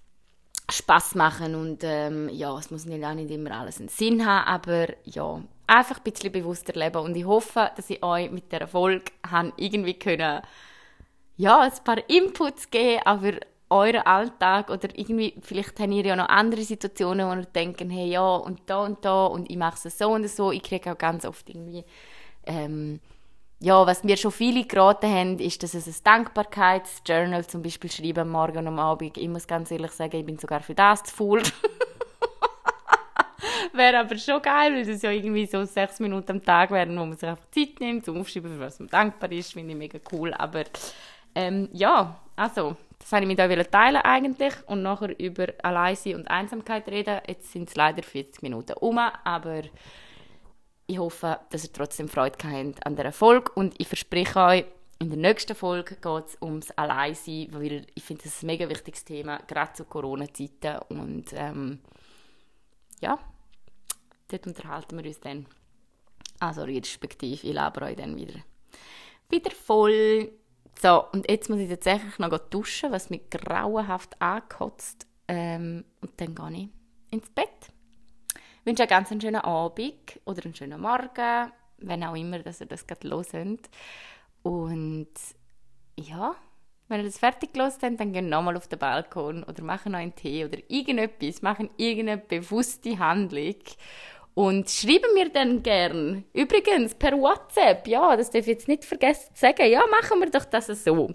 Spaß 0.71 1.15
machen 1.15 1.55
und 1.55 1.79
ähm, 1.81 2.29
ja, 2.29 2.55
es 2.59 2.69
muss 2.69 2.85
nicht 2.85 3.03
auch 3.03 3.15
nicht 3.15 3.31
immer 3.31 3.49
alles 3.59 3.79
einen 3.79 3.89
Sinn 3.89 4.23
haben, 4.23 4.47
aber 4.47 4.93
ja, 5.05 5.41
einfach 5.65 5.97
ein 5.97 6.03
bisschen 6.03 6.31
bewusster 6.31 6.73
leben 6.73 7.01
und 7.01 7.17
ich 7.17 7.25
hoffe, 7.25 7.71
dass 7.75 7.89
ich 7.89 8.03
euch 8.03 8.29
mit 8.29 8.51
der 8.51 8.61
Erfolg 8.61 9.11
irgendwie 9.57 9.95
können 9.95 10.43
ja, 11.39 11.61
ein 11.61 11.71
paar 11.85 12.09
Inputs 12.09 12.69
geben, 12.69 13.01
aber 13.05 13.31
euren 13.69 14.01
Alltag 14.01 14.69
oder 14.69 14.89
irgendwie, 14.93 15.35
vielleicht 15.41 15.79
habt 15.79 15.93
ihr 15.93 16.05
ja 16.05 16.17
noch 16.17 16.27
andere 16.27 16.63
Situationen, 16.63 17.29
wo 17.29 17.33
ihr 17.33 17.45
denkt, 17.45 17.81
hey, 17.89 18.09
ja, 18.09 18.35
und 18.35 18.59
da 18.65 18.83
und 18.83 19.05
da 19.05 19.27
und 19.27 19.49
ich 19.49 19.55
mache 19.55 19.87
es 19.87 19.97
so 19.97 20.09
und 20.09 20.29
so. 20.29 20.51
Ich 20.51 20.63
kriege 20.63 20.91
auch 20.91 20.97
ganz 20.97 21.23
oft 21.23 21.47
irgendwie, 21.47 21.85
ähm, 22.45 22.99
ja, 23.61 23.87
was 23.87 24.03
mir 24.03 24.17
schon 24.17 24.33
viele 24.33 24.65
geraten 24.65 25.09
haben, 25.09 25.39
ist, 25.39 25.63
dass 25.63 25.75
es 25.75 25.87
ein 25.87 26.03
Dankbarkeitsjournal 26.03 27.47
zum 27.47 27.61
Beispiel 27.61 27.89
schreiben, 27.89 28.29
morgen 28.29 28.57
und 28.57 28.67
am 28.67 28.79
Abend. 28.79 29.17
Ich 29.17 29.29
muss 29.29 29.47
ganz 29.47 29.71
ehrlich 29.71 29.91
sagen, 29.91 30.17
ich 30.17 30.25
bin 30.25 30.37
sogar 30.37 30.59
für 30.59 30.75
das 30.75 31.03
zu 31.03 31.15
faul. 31.15 31.41
wäre 33.79 33.99
aber 33.99 34.17
schon 34.17 34.41
geil, 34.41 34.73
weil 34.73 34.85
das 34.85 35.01
ja 35.01 35.11
irgendwie 35.11 35.45
so 35.45 35.63
sechs 35.63 35.99
Minuten 35.99 36.31
am 36.31 36.43
Tag 36.43 36.71
wären, 36.71 36.99
wo 36.99 37.05
man 37.05 37.17
sich 37.17 37.29
einfach 37.29 37.49
Zeit 37.51 37.79
nimmt, 37.79 38.05
zum 38.05 38.19
Aufschreiben, 38.19 38.53
für 38.53 38.59
was 38.59 38.79
man 38.79 38.89
dankbar 38.89 39.31
ist, 39.31 39.53
finde 39.53 39.71
ich 39.71 39.77
mega 39.77 39.99
cool. 40.11 40.33
Aber 40.33 40.63
ähm, 41.35 41.69
ja, 41.73 42.19
also, 42.35 42.75
das 42.99 43.11
wollte 43.11 43.25
ich 43.25 43.37
mit 43.37 43.39
euch 43.39 43.67
teilen 43.67 43.97
eigentlich 43.97 44.53
und 44.67 44.81
nachher 44.81 45.17
über 45.19 45.47
Alleinsein 45.63 46.15
und 46.15 46.27
Einsamkeit 46.29 46.87
reden. 46.87 47.21
Jetzt 47.27 47.51
sind 47.51 47.69
es 47.69 47.75
leider 47.75 48.03
40 48.03 48.41
Minuten 48.41 48.73
um, 48.79 48.97
aber 48.97 49.63
ich 50.87 50.97
hoffe, 50.97 51.39
dass 51.49 51.63
ihr 51.63 51.73
trotzdem 51.73 52.09
Freude 52.09 52.37
habt 52.43 52.85
an 52.85 52.95
der 52.95 53.11
Folge 53.11 53.51
und 53.53 53.75
ich 53.77 53.87
verspreche 53.87 54.39
euch, 54.39 54.65
in 55.01 55.09
der 55.09 55.17
nächsten 55.17 55.55
Folge 55.55 55.95
geht 55.95 56.27
es 56.27 56.37
ums 56.41 56.71
Alleinsein, 56.71 57.47
weil 57.51 57.85
ich 57.95 58.03
finde, 58.03 58.23
das 58.23 58.33
ist 58.33 58.43
ein 58.43 58.47
mega 58.47 58.67
wichtiges 58.67 59.05
Thema, 59.05 59.37
gerade 59.47 59.71
zu 59.73 59.85
Corona-Zeiten 59.85 60.79
und 60.89 61.25
ähm, 61.33 61.79
ja, 62.99 63.17
dort 64.27 64.47
unterhalten 64.47 64.97
wir 64.97 65.05
uns 65.05 65.19
dann. 65.21 65.45
Also 66.39 66.63
respektive, 66.63 67.33
ich 67.33 67.43
labere 67.43 67.85
euch 67.85 67.95
dann 67.95 68.15
wieder, 68.17 68.39
wieder 69.29 69.51
voll. 69.51 70.31
So, 70.77 71.03
und 71.11 71.29
jetzt 71.29 71.49
muss 71.49 71.59
ich 71.59 71.69
tatsächlich 71.69 72.19
noch 72.19 72.37
duschen, 72.37 72.91
was 72.91 73.09
mich 73.09 73.29
grauenhaft 73.29 74.21
angekotzt. 74.21 75.07
Ähm, 75.27 75.85
und 76.01 76.19
dann 76.19 76.35
gehe 76.35 76.63
ich. 76.63 76.69
ins 77.11 77.29
Bett. 77.29 77.71
Ich 78.33 78.65
wünsche 78.65 78.83
euch 78.83 78.89
ganz 78.89 79.11
einen 79.11 79.21
schönen 79.21 79.41
Abend 79.41 80.19
oder 80.25 80.43
einen 80.43 80.55
schönen 80.55 80.81
Morgen, 80.81 81.51
wenn 81.77 82.03
auch 82.03 82.15
immer, 82.15 82.39
dass 82.39 82.61
ihr 82.61 82.67
das 82.67 82.85
gerade 82.85 83.09
hört. 83.09 83.69
Und 84.43 85.09
ja, 85.97 86.35
wenn 86.87 87.01
ihr 87.01 87.05
das 87.05 87.19
fertig 87.19 87.53
gelesen 87.53 87.79
habt, 87.83 87.99
dann 87.99 88.13
gehen 88.13 88.29
nochmal 88.29 88.57
auf 88.57 88.67
den 88.67 88.79
Balkon 88.79 89.43
oder 89.43 89.63
machen 89.63 89.91
noch 89.91 89.99
einen 89.99 90.15
Tee 90.15 90.45
oder 90.45 90.57
irgendetwas, 90.67 91.41
machen 91.41 91.69
irgendeine 91.77 92.17
bewusste 92.17 92.97
Handlung 92.97 93.55
und 94.39 94.69
schreiben 94.69 95.13
mir 95.15 95.27
dann 95.27 95.61
gern. 95.61 96.23
Übrigens, 96.31 96.95
per 96.95 97.11
WhatsApp, 97.11 97.85
ja, 97.89 98.15
das 98.15 98.29
darf 98.29 98.43
ich 98.43 98.47
jetzt 98.47 98.69
nicht 98.69 98.85
vergessen 98.85 99.35
zu 99.35 99.41
sagen, 99.41 99.69
ja, 99.69 99.83
machen 99.87 100.21
wir 100.21 100.29
doch 100.29 100.45
das 100.45 100.67
so. 100.67 101.13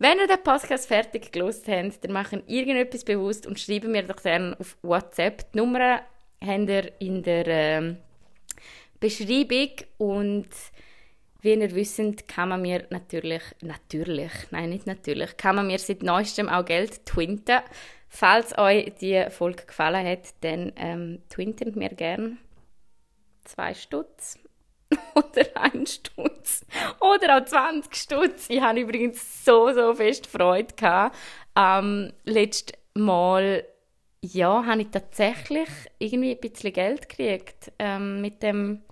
Wenn 0.00 0.18
ihr 0.18 0.26
den 0.26 0.42
Podcast 0.42 0.88
fertig 0.88 1.30
gelesen 1.30 1.62
habt, 1.68 2.02
dann 2.02 2.10
machen 2.10 2.42
irgendetwas 2.48 3.04
bewusst 3.04 3.46
und 3.46 3.60
schreiben 3.60 3.92
mir 3.92 4.02
doch 4.02 4.20
gerne 4.20 4.56
auf 4.58 4.76
WhatsApp. 4.82 5.52
Die 5.52 5.58
Nummer 5.58 6.00
habt 6.44 6.68
ihr 6.68 6.90
in 6.98 7.22
der 7.22 7.46
äh, 7.46 7.94
Beschreibung 8.98 9.70
und 9.98 10.48
wie 11.42 11.54
ihr 11.54 11.74
wisst, 11.76 12.26
kann 12.26 12.48
man 12.48 12.62
mir 12.62 12.88
natürlich, 12.90 13.44
natürlich, 13.60 14.32
nein, 14.50 14.70
nicht 14.70 14.88
natürlich, 14.88 15.36
kann 15.36 15.54
man 15.54 15.68
mir 15.68 15.78
seit 15.78 16.02
neuestem 16.02 16.48
auch 16.48 16.64
Geld 16.64 17.06
twinten. 17.06 17.60
Falls 18.08 18.58
euch 18.58 18.94
die 19.00 19.26
Folge 19.30 19.64
gefallen 19.64 20.04
hat, 20.04 20.34
dann 20.40 20.72
ähm, 20.74 21.22
twintet 21.28 21.76
mir 21.76 21.90
gerne 21.90 22.38
zwei 23.44 23.74
Stutz 23.74 24.38
oder 25.14 25.46
ein 25.54 25.86
Stutz 25.86 26.64
oder 27.00 27.38
auch 27.38 27.44
20 27.44 27.94
Stutz. 27.94 28.46
Ich 28.48 28.60
habe 28.60 28.80
übrigens 28.80 29.44
so, 29.44 29.72
so 29.72 29.94
fest 29.94 30.26
Freude 30.26 30.74
gehabt. 30.74 31.16
Ähm, 31.56 32.12
letztes 32.24 32.78
Mal, 32.94 33.64
ja, 34.20 34.64
habe 34.64 34.82
ich 34.82 34.88
tatsächlich 34.88 35.68
irgendwie 35.98 36.32
ein 36.32 36.40
bisschen 36.40 36.72
Geld 36.72 37.08
gekriegt 37.08 37.72
ähm, 37.78 38.20
mit 38.20 38.42
dem 38.42 38.82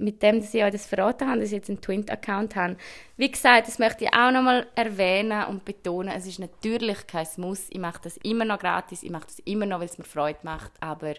mit 0.00 0.22
dem, 0.22 0.40
dass 0.40 0.54
ich 0.54 0.64
euch 0.64 0.72
das 0.72 0.86
verraten 0.86 1.28
habe, 1.28 1.40
dass 1.40 1.48
ich 1.48 1.56
jetzt 1.56 1.68
einen 1.68 1.80
Twint-Account 1.80 2.56
habe. 2.56 2.76
Wie 3.16 3.30
gesagt, 3.30 3.68
das 3.68 3.78
möchte 3.78 4.04
ich 4.04 4.14
auch 4.14 4.30
nochmal 4.30 4.66
erwähnen 4.74 5.44
und 5.44 5.64
betonen, 5.64 6.12
es 6.16 6.26
ist 6.26 6.38
natürlich 6.38 7.06
kein 7.06 7.26
Muss. 7.36 7.66
Ich 7.70 7.78
mache 7.78 8.00
das 8.02 8.16
immer 8.18 8.44
noch 8.44 8.58
gratis, 8.58 9.02
ich 9.02 9.10
mache 9.10 9.26
das 9.26 9.38
immer 9.40 9.66
noch, 9.66 9.80
weil 9.80 9.86
es 9.86 9.98
mir 9.98 10.04
Freude 10.04 10.38
macht, 10.42 10.72
aber 10.80 11.14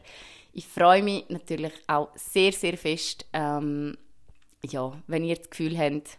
ich 0.53 0.67
freue 0.67 1.03
mich 1.03 1.29
natürlich 1.29 1.73
auch 1.87 2.09
sehr, 2.15 2.51
sehr 2.51 2.77
fest, 2.77 3.25
ähm, 3.33 3.97
ja, 4.65 4.91
wenn 5.07 5.23
ihr 5.23 5.35
das 5.35 5.49
Gefühl 5.49 5.77
habt, 5.77 6.17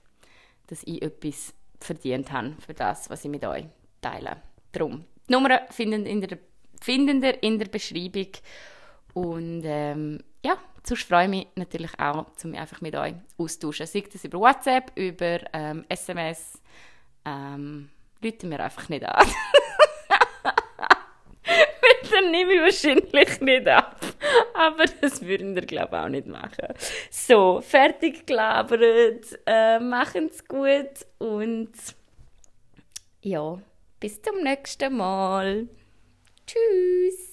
dass 0.68 0.82
ich 0.84 1.02
etwas 1.02 1.54
verdient 1.80 2.32
habe 2.32 2.54
für 2.64 2.74
das, 2.74 3.10
was 3.10 3.24
ich 3.24 3.30
mit 3.30 3.44
euch 3.44 3.64
teile. 4.00 4.36
Darum, 4.72 5.04
die 5.28 5.32
Nummer 5.32 5.60
findet 5.70 6.06
in 6.06 6.20
der, 6.20 6.38
findet 6.80 7.22
ihr 7.22 7.42
in 7.42 7.58
der 7.58 7.66
Beschreibung 7.66 8.28
und 9.14 9.62
ähm, 9.64 10.20
ja, 10.44 10.56
sonst 10.85 11.05
freue 11.05 11.24
ich 11.24 11.30
mich 11.30 11.47
natürlich 11.57 11.99
auch, 11.99 12.26
um 12.45 12.51
mich 12.51 12.61
einfach 12.61 12.80
mit 12.80 12.95
euch 12.95 13.14
austauschen. 13.39 13.87
Sei 13.87 14.05
das 14.12 14.24
über 14.24 14.41
WhatsApp, 14.41 14.93
über 14.97 15.41
ähm, 15.53 15.85
SMS, 15.89 16.61
ähm, 17.24 17.91
Leute 18.20 18.47
mir 18.47 18.61
einfach 18.61 18.89
nicht 18.89 19.05
an. 19.05 19.26
Dann 22.11 22.30
nehme 22.30 22.53
ich 22.55 22.61
wahrscheinlich 22.61 23.41
nicht 23.41 23.68
ab. 23.68 23.99
Aber 24.55 24.85
das 25.01 25.22
würden 25.22 25.55
wir, 25.55 25.62
glaube 25.62 25.97
ich, 25.97 26.03
auch 26.03 26.09
nicht 26.09 26.26
machen. 26.26 26.74
So, 27.11 27.61
fertig 27.61 28.26
gelabert. 28.26 29.39
Äh, 29.47 29.80
machen's 29.80 30.47
gut 30.47 31.07
und 31.18 31.72
ja, 33.22 33.59
bis 34.01 34.20
zum 34.20 34.43
nächsten 34.43 34.97
Mal. 34.97 35.68
Tschüss. 36.47 37.32